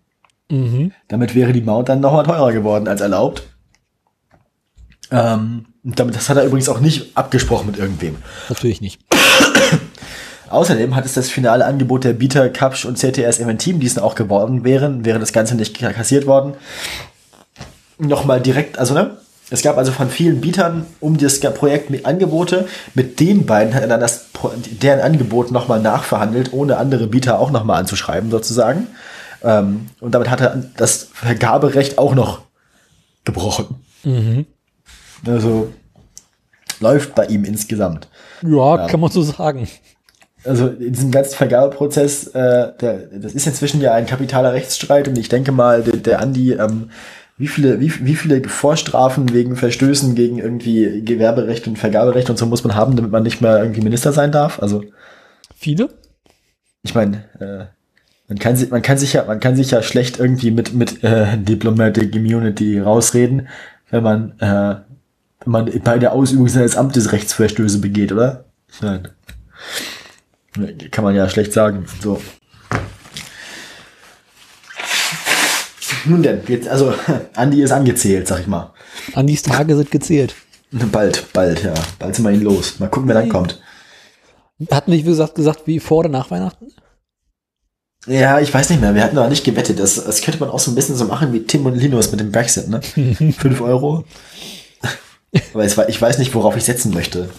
[0.49, 0.93] Mhm.
[1.09, 3.43] Damit wäre die Maut dann nochmal teurer geworden als erlaubt.
[5.11, 8.15] Ähm, damit, das hat er übrigens auch nicht abgesprochen mit irgendwem.
[8.47, 9.01] Natürlich nicht.
[10.49, 14.15] Außerdem hat es das finale Angebot der Bieter, Kapsch und CTS Team, die es auch
[14.15, 16.53] geworden wären, wäre das Ganze nicht kassiert worden,
[18.07, 19.17] nochmal direkt, also ne,
[19.49, 22.67] es gab also von vielen Bietern um das Projekt mit Angebote.
[22.93, 24.27] Mit den beiden hat er dann das,
[24.81, 28.87] deren Angebot nochmal nachverhandelt, ohne andere Bieter auch nochmal anzuschreiben, sozusagen.
[29.43, 32.43] Ähm, und damit hat er das Vergaberecht auch noch
[33.25, 33.75] gebrochen.
[34.03, 34.45] Mhm.
[35.27, 35.73] Also
[36.79, 38.07] läuft bei ihm insgesamt.
[38.41, 38.87] Ja, Ja.
[38.87, 39.67] kann man so sagen.
[40.43, 45.17] Also in diesem ganzen Vergabeprozess, äh, der, das ist inzwischen ja ein kapitaler Rechtsstreit und
[45.17, 46.89] ich denke mal, der, der Andi, ähm,
[47.41, 52.45] wie viele, wie, wie viele Vorstrafen wegen Verstößen gegen irgendwie Gewerberecht und Vergaberecht und so
[52.45, 54.61] muss man haben, damit man nicht mehr irgendwie Minister sein darf?
[54.61, 54.83] Also
[55.55, 55.89] Viele?
[56.83, 57.65] ich meine, äh,
[58.27, 61.03] man kann sich, man kann sich ja, man kann sich ja schlecht irgendwie mit mit
[61.03, 63.47] äh, Diplomatic Immunity rausreden,
[63.89, 64.75] wenn man äh,
[65.43, 68.45] wenn man bei der Ausübung seines Amtes Rechtsverstöße begeht, oder?
[68.81, 69.09] Nein.
[70.91, 71.85] Kann man ja schlecht sagen.
[72.01, 72.21] So.
[76.05, 76.93] Nun denn, jetzt, also
[77.35, 78.73] Andi ist angezählt, sag ich mal.
[79.13, 80.35] Andis Tage sind gezählt.
[80.71, 81.73] Bald, bald, ja.
[81.99, 82.79] Bald sind wir ihn los.
[82.79, 83.61] Mal gucken, wer dann kommt.
[84.71, 86.67] Hatten wir, wie gesagt, gesagt, wie vor oder nach Weihnachten?
[88.07, 88.95] Ja, ich weiß nicht mehr.
[88.95, 89.79] Wir hatten noch nicht gewettet.
[89.79, 92.19] Das, das könnte man auch so ein bisschen so machen wie Tim und Linus mit
[92.19, 92.81] dem Brexit, ne?
[93.37, 94.05] Fünf Euro.
[95.53, 97.29] Aber es war, ich weiß nicht, worauf ich setzen möchte.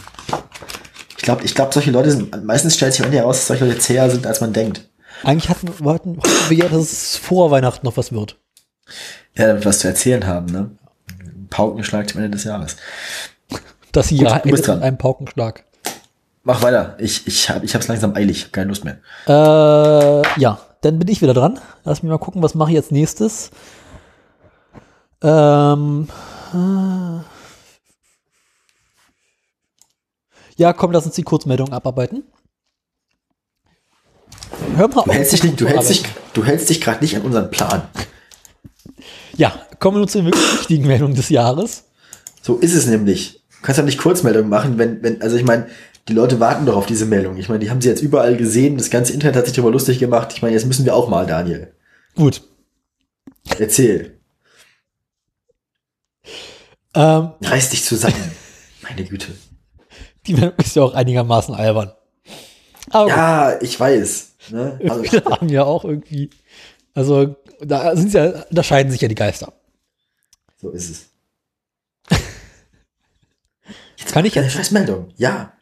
[1.17, 3.65] Ich glaube, ich glaube, solche Leute sind, meistens stellt sich am Ende heraus, dass solche
[3.65, 4.89] Leute zäher sind, als man denkt.
[5.25, 8.42] Eigentlich hatten, wollten hoffen wir ja, dass es vor Weihnachten noch was wird.
[9.35, 10.71] Ja, damit was zu erzählen haben, ne?
[11.51, 12.77] Paukenschlag zum Ende des Jahres.
[13.93, 14.77] Das Gut, Jahr du bist endet dran.
[14.79, 15.65] mit einem Paukenschlag.
[16.45, 16.97] Mach weiter.
[16.99, 18.51] Ich, ich habe ich hab's langsam eilig.
[18.53, 18.99] Keine Lust mehr.
[19.27, 21.61] Äh, ja, dann bin ich wieder dran.
[21.85, 23.51] Lass mich mal gucken, was mache ich jetzt nächstes.
[25.23, 26.09] Ähm,
[26.53, 27.21] äh,
[30.57, 32.25] ja, komm, lass uns die Kurzmeldung abarbeiten.
[34.77, 36.03] Hör mal Du hältst dich du hältst dich,
[36.33, 37.83] du hältst dich gerade nicht an unseren Plan.
[39.37, 41.85] Ja, kommen wir nun zur wirklich wichtigen Meldung des Jahres.
[42.43, 43.43] So ist es nämlich.
[43.51, 45.67] Du kannst ja nicht Kurzmeldungen machen, wenn, wenn, also ich meine,
[46.09, 47.37] die Leute warten doch auf diese Meldung.
[47.37, 49.99] Ich meine, die haben sie jetzt überall gesehen, das ganze Internet hat sich darüber lustig
[50.01, 50.33] gemacht.
[50.35, 51.73] Ich meine, jetzt müssen wir auch mal, Daniel.
[52.17, 52.43] Gut.
[53.59, 54.19] Erzähl.
[56.95, 58.15] Ähm, Reiß dich zusammen.
[58.83, 59.29] Meine Güte.
[60.27, 61.93] die Meldung ist ja auch einigermaßen albern.
[62.91, 63.17] Aber gut.
[63.17, 64.33] Ja, ich weiß.
[64.51, 64.81] Ne?
[64.89, 66.31] Also, Wir haben ja auch irgendwie,
[66.95, 69.53] also da sind ja, da scheiden sich ja die Geister.
[70.61, 71.07] so ist es.
[73.97, 75.09] Jetzt Kann ich eine jetzt- scheiß Meldung.
[75.17, 75.53] Ja.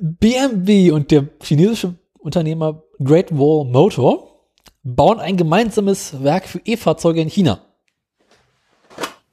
[0.00, 4.40] BMW und der chinesische Unternehmer Great Wall Motor
[4.82, 7.60] bauen ein gemeinsames Werk für E-Fahrzeuge in China.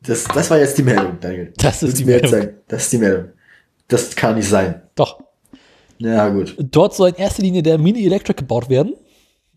[0.02, 1.54] Das, das war jetzt die Meldung, Daniel.
[1.58, 2.30] Das ist die Meldung.
[2.30, 2.58] sagen?
[2.68, 3.32] Das ist die Meldung.
[3.88, 4.82] Das kann nicht sein.
[4.96, 5.22] Doch.
[5.98, 6.56] Ja, gut.
[6.60, 8.96] Dort soll in erster Linie der Mini Electric gebaut werden.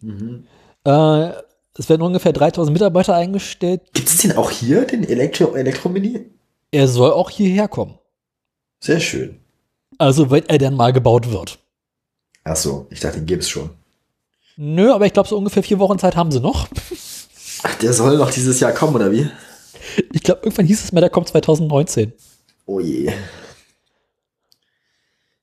[0.00, 0.46] Mhm.
[0.84, 1.30] Äh,
[1.78, 3.82] es werden ungefähr 3000 Mitarbeiter eingestellt.
[3.92, 6.26] Gibt es den auch hier, den Elektro Elektromini?
[6.70, 7.98] Er soll auch hierher kommen.
[8.80, 9.40] Sehr schön.
[9.98, 11.58] Also, wenn er dann mal gebaut wird.
[12.44, 13.70] Ach so, ich dachte, den gibt's schon.
[14.56, 16.68] Nö, aber ich glaube, so ungefähr vier Wochen Zeit haben sie noch.
[17.62, 19.28] Ach, der soll noch dieses Jahr kommen, oder wie?
[20.12, 22.12] Ich glaube, irgendwann hieß es mal, der kommt 2019.
[22.66, 23.12] Oh je.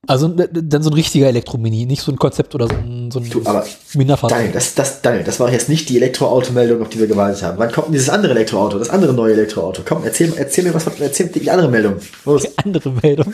[0.06, 3.10] Also d- d- dann so ein richtiger Elektromini, nicht so ein Konzept oder so ein,
[3.10, 4.38] so ein Du, aber Minderfahrzeug.
[4.38, 7.58] Daniel, das, das, Daniel, das war jetzt nicht die Elektroauto-Meldung, auf die wir gewartet haben.
[7.58, 9.82] Wann kommt denn dieses andere Elektroauto, das andere neue Elektroauto?
[9.88, 11.96] Komm, erzähl, erzähl mir was, erzähl die andere Meldung.
[12.26, 12.42] Los.
[12.42, 13.34] Die andere Meldung.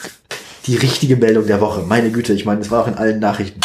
[0.67, 1.81] Die richtige Meldung der Woche.
[1.81, 3.61] Meine Güte, ich meine, das war auch in allen Nachrichten.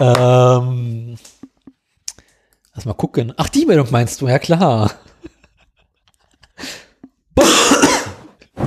[0.00, 1.16] Ähm,
[2.74, 3.34] lass mal gucken.
[3.36, 4.28] Ach, die Meldung meinst du?
[4.28, 4.90] Ja, klar.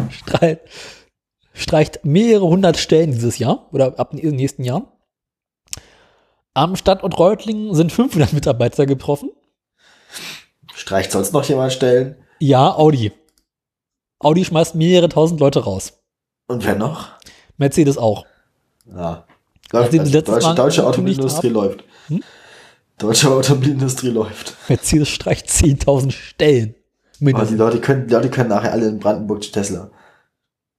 [0.10, 0.62] Streit,
[1.62, 4.88] streicht mehrere hundert Stellen dieses Jahr oder ab den nächsten Jahren.
[6.54, 9.32] Am Standort Reutlingen sind 500 Mitarbeiter getroffen.
[10.74, 12.16] Streicht sonst noch jemand Stellen?
[12.40, 13.12] Ja, Audi.
[14.20, 15.94] Audi schmeißt mehrere tausend Leute raus.
[16.48, 17.10] Und wer noch?
[17.58, 18.26] Mercedes auch.
[18.86, 19.26] Ja.
[19.72, 20.30] Nachdem Läuft.
[20.30, 21.84] Also, deutsche deutsche Automobilindustrie läuft.
[22.08, 22.24] Hm?
[22.98, 24.58] Deutsche Automobilindustrie läuft.
[24.68, 26.76] Mercedes streicht 10.000 Stellen.
[26.76, 27.58] Aber die Mindestens.
[27.58, 29.92] Leute können, die Leute können nachher alle in Brandenburg zu Tesla.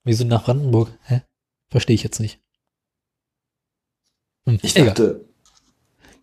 [0.03, 0.89] Wieso nach Brandenburg?
[1.03, 1.21] Hä?
[1.69, 2.39] Verstehe ich jetzt nicht.
[4.45, 4.87] Hm, Ich egal.
[4.89, 5.25] dachte,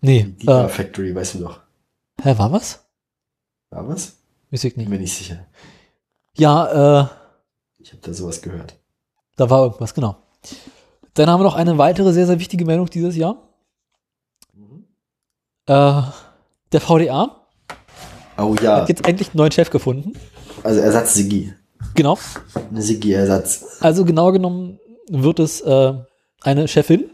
[0.01, 1.61] nee, die äh, Factory, weißt du doch.
[2.23, 2.85] hä, war was?
[3.70, 4.19] War was?
[4.51, 4.90] Weiß ich Bin nicht.
[4.90, 5.47] mir nicht sicher.
[6.36, 7.09] Ja, äh,
[7.78, 8.78] Ich habe da sowas gehört.
[9.36, 10.23] da war irgendwas, genau.
[11.15, 13.48] Dann haben wir noch eine weitere sehr, sehr wichtige Meldung dieses Jahr.
[15.66, 16.02] Äh,
[16.73, 17.36] der VDA
[18.36, 20.12] Oh ja, hat jetzt endlich einen neuen Chef gefunden.
[20.62, 21.52] also Ersatz Sigi.
[21.95, 22.19] Genau.
[22.71, 23.79] Eine Sigi-Ersatz.
[23.81, 25.93] Also genau genommen wird es äh,
[26.43, 27.11] eine Chefin.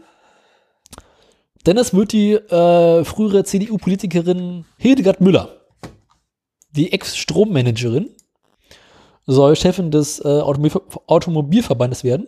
[1.65, 5.49] Denn es wird die äh, frühere CDU-Politikerin Hildegard Müller,
[6.71, 8.09] die Ex-Strommanagerin,
[9.25, 12.27] soll Chefin des äh, Automobil Automobilverbandes werden.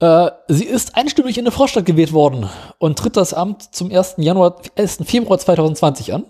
[0.00, 4.14] Äh, sie ist einstimmig in der Vorstadt gewählt worden und tritt das Amt zum 1.
[4.18, 5.00] Januar, 1.
[5.04, 6.24] Februar 2020 an.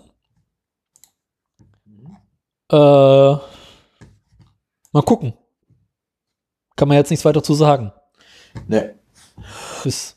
[2.69, 3.37] Äh,
[4.95, 5.33] mal gucken.
[6.77, 7.91] Kann man jetzt nichts weiter zu sagen.
[8.67, 8.95] Ne.
[9.83, 10.15] Ist,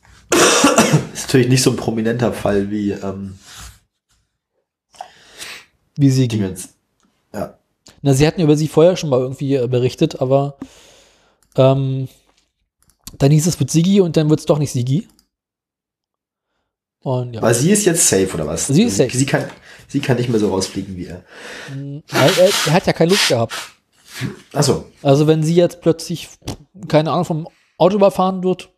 [1.13, 3.39] Ist natürlich nicht so ein prominenter Fall wie ähm,
[5.97, 6.55] wie sie ging.
[7.35, 7.59] Ja.
[8.03, 10.57] Na, sie hatten über sie vorher schon mal irgendwie äh, berichtet, aber
[11.57, 12.09] ähm,
[13.19, 15.09] dann hieß es, wird Sigi und dann wird es doch nicht Sigi.
[17.01, 17.41] Und ja.
[17.41, 18.69] Aber sie ist jetzt safe, oder was?
[18.69, 19.17] Sie ist safe.
[19.17, 19.51] Sie kann,
[19.89, 21.25] sie kann nicht mehr so rausfliegen wie er.
[22.11, 23.55] Weil er, er hat ja keine Lust gehabt.
[24.53, 24.87] Achso.
[25.03, 26.29] Also wenn sie jetzt plötzlich,
[26.89, 28.71] keine Ahnung, vom Auto überfahren wird,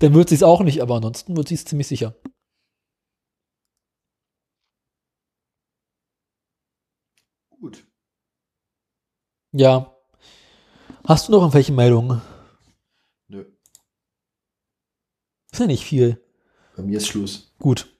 [0.00, 2.14] dann wird sie es auch nicht, aber ansonsten wird sie es ziemlich sicher.
[7.60, 7.86] Gut.
[9.52, 9.94] Ja.
[11.04, 12.22] Hast du noch irgendwelche Meldungen?
[13.28, 13.44] Nö.
[15.52, 16.24] Ist ja nicht viel.
[16.76, 17.52] Bei mir ist Schluss.
[17.58, 17.94] Gut.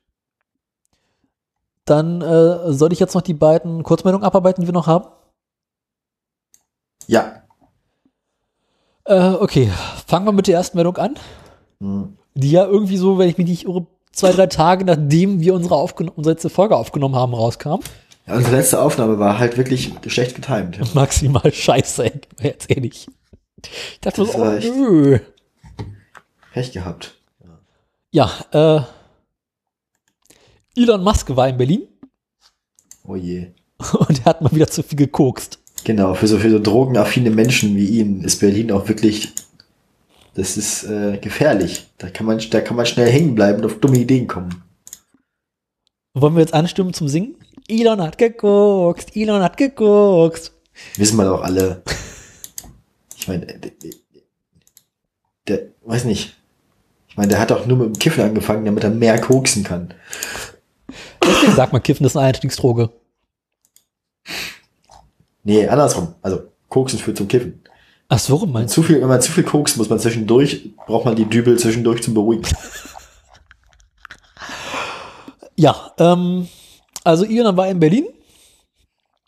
[1.85, 5.09] Dann äh, soll ich jetzt noch die beiden Kurzmeldungen abarbeiten, die wir noch haben?
[7.11, 7.43] Ja.
[9.05, 9.69] Äh, okay,
[10.07, 11.19] fangen wir mit der ersten Meldung an.
[11.81, 12.17] Hm.
[12.35, 15.75] Die ja irgendwie so, wenn ich mich nicht irre, zwei, drei Tage nachdem wir unsere,
[15.75, 17.81] aufgen unsere letzte Folge aufgenommen haben, rauskam.
[18.29, 20.77] Ja, unsere letzte Aufnahme war halt wirklich schlecht getimt.
[20.77, 20.85] Ja.
[20.95, 23.09] Maximal scheiße, ey, jetzt ehrlich.
[23.65, 25.19] Ich dachte Das so, oh, echt- nö.
[26.53, 27.17] Pech gehabt.
[28.13, 28.83] Ja, äh,
[30.81, 31.89] Elon Musk war in Berlin
[33.05, 33.53] Oh je.
[33.99, 35.60] und er hat mal wieder zu viel gekokst.
[35.85, 39.33] Genau, für so, für so drogenaffine Menschen wie ihn ist Berlin auch wirklich,
[40.35, 41.87] das ist äh, gefährlich.
[41.99, 44.63] Da kann, man, da kann man schnell hängen bleiben und auf dumme Ideen kommen.
[46.15, 47.37] Wollen wir jetzt anstimmen zum Singen?
[47.69, 50.53] Elon hat gekokst, Elon hat gekokst.
[50.97, 51.83] Wissen wir doch alle.
[53.17, 53.91] Ich meine, der, der,
[55.47, 56.37] der, weiß nicht.
[57.09, 59.95] Ich meine, der hat doch nur mit dem Kiffen angefangen, damit er mehr koksen kann.
[61.23, 62.91] Deswegen sagt man, Kiffen ist eine Einstiegsdroge.
[65.43, 66.15] Nee, andersrum.
[66.23, 67.63] Also, koksen führt zum Kiffen.
[68.09, 71.05] Ach so, Wenn, meinst zu viel, wenn man zu viel kokst, muss man zwischendurch, braucht
[71.05, 72.45] man die Dübel zwischendurch zum Beruhigen.
[75.57, 76.49] Ja, ähm,
[77.05, 78.07] also Elon war in Berlin,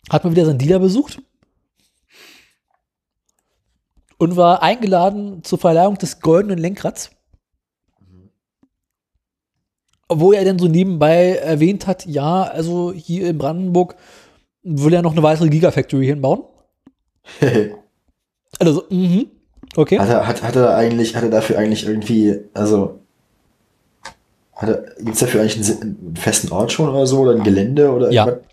[0.09, 1.21] hat mal wieder seinen Dealer besucht
[4.17, 7.11] und war eingeladen zur Verleihung des goldenen Lenkrads.
[10.09, 13.95] Wo er dann so nebenbei erwähnt hat, ja, also hier in Brandenburg
[14.63, 16.43] will er noch eine weitere Gigafactory hinbauen.
[18.59, 19.25] Also, mhm,
[19.75, 19.97] okay.
[19.97, 22.99] Hat er, hat, hat er eigentlich, hat er dafür eigentlich irgendwie, also,
[24.55, 28.11] er, gibt's dafür eigentlich einen, einen festen Ort schon oder so, oder ein Gelände oder
[28.11, 28.27] Ja.
[28.27, 28.47] irgendwas?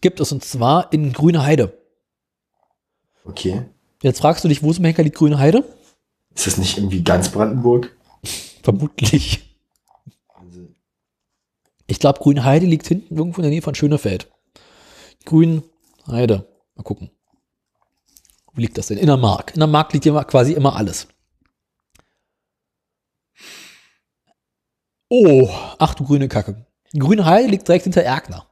[0.00, 1.72] Gibt es und zwar in Grüne Heide.
[3.24, 3.62] Okay.
[4.02, 5.62] Jetzt fragst du dich, wo zum Henker liegt Grüne Heide?
[6.34, 7.96] Ist das nicht irgendwie ganz Brandenburg?
[8.64, 9.56] Vermutlich.
[10.34, 10.60] Also,
[11.86, 14.28] Ich glaube, Grünheide liegt hinten irgendwo in der Nähe von Schönefeld.
[15.26, 16.46] Grünheide.
[16.74, 17.10] Mal gucken.
[18.54, 18.96] Wo liegt das denn?
[18.96, 19.52] In der Mark.
[19.52, 21.06] In der Mark liegt immer quasi immer alles.
[25.08, 25.48] Oh,
[25.78, 26.64] ach du grüne Kacke.
[26.98, 28.46] Grünheide liegt direkt hinter Erkner.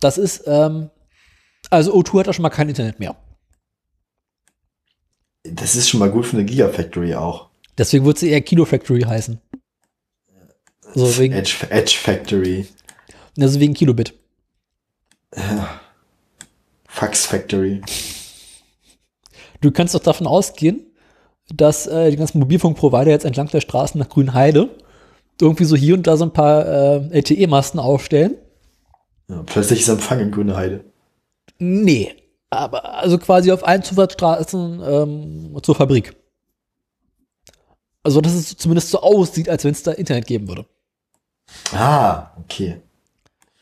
[0.00, 0.90] Das ist, ähm,
[1.70, 3.16] also O2 hat da schon mal kein Internet mehr.
[5.42, 7.50] das ist schon mal gut für eine Gigafactory auch.
[7.78, 9.40] Deswegen wird sie eher Kilo Factory heißen.
[10.94, 12.66] So wegen, Edge, Edge Factory.
[13.40, 14.14] Also wegen Kilobit.
[16.88, 17.82] Fax Factory.
[19.60, 20.86] Du kannst doch davon ausgehen,
[21.54, 24.70] dass äh, die ganzen Mobilfunkprovider jetzt entlang der Straßen nach Grünheide
[25.40, 28.36] irgendwie so hier und da so ein paar äh, LTE-Masten aufstellen.
[29.28, 30.84] Ja, plötzlich ist Empfang in Grüne Heide.
[31.58, 32.14] Nee,
[32.50, 36.16] aber also quasi auf allen Zufahrtsstraßen ähm, zur Fabrik.
[38.02, 40.64] Also, dass es zumindest so aussieht, als wenn es da Internet geben würde.
[41.72, 42.80] Ah, okay.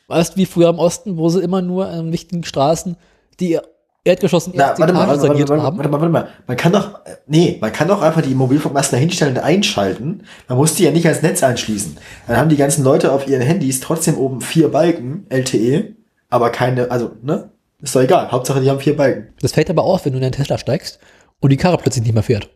[0.09, 2.97] Weißt du, wie früher im Osten, wo sie immer nur an wichtigen Straßen
[3.41, 3.59] die
[4.07, 5.79] Erdgeschossen Na, warte mal, warte, warte, warte, haben.
[5.79, 6.29] warte mal, warte mal.
[6.47, 10.25] Man kann doch, äh, nee, man kann doch einfach die Mobilfunkmasten dahinstellen und einschalten.
[10.47, 11.97] Man muss die ja nicht ans Netz anschließen.
[12.27, 15.95] Dann haben die ganzen Leute auf ihren Handys trotzdem oben vier Balken, LTE,
[16.29, 17.51] aber keine, also, ne?
[17.81, 18.31] Ist doch egal.
[18.31, 19.29] Hauptsache, die haben vier Balken.
[19.41, 20.99] Das fällt aber auf, wenn du in deinen Tesla steigst
[21.41, 22.51] und die Karre plötzlich nicht mehr fährt.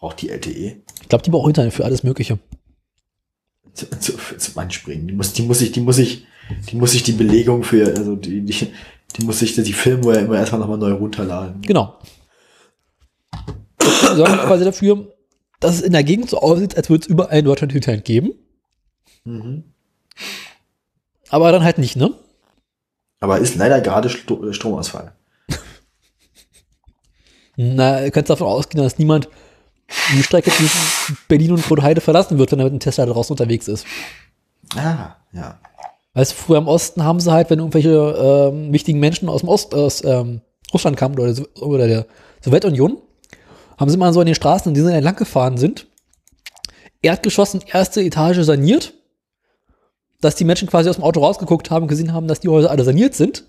[0.00, 0.82] Braucht die LTE.
[1.00, 2.38] Ich glaube, die braucht Internet für alles Mögliche.
[3.74, 3.86] Zu,
[4.36, 5.08] zum Anspringen.
[5.08, 6.26] Die muss, die muss ich, die muss ich,
[6.70, 8.72] die muss ich die Belegung für, also die, die,
[9.16, 11.62] die muss ich die Firmware immer erstmal nochmal neu runterladen.
[11.62, 11.98] Genau.
[13.80, 15.12] Sorgt quasi dafür,
[15.60, 18.32] dass es in der Gegend so aussieht, als würde es überall in Deutschland Internet geben.
[19.24, 19.64] Mhm.
[21.30, 22.12] Aber dann halt nicht, ne?
[23.20, 25.12] Aber ist leider gerade Stromausfall.
[27.56, 29.28] Na, du kannst davon ausgehen, dass niemand
[30.14, 33.68] die Strecke zwischen Berlin und Grünheide verlassen wird, wenn er mit einem Tesla draußen unterwegs
[33.68, 33.86] ist.
[34.76, 35.58] Ah, ja.
[36.14, 39.48] Weißt du, früher im Osten haben sie halt, wenn irgendwelche ähm, wichtigen Menschen aus dem
[39.48, 40.42] Ost, aus ähm,
[40.72, 42.06] Russland kamen oder, oder der
[42.42, 42.98] Sowjetunion,
[43.78, 45.86] haben sie mal so an den Straßen, in denen sie entlang gefahren sind,
[47.00, 48.94] Erdgeschossen, erste Etage saniert,
[50.20, 52.70] dass die Menschen quasi aus dem Auto rausgeguckt haben und gesehen haben, dass die Häuser
[52.70, 53.44] alle saniert sind.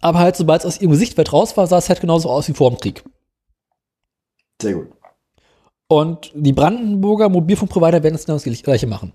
[0.00, 2.52] Aber halt, sobald es aus ihrem Sichtfeld raus war, sah es halt genauso aus wie
[2.52, 3.02] vor dem Krieg.
[4.64, 4.88] Sehr gut.
[5.88, 9.12] Und die Brandenburger Mobilfunkprovider werden es genau das gleiche machen.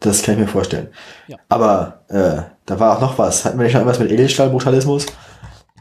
[0.00, 0.88] Das kann ich mir vorstellen.
[1.28, 1.38] Ja.
[1.48, 3.46] Aber äh, da war auch noch was.
[3.46, 5.06] Hatten wir nicht noch irgendwas mit Edelstahlbrutalismus?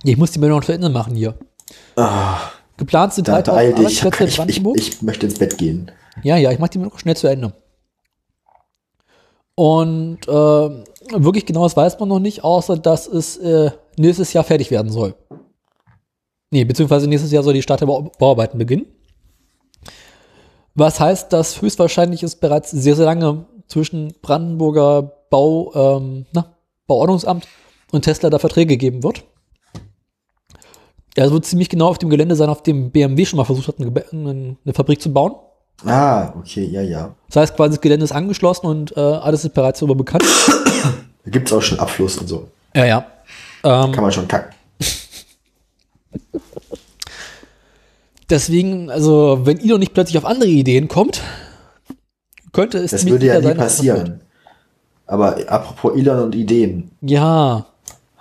[0.03, 1.37] Ich muss die Meldung noch zu Ende machen hier.
[1.97, 2.37] Ah,
[2.77, 4.01] Geplant sind da 3000 beeil dich.
[4.01, 4.77] Arbeitsplätze in Ich, ich, Brandenburg.
[4.77, 5.91] ich möchte ins Bett gehen.
[6.23, 7.51] Ja, ja, ich mache die Meldung schnell zu Ende.
[9.55, 14.71] Und äh, wirklich genaues weiß man noch nicht, außer dass es äh, nächstes Jahr fertig
[14.71, 15.15] werden soll.
[16.51, 18.85] Nee, beziehungsweise nächstes Jahr soll die Start der Bau Bauarbeiten beginnen.
[20.75, 26.55] Was heißt, dass höchstwahrscheinlich es bereits sehr, sehr lange zwischen Brandenburger Bau, ähm, na,
[26.87, 27.47] Bauordnungsamt
[27.91, 29.23] und Tesla da Verträge geben wird.
[31.15, 33.79] Er wird ziemlich genau auf dem Gelände sein, auf dem BMW schon mal versucht hat,
[33.79, 35.35] eine, eine Fabrik zu bauen.
[35.85, 37.15] Ah, okay, ja, ja.
[37.27, 40.25] Das heißt, quasi das Gelände ist angeschlossen und äh, alles ist bereits darüber bekannt.
[41.25, 42.47] Da gibt's auch schon Abfluss und so.
[42.73, 43.05] Ja, ja.
[43.63, 44.55] Ähm, Kann man schon kacken.
[48.29, 51.21] Deswegen, also, wenn Elon nicht plötzlich auf andere Ideen kommt,
[52.51, 54.21] könnte es Das würde ja nie sein, passieren.
[55.05, 56.91] Aber apropos Elon und Ideen.
[57.01, 57.65] Ja,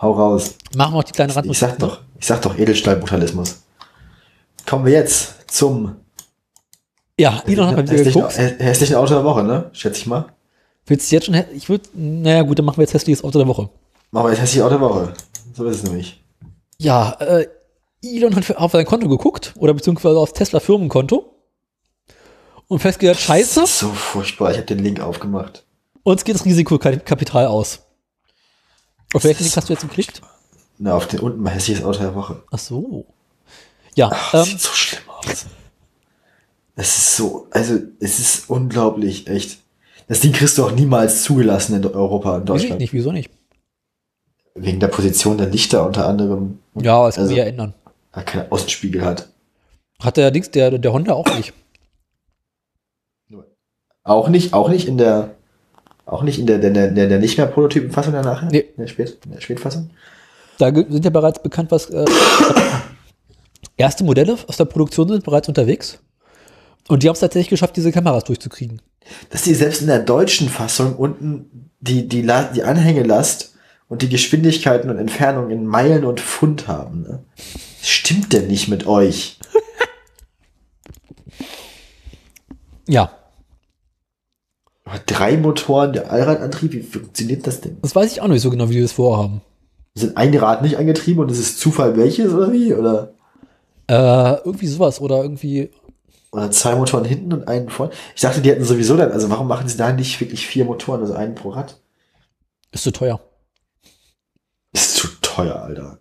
[0.01, 0.55] Hau raus.
[0.76, 1.60] machen wir auch die kleine Ich Randnotiz.
[1.60, 3.62] sag doch, ich sag doch Edelstahlbrutalismus.
[4.66, 5.97] Kommen wir jetzt zum
[7.18, 8.39] Ja, Elon hat mal wieder hässlichen, geguckt.
[8.39, 9.70] hä- hässlichen Auto der Woche, ne?
[9.72, 10.26] Schätze ich mal.
[10.86, 13.48] Willst du jetzt schon, ich würde, naja, gut, dann machen wir jetzt hässliches Auto der
[13.48, 13.68] Woche.
[14.10, 15.12] Machen wir jetzt hässliche Auto der Woche.
[15.55, 16.22] So ist es nämlich.
[16.78, 17.47] Ja, äh,
[18.02, 21.34] Elon hat auf sein Konto geguckt, oder beziehungsweise aufs Tesla Firmenkonto.
[22.68, 24.50] Und festgestellt, scheiße, Das ist so furchtbar.
[24.50, 25.64] Ich habe den Link aufgemacht.
[26.02, 27.80] uns geht das Risikokapital aus.
[29.14, 30.20] Auf welchen Link hast du jetzt geklickt?
[30.78, 32.42] Na, auf den unten mal hässliches Auto der Woche.
[32.50, 33.06] Ach so.
[33.94, 35.46] Ja, Ach, das ähm, sieht so schlimm aus.
[36.76, 39.58] Es ist so, also, es ist unglaublich, echt.
[40.06, 42.80] Das Ding kriegst du auch niemals zugelassen in Europa, in weiß ich Deutschland.
[42.80, 43.30] nicht, wieso nicht?
[44.54, 46.60] Wegen der Position der Lichter unter anderem.
[46.80, 47.74] Ja, es kann also, sich ja ändern.
[48.18, 49.28] Er keinen Außenspiegel hat.
[50.00, 51.52] Hat der Dings, der, der Honda auch nicht.
[54.04, 55.34] Auch nicht, auch nicht in der,
[56.06, 58.42] auch nicht in der, der, der, der nicht mehr Prototypenfassung danach?
[58.50, 58.60] Nee.
[58.60, 59.90] In der, Spät, in der Spätfassung?
[60.58, 62.04] Da sind ja bereits bekannt, was äh,
[63.76, 65.98] erste Modelle aus der Produktion sind bereits unterwegs.
[66.88, 68.80] Und die haben es tatsächlich geschafft, diese Kameras durchzukriegen.
[69.30, 73.54] Dass die selbst in der deutschen Fassung unten die, die, La die Anhängelast
[73.88, 77.02] und die Geschwindigkeiten und Entfernungen in Meilen und Pfund haben.
[77.02, 77.24] Ne?
[77.82, 79.38] Stimmt denn nicht mit euch?
[82.90, 83.10] Ja,
[85.05, 87.76] Drei Motoren, der Allradantrieb, wie funktioniert das denn?
[87.82, 89.42] das weiß ich auch nicht so genau, wie die das vorhaben.
[89.94, 92.72] Sind ein Rad nicht angetrieben und es ist Zufall welches oder wie?
[92.72, 93.12] Oder,
[93.88, 95.70] Äh, irgendwie sowas oder irgendwie.
[96.32, 97.92] oder zwei Motoren hinten und einen vorne?
[98.16, 101.02] Ich dachte, die hätten sowieso dann, also warum machen sie da nicht wirklich vier Motoren,
[101.02, 101.78] also einen pro Rad?
[102.72, 103.20] Ist zu teuer.
[104.72, 106.00] Ist zu teuer, Alter.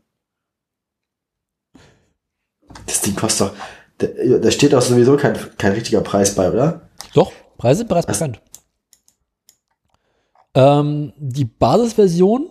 [2.86, 3.56] Das Ding kostet doch.
[4.00, 4.08] Da,
[4.40, 6.82] da steht auch sowieso kein, kein richtiger Preis bei, oder?
[7.14, 8.20] Doch, Preise sind bereits Was?
[8.20, 8.40] bekannt.
[10.54, 12.50] Ähm, die Basisversion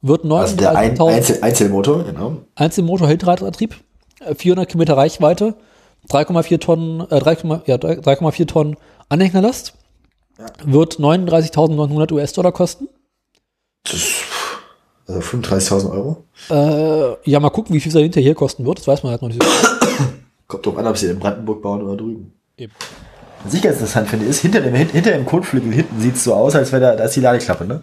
[0.00, 2.36] wird Also der ein, 39.000 Einzel, Einzelmotor, genau.
[2.54, 3.76] Einzelmotor Hinterradantrieb,
[4.20, 5.54] äh, 400 Kilometer Reichweite,
[6.08, 8.76] 3,4 Tonnen, äh, 3,4 ja, 3,4 Tonnen
[9.08, 9.74] Anhängerlast,
[10.38, 10.46] Ja.
[10.64, 12.88] wird 39.900 US-Dollar kosten.
[13.84, 14.14] Das ist,
[15.08, 16.24] also 35.000 Euro.
[16.50, 18.78] Äh, ja, mal gucken, wie viel es dahinter hier kosten wird.
[18.78, 19.42] Das weiß man halt noch nicht.
[19.42, 19.48] so.
[20.46, 22.32] Kommt drauf an, ob sie in Brandenburg bauen oder drüben.
[22.56, 22.72] Eben.
[23.44, 26.34] Was ich ganz interessant finde, ist, hinter dem, hinter dem Kotflügel hinten sieht es so
[26.34, 27.82] aus, als wäre da, da ist die Ladeklappe, ne?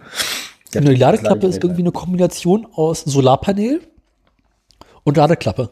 [0.74, 3.82] Der- Die Ladeklappe das ist irgendwie eine Kombination aus Solarpanel
[5.04, 5.70] und Ladeklappe.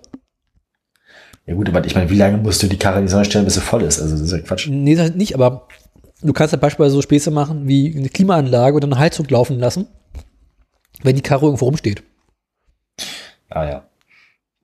[1.46, 3.44] Ja gut, aber ich meine, wie lange musst du die Karre in die Sonne stellen,
[3.44, 4.00] bis sie voll ist?
[4.00, 4.70] Also das ist ja Quatsch.
[4.70, 5.68] Nee, das nicht, aber
[6.22, 9.88] du kannst ja beispielsweise so Späße machen wie eine Klimaanlage oder eine Heizung laufen lassen,
[11.04, 12.04] wenn die Karre irgendwo rumsteht.
[13.50, 13.84] Ah ja.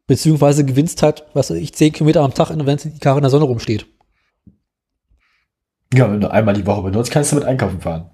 [0.07, 3.29] Beziehungsweise gewinnst halt, was weiß ich, 10 Kilometer am Tag, wenn die Karre in der
[3.29, 3.85] Sonne rumsteht.
[5.93, 8.09] Ja, wenn du einmal die Woche benutzt, kannst du mit einkaufen fahren.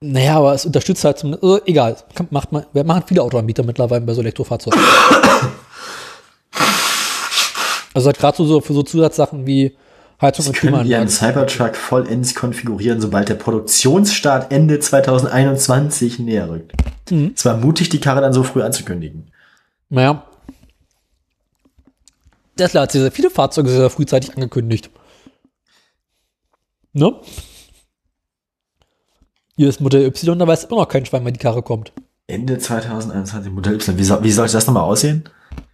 [0.00, 1.96] Naja, aber es unterstützt halt zum, also egal,
[2.30, 4.80] macht man, wir machen viele Autoanbieter mittlerweile bei so Elektrofahrzeugen.
[7.94, 9.76] also halt gerade so, für so Zusatzsachen wie
[10.20, 11.08] Heizung Sie und können Klimaanlage.
[11.10, 16.72] Cybertruck vollends konfigurieren, sobald der Produktionsstart Ende 2021 näher rückt.
[17.10, 17.32] Mhm.
[17.34, 19.30] Es war mutig, die Karre dann so früh anzukündigen.
[19.88, 20.24] Naja.
[22.56, 24.90] Tesla hat sehr, sehr viele Fahrzeuge sehr, frühzeitig angekündigt.
[26.92, 27.14] Ne?
[29.56, 31.92] Hier ist Modell Y, da weiß immer noch kein Schwein, wann die Karre kommt.
[32.26, 33.98] Ende 2021 Modell Y.
[33.98, 35.24] Wie soll, wie soll das nochmal aussehen?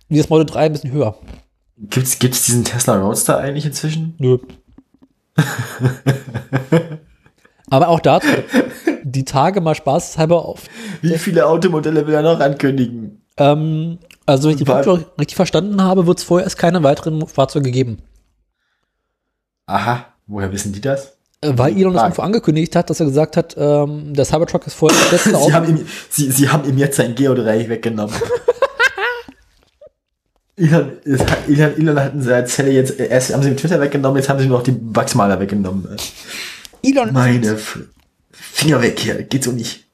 [0.08, 1.16] Wie das Model 3 ein bisschen höher.
[1.76, 4.14] Gibt's, gibt's diesen Tesla Roadster eigentlich inzwischen?
[4.18, 4.38] Nö.
[7.70, 8.28] Aber auch dazu,
[9.02, 10.62] die Tage mal spaßhalber auf.
[11.02, 13.22] Wie viele Automodelle will er noch ankündigen?
[13.36, 17.26] Ähm, also, wenn ich die Funktion richtig verstanden habe, wird es vorher erst keine weiteren
[17.26, 17.98] Fahrzeuge geben.
[19.66, 21.16] Aha, woher wissen die das?
[21.40, 24.74] Äh, Weil Elon das irgendwo angekündigt hat, dass er gesagt hat, ähm, der Cybertruck ist
[24.74, 25.52] vorher das letzte Sie Auto.
[25.52, 28.14] haben, ihm, sie, sie haben ihm jetzt sein Geodreieck weggenommen.
[30.56, 30.92] Elon,
[31.48, 34.38] Elon, Elon hat in seiner Zelle jetzt, erst haben sie den Twitter weggenommen, jetzt haben
[34.38, 35.88] sie nur noch die Wachsmaler weggenommen.
[36.84, 37.78] Elon, Meine F
[38.30, 39.84] Finger weg hier, geht so nicht.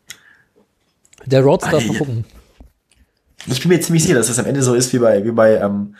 [1.26, 1.84] der Roadster, Ei.
[1.86, 2.24] mal gucken.
[3.46, 5.56] Ich bin mir ziemlich sicher, dass das am Ende so ist wie bei, wie bei,
[5.56, 5.94] ähm,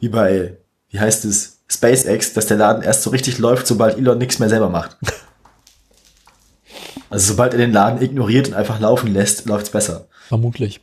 [0.00, 0.56] wie bei,
[0.90, 4.48] wie heißt es, SpaceX, dass der Laden erst so richtig läuft, sobald Elon nichts mehr
[4.48, 4.96] selber macht.
[7.10, 10.08] Also sobald er den Laden ignoriert und einfach laufen lässt, läuft's besser.
[10.28, 10.80] Vermutlich.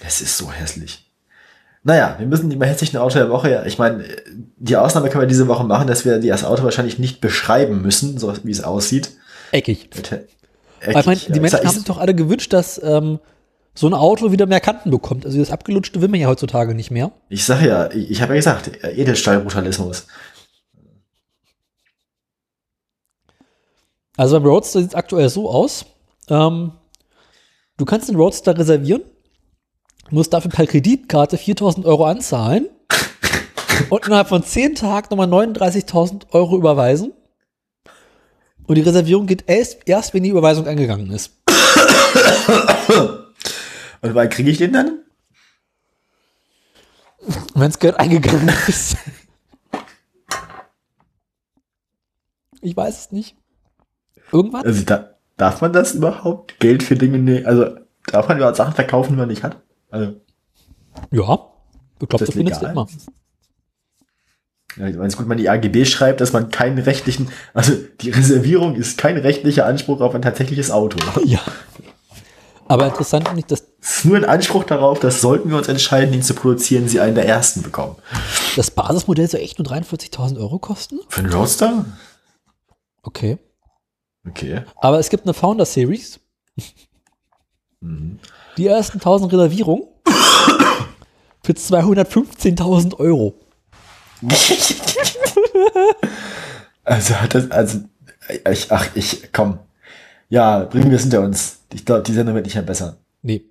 [0.00, 1.08] Es ist so hässlich.
[1.84, 4.04] Naja, wir müssen die mal hässlichen Auto der Woche, ja, ich meine,
[4.56, 8.18] die Ausnahme können wir diese Woche machen, dass wir das Auto wahrscheinlich nicht beschreiben müssen,
[8.18, 9.10] so wie es aussieht.
[9.50, 9.90] Eckig.
[9.90, 10.28] Bitte.
[10.86, 11.40] Aber ich meine, Eckig, die.
[11.40, 13.18] Menschen haben sich doch alle gewünscht, dass ähm,
[13.74, 15.26] so ein Auto wieder mehr Kanten bekommt.
[15.26, 17.12] Also das abgelutschte will man ja heutzutage nicht mehr.
[17.28, 20.06] Ich sag ja, ich, ich habe ja gesagt, Edelstahlbrutalismus.
[24.16, 25.86] Also beim Roadster sieht es aktuell so aus.
[26.28, 26.72] Ähm,
[27.76, 29.02] du kannst den Roadster reservieren,
[30.12, 32.68] musst dafür per Kreditkarte 4000 Euro anzahlen
[33.88, 37.12] und innerhalb von 10 Tagen nochmal 39.000 Euro überweisen.
[38.66, 41.32] Und die Reservierung geht erst, erst wenn die Überweisung eingegangen ist.
[44.02, 45.00] Und wann kriege ich den dann?
[47.54, 48.96] Wenn das Geld eingegangen ist.
[52.60, 53.36] Ich weiß es nicht.
[54.30, 54.64] Irgendwann?
[54.64, 56.60] Also da, darf man das überhaupt?
[56.60, 57.76] Geld für Dinge, ne, also
[58.06, 59.60] darf man überhaupt Sachen verkaufen, die man nicht hat?
[59.92, 60.20] Also,
[61.10, 61.48] Ja.
[62.00, 62.88] Ich glaube, das findest du immer.
[64.76, 68.74] ja, wenn es gut man die AGB schreibt, dass man keinen rechtlichen, also die Reservierung
[68.74, 70.98] ist kein rechtlicher Anspruch auf ein tatsächliches Auto.
[71.24, 71.40] Ja.
[72.68, 75.68] Aber interessant finde ich, dass Es ist nur ein Anspruch darauf, dass sollten wir uns
[75.68, 77.96] entscheiden, ihn zu produzieren, sie einen der ersten bekommen.
[78.56, 81.00] das Basismodell soll echt nur 43.000 Euro kosten.
[81.08, 81.84] Für einen Roadster?
[83.02, 83.36] Okay.
[84.26, 84.62] Okay.
[84.76, 86.18] Aber es gibt eine Founder Series.
[88.56, 89.84] Die ersten 1000 Reservierungen
[91.42, 93.34] für 215.000 Euro.
[96.84, 97.80] also hat das, also,
[98.50, 99.58] ich, ach, ich, komm.
[100.28, 101.58] Ja, bringen wir es hinter uns.
[101.72, 102.96] Ich glaube, die Sendung wird nicht mehr besser.
[103.22, 103.44] Nee.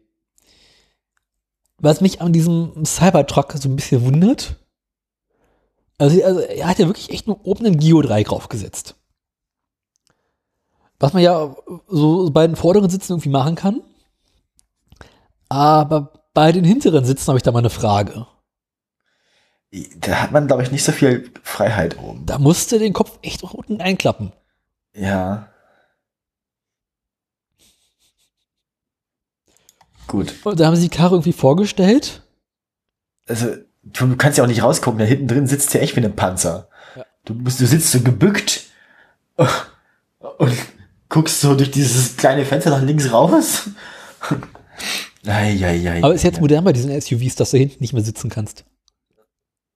[1.78, 4.56] Was mich an diesem Cybertruck so ein bisschen wundert,
[5.98, 8.96] also, also er hat ja wirklich echt nur oben einen Geodreieck draufgesetzt.
[11.00, 11.56] Was man ja
[11.88, 13.82] so bei den vorderen Sitzen irgendwie machen kann.
[15.52, 18.26] Aber bei den hinteren Sitzen habe ich da mal eine Frage.
[19.98, 22.26] Da hat man, glaube ich, nicht so viel Freiheit oben.
[22.26, 24.32] Da musste den Kopf echt auch unten einklappen.
[24.94, 25.50] Ja.
[30.08, 30.34] Gut.
[30.46, 32.22] Und da haben sie die Karre irgendwie vorgestellt.
[33.28, 33.54] Also,
[33.84, 35.00] du kannst ja auch nicht rausgucken.
[35.00, 36.70] Da hinten drin sitzt ja echt wie ein Panzer.
[36.96, 37.06] Ja.
[37.26, 38.68] Du, bist, du sitzt so gebückt
[39.36, 40.58] und
[41.10, 43.70] guckst so durch dieses kleine Fenster nach links raus.
[45.26, 46.04] Eieiei.
[46.04, 48.66] Aber ist jetzt modern bei diesen SUVs, dass du hinten nicht mehr sitzen kannst.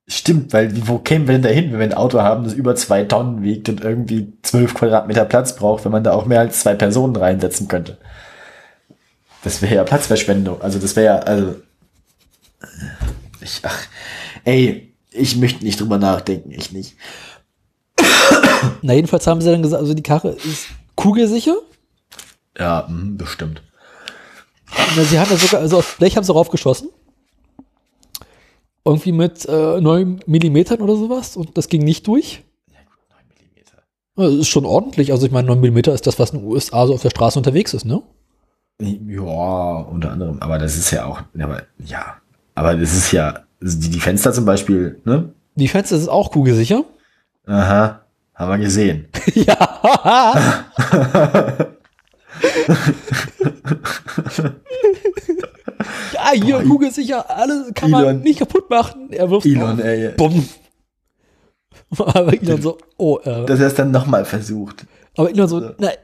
[0.08, 2.76] Stimmt, weil wo kämen wir denn da hin, wenn wir ein Auto haben, das über
[2.76, 6.60] zwei Tonnen wiegt und irgendwie zwölf Quadratmeter Platz braucht, wenn man da auch mehr als
[6.60, 7.98] zwei Personen reinsetzen könnte?
[9.44, 10.62] Das wäre ja Platzverschwendung.
[10.62, 11.56] Also das wäre ja, also.
[13.42, 13.80] Ich, ach,
[14.44, 16.96] ey, ich möchte nicht drüber nachdenken, ich nicht.
[18.82, 21.56] Na, jedenfalls haben sie dann gesagt, also die Karre ist kugelsicher.
[22.58, 23.64] Ja, mh, bestimmt.
[25.04, 26.90] Sie haben ja sogar, also auf Blech haben sie raufgeschossen.
[28.84, 32.44] Irgendwie mit äh, 9 Millimetern oder sowas und das ging nicht durch.
[34.18, 35.12] Ja, Das ist schon ordentlich.
[35.12, 37.40] Also ich meine, 9 Millimeter ist das, was in den USA so auf der Straße
[37.40, 38.02] unterwegs ist, ne?
[38.80, 39.22] Ja,
[39.90, 42.18] unter anderem, aber das ist ja auch, ja, aber, ja,
[42.56, 45.34] aber das ist ja, also die, die Fenster zum Beispiel, ne?
[45.56, 46.84] Die Fenster ist auch kugelsicher.
[47.48, 48.02] Aha,
[48.34, 49.08] haben wir gesehen.
[49.34, 50.66] ja.
[56.14, 58.22] ja, hier, Boah, kugelsicher, alles kann man Elon.
[58.22, 59.12] nicht kaputt machen.
[59.12, 60.10] Er wirft Elon, ey.
[60.10, 60.48] Bumm.
[61.98, 64.86] Aber Elon so, oh, äh, Dass er es dann nochmal versucht.
[65.18, 65.98] aber Elon so, na, äh,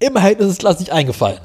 [0.00, 1.40] immerhin ist es Glas nicht eingefallen.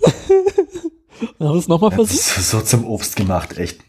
[0.00, 0.08] Dann
[1.48, 2.20] haben wir es nochmal versucht.
[2.44, 3.80] so zum Obst gemacht, echt.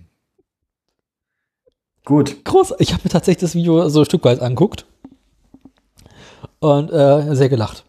[2.03, 2.43] Gut.
[2.43, 2.73] Groß.
[2.79, 4.85] Ich habe mir tatsächlich das Video so stückweise angeguckt.
[6.61, 7.83] Und äh, sehr gelacht.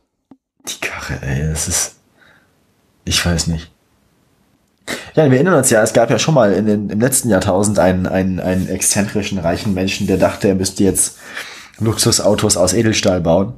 [0.66, 1.96] Die Karre, ey, das ist.
[3.04, 3.70] Ich weiß nicht.
[5.14, 7.78] Ja, wir erinnern uns ja, es gab ja schon mal in den, im letzten Jahrtausend
[7.78, 11.18] einen, einen, einen exzentrischen, reichen Menschen, der dachte, er müsste jetzt
[11.78, 13.52] Luxusautos aus Edelstahl bauen.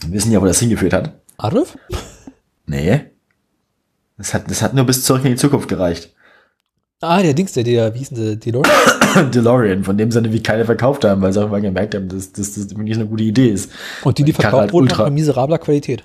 [0.00, 1.12] Wir wissen ja, wo das hingeführt hat.
[1.38, 1.78] Adolf?
[2.66, 3.04] Nee.
[4.18, 6.14] Das hat, das hat nur bis zurück in die Zukunft gereicht.
[7.02, 9.30] Ah, der Dings, der, der, wie hieß denn der, DeLorean?
[9.30, 12.32] DeLorean, von dem sie wie keine verkauft haben, weil sie auch mal gemerkt haben, dass,
[12.32, 13.70] das wirklich eine gute Idee ist.
[14.02, 16.04] Und die, die verkauft halt wurden, ultra- miserabler Qualität.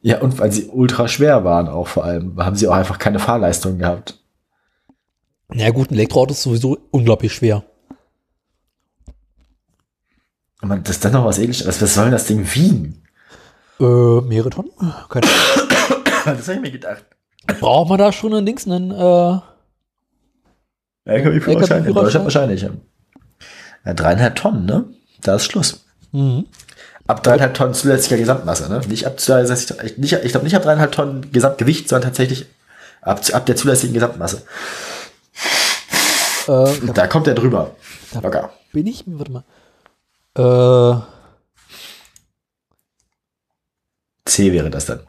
[0.00, 3.20] Ja, und weil sie ultra schwer waren auch vor allem, haben sie auch einfach keine
[3.20, 4.18] Fahrleistung gehabt.
[5.48, 7.62] Na ja, gut, ein Elektroauto ist sowieso unglaublich schwer.
[10.60, 13.02] Man, das dann noch was ähnliches, was, was soll denn das Ding wiegen?
[13.80, 14.70] Äh, mehrere Tonnen?
[15.08, 15.26] Keine
[16.24, 17.04] Das habe ich mir gedacht.
[17.60, 19.38] Braucht man da schon einen Dings, einen, äh,
[21.04, 21.94] LKW-Führerschein, in LKW-Führerschein?
[21.94, 22.62] Deutschland wahrscheinlich.
[23.84, 23.94] Ja.
[23.94, 24.84] Dreieinhalb Tonnen, ne?
[25.22, 25.84] Da ist Schluss.
[26.12, 26.46] mhm.
[27.08, 28.80] Ab dreieinhalb Tonnen zulässiger Gesamtmasse, ne?
[28.88, 29.16] Nicht ab,
[29.96, 32.46] nicht, ich glaube nicht ab dreieinhalb Tonnen Gesamtgewicht, sondern tatsächlich
[33.00, 34.42] ab, ab der zulässigen Gesamtmasse.
[36.46, 37.74] äh, da Da kommt er drüber.
[38.12, 38.52] Da- Locker.
[38.72, 39.44] bin ich, warte mal.
[40.98, 41.02] Äh,
[44.24, 45.00] C wäre das dann.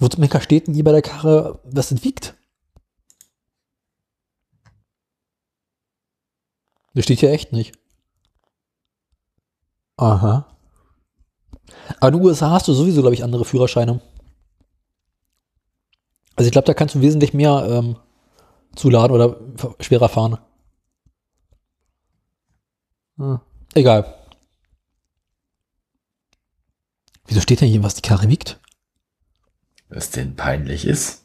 [0.00, 2.02] Henker steht denn hier bei der Karre, was das
[6.98, 7.78] Das steht hier echt nicht.
[9.96, 10.48] Aha.
[12.00, 14.00] Aber in den USA hast du sowieso, glaube ich, andere Führerscheine.
[16.34, 17.98] Also ich glaube, da kannst du wesentlich mehr ähm,
[18.74, 19.36] zuladen oder
[19.78, 20.38] schwerer fahren.
[23.18, 23.38] Hm.
[23.74, 24.12] Egal.
[27.26, 28.58] Wieso steht denn hier, was die Karre wiegt?
[29.88, 31.22] Was denn peinlich ist.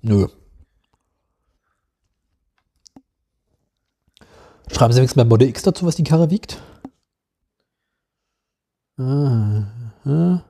[0.00, 0.28] Nö.
[4.72, 6.60] Schreiben Sie wenigstens bei Model X dazu, was die Karre wiegt?
[8.98, 9.66] Ah,
[10.04, 10.44] ah.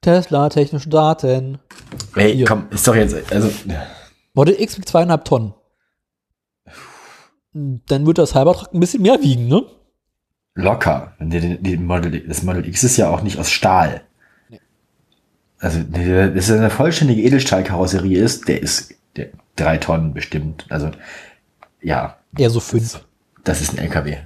[0.00, 1.58] Tesla, technische Daten.
[2.14, 2.46] Ey, Hier.
[2.46, 3.50] komm, ist doch jetzt, also,
[4.32, 5.54] Model X wiegt zweieinhalb Tonnen.
[7.52, 9.64] Dann wird das Cybertruck ein bisschen mehr wiegen, ne?
[10.54, 11.14] locker.
[11.18, 14.02] Und die, die Model, das Model X ist ja auch nicht aus Stahl.
[15.58, 19.28] Also, das ist eine vollständige Edelstahlkarosserie ist, der ist der,
[19.60, 20.66] drei Tonnen bestimmt.
[20.70, 20.90] Also,
[21.82, 23.04] ja, Eher so fünf.
[23.44, 24.18] das ist ein LKW.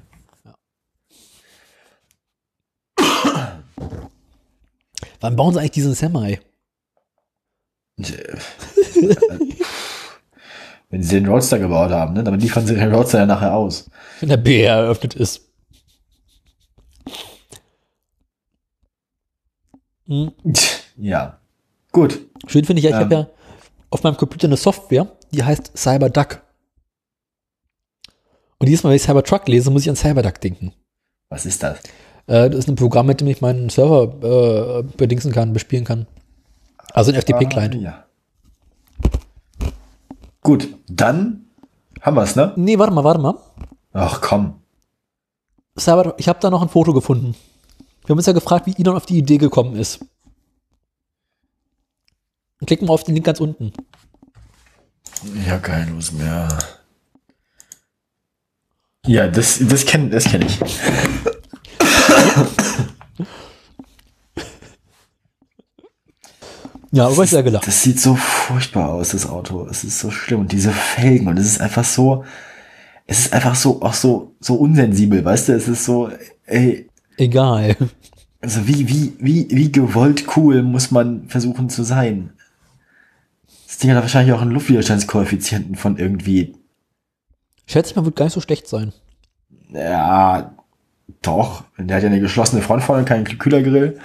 [5.21, 6.39] Wann bauen sie eigentlich diesen Semi?
[7.99, 8.03] Äh,
[10.91, 13.91] Wenn sie den Roadster gebaut haben, ne, dann liefern sie den Roadster ja nachher aus.
[14.21, 15.49] Wenn der BR eröffnet ist.
[20.07, 20.33] Hm.
[20.99, 21.39] Ja.
[21.91, 22.21] Gut.
[22.47, 23.03] Schön finde ich ja, ich Ähm.
[23.03, 23.27] habe ja
[23.91, 26.43] auf meinem Computer eine Software, die heißt CyberDuck.
[28.59, 30.73] Und jedes Mal, wenn ich Cybertruck lese, muss ich an CyberDuck denken.
[31.29, 31.79] Was ist das?
[32.27, 36.07] Äh, das ist ein Programm, mit dem ich meinen Server äh, bedingsen kann, bespielen kann.
[36.93, 37.75] Also ein FTP-Client.
[37.75, 38.05] Ah, ja.
[40.43, 41.47] Gut, dann
[42.01, 42.53] haben wir's, ne?
[42.57, 43.35] Nee, warte mal, warte mal.
[43.93, 44.61] Ach komm.
[45.79, 47.35] Cyber, ich habe da noch ein Foto gefunden.
[48.05, 50.05] Wir haben uns ja gefragt, wie Elon auf die Idee gekommen ist.
[52.67, 53.73] Klicken wir auf den Link ganz unten.
[55.33, 56.49] Ich hab keine Lust mehr.
[59.07, 60.59] Ja, das, das kenne das kenn ich.
[66.95, 67.67] Ja, aber ich sehr gelacht.
[67.67, 69.67] Das sieht so furchtbar aus, das Auto.
[69.69, 70.41] Es ist so schlimm.
[70.41, 72.25] Und diese Felgen, und es ist einfach so,
[73.07, 75.53] es ist einfach so, auch so, so unsensibel, weißt du?
[75.55, 76.09] Es ist so,
[76.47, 77.77] ey, Egal.
[78.41, 82.33] also wie, wie, wie, wie gewollt cool muss man versuchen zu sein?
[83.75, 86.55] Das Ding hat wahrscheinlich auch einen Luftwiderstandskoeffizienten von irgendwie,
[87.67, 88.93] Schätze ich mal, wird gar nicht so schlecht sein.
[89.71, 90.55] ja,
[91.23, 91.65] doch.
[91.77, 93.99] Der hat ja eine geschlossene Front vorne, keinen Kühlergrill.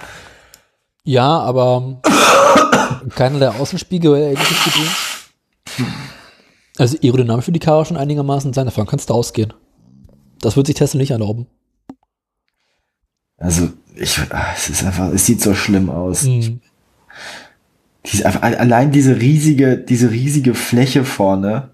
[1.04, 2.02] Ja, aber
[3.14, 4.56] keiner der Außenspiegel oder ähnliches.
[6.76, 9.54] Also aerodynamisch für die Karre schon einigermaßen sein, davon kannst du ausgehen.
[10.40, 11.46] Das wird sich Tesla nicht erlauben.
[13.36, 14.18] Also, ich,
[14.56, 16.24] es ist einfach, es sieht so schlimm aus.
[16.24, 16.60] Mhm.
[18.24, 21.70] Einfach, allein diese riesige, diese riesige Fläche vorne,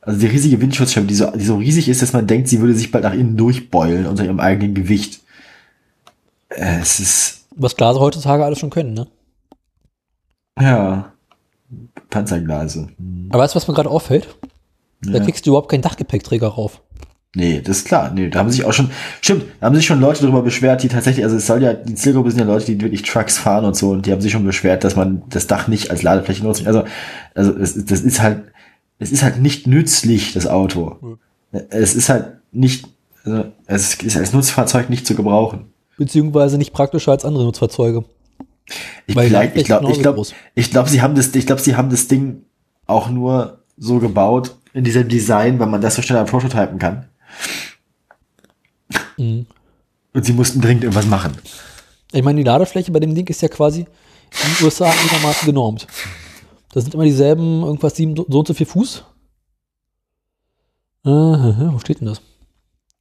[0.00, 2.74] also die riesige Windschutzscheibe, die so, die so riesig ist, dass man denkt, sie würde
[2.74, 5.20] sich bald nach innen durchbeulen unter ihrem eigenen Gewicht.
[6.48, 9.06] Äh, Es ist, Was Glase heutzutage alles schon können, ne?
[10.60, 11.12] ja,
[12.10, 12.88] Panzerglase.
[13.30, 14.36] Aber weißt du, was mir gerade auffällt?
[15.02, 15.24] Da Ja.
[15.24, 16.82] kriegst du überhaupt keinen Dachgepäckträger rauf.
[17.34, 18.12] Nee, das ist klar.
[18.14, 18.90] Nee, da haben sich auch schon,
[19.22, 21.94] stimmt, da haben sich schon Leute darüber beschwert, die tatsächlich, also es soll ja, die
[21.94, 24.44] Zielgruppe sind ja Leute, die wirklich Trucks fahren und so, und die haben sich schon
[24.44, 26.66] beschwert, dass man das Dach nicht als Ladefläche nutzt.
[26.66, 26.84] Also,
[27.34, 28.42] also, das, ist- das ist halt,
[28.98, 31.16] es ist halt nicht nützlich, das Auto.
[31.70, 32.86] Es ist halt nicht,
[33.24, 35.66] also, es ist als Nutzfahrzeug nicht zu gebrauchen.
[35.96, 38.04] Beziehungsweise nicht praktischer als andere Nutzfahrzeuge.
[39.06, 40.22] Ich glaube, ich glaube, ich glaube,
[40.54, 42.42] ich glaube, sie haben das, ich glaube, sie haben das Ding
[42.86, 47.06] auch nur so gebaut in diesem Design, weil man das so schnell prototypen kann.
[49.16, 49.46] Mhm.
[50.14, 51.32] Und sie mussten dringend irgendwas machen.
[52.12, 55.86] Ich meine, die Ladefläche bei dem Ding ist ja quasi in den USA einigermaßen genormt.
[56.72, 59.04] Das sind immer dieselben, irgendwas sieben, so und so viel Fuß.
[61.04, 62.20] Aha, wo steht denn das?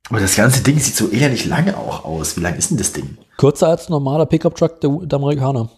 [0.09, 2.35] Aber das ganze Ding sieht so ehrlich lange auch aus.
[2.35, 3.17] Wie lang ist denn das Ding?
[3.37, 5.69] Kürzer als ein normaler Pickup-Truck der, der Amerikaner.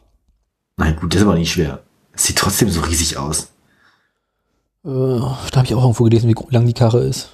[0.77, 1.83] Nein, gut, das ist aber nicht schwer.
[2.13, 3.49] Es sieht trotzdem so riesig aus.
[4.85, 7.29] Äh, da habe ich auch irgendwo gelesen, wie lang die Karre ist.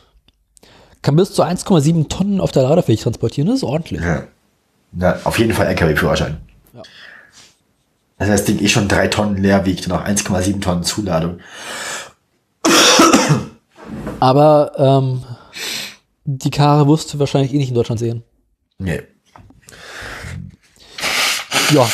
[1.01, 4.01] Kann bis zu 1,7 Tonnen auf der Ladefläche transportieren, das ist ordentlich.
[4.01, 4.23] Ja.
[4.91, 6.37] Na, auf jeden Fall LKW-Führerschein.
[6.73, 6.81] Ja.
[8.17, 11.39] Also das Ding eh schon drei Tonnen leer wiegt und auch 1,7 Tonnen Zuladung.
[14.19, 15.23] Aber ähm,
[16.25, 18.23] die Karre wirst du wahrscheinlich eh nicht in Deutschland sehen.
[18.77, 19.01] Nee,
[21.71, 21.87] Ja.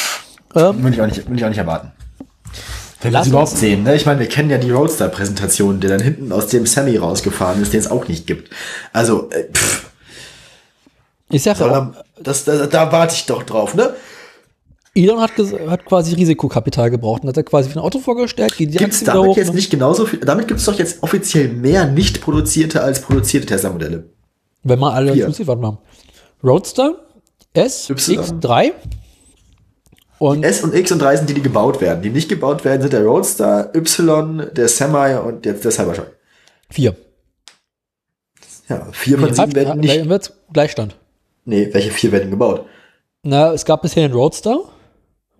[0.55, 1.91] Ähm, würde ich auch nicht, würde ich auch nicht erwarten.
[3.05, 3.95] Wenn wir Lass es überhaupt sehen, ne?
[3.95, 7.71] Ich meine, wir kennen ja die Roadster-Präsentation, der dann hinten aus dem Semi rausgefahren ist,
[7.71, 8.49] den es auch nicht gibt.
[8.93, 9.91] Also, äh, pff,
[11.29, 13.93] ich sag ja, auch, da, das, da, warte ich doch drauf, ne?
[14.95, 15.31] Elon hat,
[15.67, 19.29] hat quasi Risikokapital gebraucht und hat er quasi für ein Auto vorgestellt, Gibt es damit
[19.29, 19.37] hoch.
[19.37, 19.55] jetzt ne?
[19.55, 20.19] nicht genauso viel?
[20.19, 24.09] Damit gibt es doch jetzt offiziell mehr nicht produzierte als produzierte Tesla-Modelle.
[24.63, 25.27] Wenn man alle Vier.
[25.27, 25.77] Exclusive haben.
[26.43, 26.95] Roadster,
[27.53, 28.19] S, Y.
[28.19, 28.71] X3
[30.19, 32.01] und S und X und 3 sind die, die gebaut werden.
[32.01, 36.11] Die nicht gebaut werden, sind der Roadster, Y, der Semi und jetzt der Cybertruck.
[36.71, 36.95] 4.
[38.69, 40.09] Ja, vier von sieben werden nicht.
[40.09, 40.95] Wird's Gleichstand.
[41.45, 42.65] Nee, welche vier werden gebaut?
[43.23, 44.59] Na, es gab bisher den Roadster,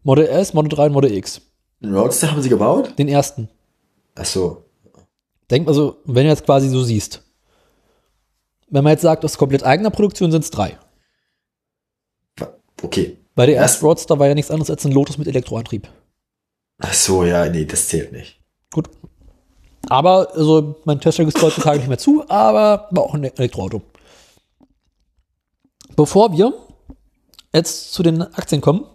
[0.03, 1.41] Model S, Model 3 und Model X.
[1.81, 2.97] Den Roadster haben sie gebaut?
[2.97, 3.49] Den ersten.
[4.15, 4.63] Ach so.
[5.49, 7.21] Denk also, wenn du jetzt quasi so siehst.
[8.69, 10.77] Wenn man jetzt sagt, aus komplett eigener Produktion sind es drei.
[12.81, 13.17] Okay.
[13.35, 15.87] Weil der Das- erste Roadster war ja nichts anderes als ein Lotus mit Elektroantrieb.
[16.79, 18.39] Ach so, ja, nee, das zählt nicht.
[18.73, 18.89] Gut.
[19.87, 23.81] Aber, also, mein Tesla gibt es heutzutage nicht mehr zu, aber war auch ein Elektroauto.
[25.95, 26.53] Bevor wir
[27.53, 28.85] jetzt zu den Aktien kommen,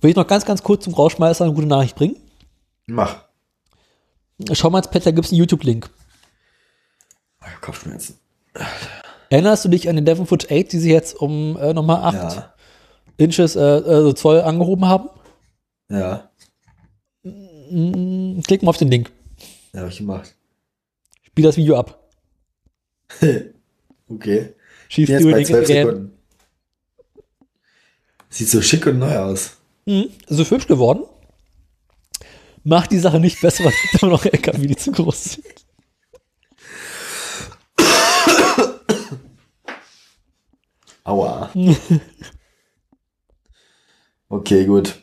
[0.00, 2.16] will ich noch ganz, ganz kurz zum Rauschmeister eine gute Nachricht bringen.
[2.86, 3.24] Mach.
[4.52, 5.90] Schau mal ins Pad, da gibt es einen YouTube-Link.
[7.60, 8.18] Kopfschmerzen.
[9.28, 12.14] Erinnerst du dich an den Devon Foot 8, die sie jetzt um äh, nochmal 8
[12.36, 12.51] Ja.
[13.22, 15.08] Inches äh, äh, Zoll angehoben haben?
[15.88, 16.30] Ja.
[17.22, 19.10] Mm, Klick mal auf den Link.
[19.72, 20.34] Ja, hab ich gemacht.
[21.22, 22.10] Spiel das Video ab.
[24.08, 24.54] okay.
[24.88, 26.18] Schieß Jetzt die bei Link 12 in Sekunden.
[28.28, 29.56] Sieht so schick und neu aus.
[29.86, 31.04] Mhm, so hübsch geworden.
[32.64, 35.46] Macht die Sache nicht besser, weil es immer noch LKW, die zu groß sind.
[41.04, 41.50] Aua.
[44.32, 44.96] okay, gut.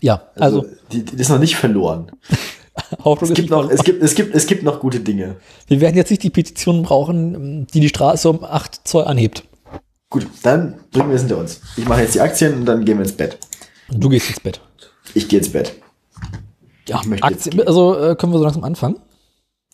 [0.00, 2.10] Ja, Also, also, die, die ist noch nicht verloren.
[3.04, 5.36] Hoffnung Es gibt noch, es gibt, es gibt, es gibt noch gute Dinge.
[5.66, 9.44] Wir werden jetzt nicht die Petition brauchen, die die Straße um 8 Zoll anhebt.
[10.10, 11.60] Gut, dann bringen wir es hinter uns.
[11.76, 13.38] Ich mache jetzt die Aktien und dann gehen wir ins Bett.
[13.90, 14.60] Und du gehst ins Bett.
[15.14, 15.74] Ich gehe ins Bett.
[16.88, 18.96] Ja, Ich möchte Aktien, also äh, können wir so langsam anfangen.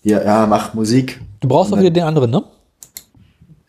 [0.02, 1.20] Ja, ja, mach Musik.
[1.40, 2.44] Du brauchst doch wieder den anderen, ne?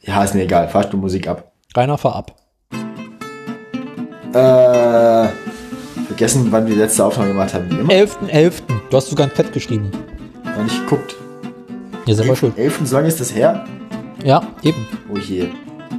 [0.02, 0.68] Ja, ist mir egal.
[0.70, 1.52] Fahrst du Musik ab.
[1.76, 2.36] Rainer, fahr ab.
[4.34, 5.28] Äh,
[6.08, 7.70] vergessen, wann wir die letzte Aufnahme gemacht haben.
[7.70, 7.92] Wie immer.
[7.92, 8.54] 11.11.
[8.90, 9.90] Du hast sogar ein Fett geschrieben.
[10.44, 11.16] Noch nicht geguckt.
[12.06, 12.58] Ja, selber schuld.
[12.58, 13.66] elf und so lange ist das her?
[14.24, 14.88] Ja, eben.
[15.14, 15.46] Oh je.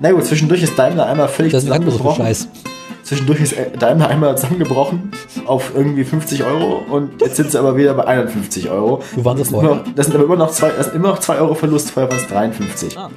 [0.01, 2.25] Na gut, zwischendurch ist Daimler einmal völlig Das zusammengebrochen.
[2.25, 2.49] Scheiß.
[3.03, 5.11] Zwischendurch ist äh, Daimler einmal zusammengebrochen
[5.47, 9.03] auf irgendwie 50 Euro und jetzt sind sie aber wieder bei 51 Euro.
[9.17, 11.39] Waren sie das, noch, das sind aber immer noch zwei, das sind immer noch 2
[11.39, 12.97] Euro Verlust, vorher waren es 53.
[12.99, 13.11] Ah.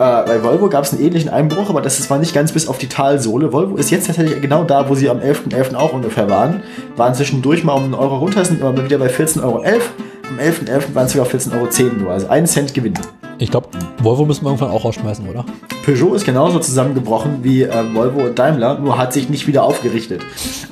[0.00, 2.66] Äh, bei Volvo gab es einen ähnlichen Einbruch, aber das ist- war nicht ganz bis
[2.66, 3.52] auf die Talsohle.
[3.52, 5.74] Volvo ist jetzt tatsächlich genau da, wo sie am 11.11.
[5.76, 6.62] auch ungefähr waren.
[6.96, 9.58] Waren zwischendurch mal um einen Euro runter, sind immer wieder bei 14,11 Euro.
[9.62, 10.94] Am 11.11.
[10.94, 11.52] waren es sogar 14,10
[11.90, 12.94] Euro nur, also einen Cent Gewinn.
[13.36, 13.68] Ich glaube,
[14.02, 15.44] Volvo müssen wir irgendwann auch rausschmeißen, oder?
[15.84, 20.22] Peugeot ist genauso zusammengebrochen wie ähm, Volvo und Daimler, nur hat sich nicht wieder aufgerichtet.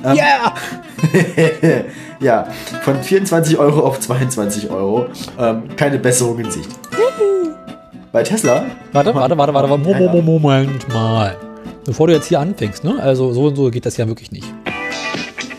[0.03, 0.53] Ähm, Ja!
[2.19, 2.47] ja,
[2.81, 5.05] von 24 Euro auf 22 Euro.
[5.39, 6.69] Ähm, keine Besserung in Sicht.
[8.11, 10.21] Bei Tesla, Warte, warte, warte, warte, warte.
[10.23, 11.37] Moment mal.
[11.85, 12.97] Bevor du jetzt hier anfängst, ne?
[12.99, 14.47] Also so und so geht das ja wirklich nicht.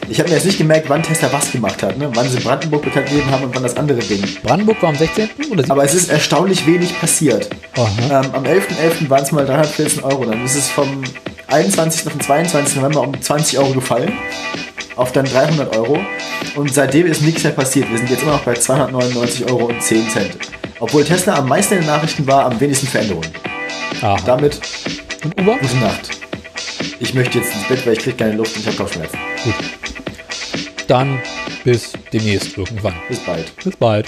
[0.08, 2.10] ich habe mir jetzt nicht gemerkt, wann Tesla was gemacht hat, ne?
[2.12, 4.24] wann sie Brandenburg bekannt gegeben haben und wann das andere Ding.
[4.42, 5.28] Brandenburg war am 16.
[5.50, 5.70] oder 17.
[5.70, 7.48] Aber es ist erstaunlich wenig passiert.
[7.76, 9.08] Ähm, am 11.11.
[9.08, 10.24] waren es mal 314 Euro.
[10.24, 11.04] Dann ist es vom
[11.46, 12.06] 21.
[12.08, 12.76] auf den 22.
[12.76, 14.12] November um 20 Euro gefallen.
[15.00, 15.98] Auf dann 300 Euro.
[16.54, 17.90] Und seitdem ist nichts mehr passiert.
[17.90, 20.36] Wir sind jetzt immer noch bei 299 Euro und 10 Cent.
[20.78, 23.30] Obwohl Tesla am meisten in den Nachrichten war, am wenigsten Veränderungen.
[24.02, 24.16] Aha.
[24.26, 24.60] Damit
[25.24, 25.56] Und Uber?
[25.58, 26.10] gute Nacht.
[27.00, 29.18] Ich möchte jetzt ins Bett, weil ich kriege keine Luft und ich habe Kopfschmerzen.
[29.44, 29.54] Gut.
[30.86, 31.20] Dann
[31.64, 32.94] bis demnächst irgendwann.
[33.08, 33.56] Bis bald.
[33.64, 34.06] Bis bald.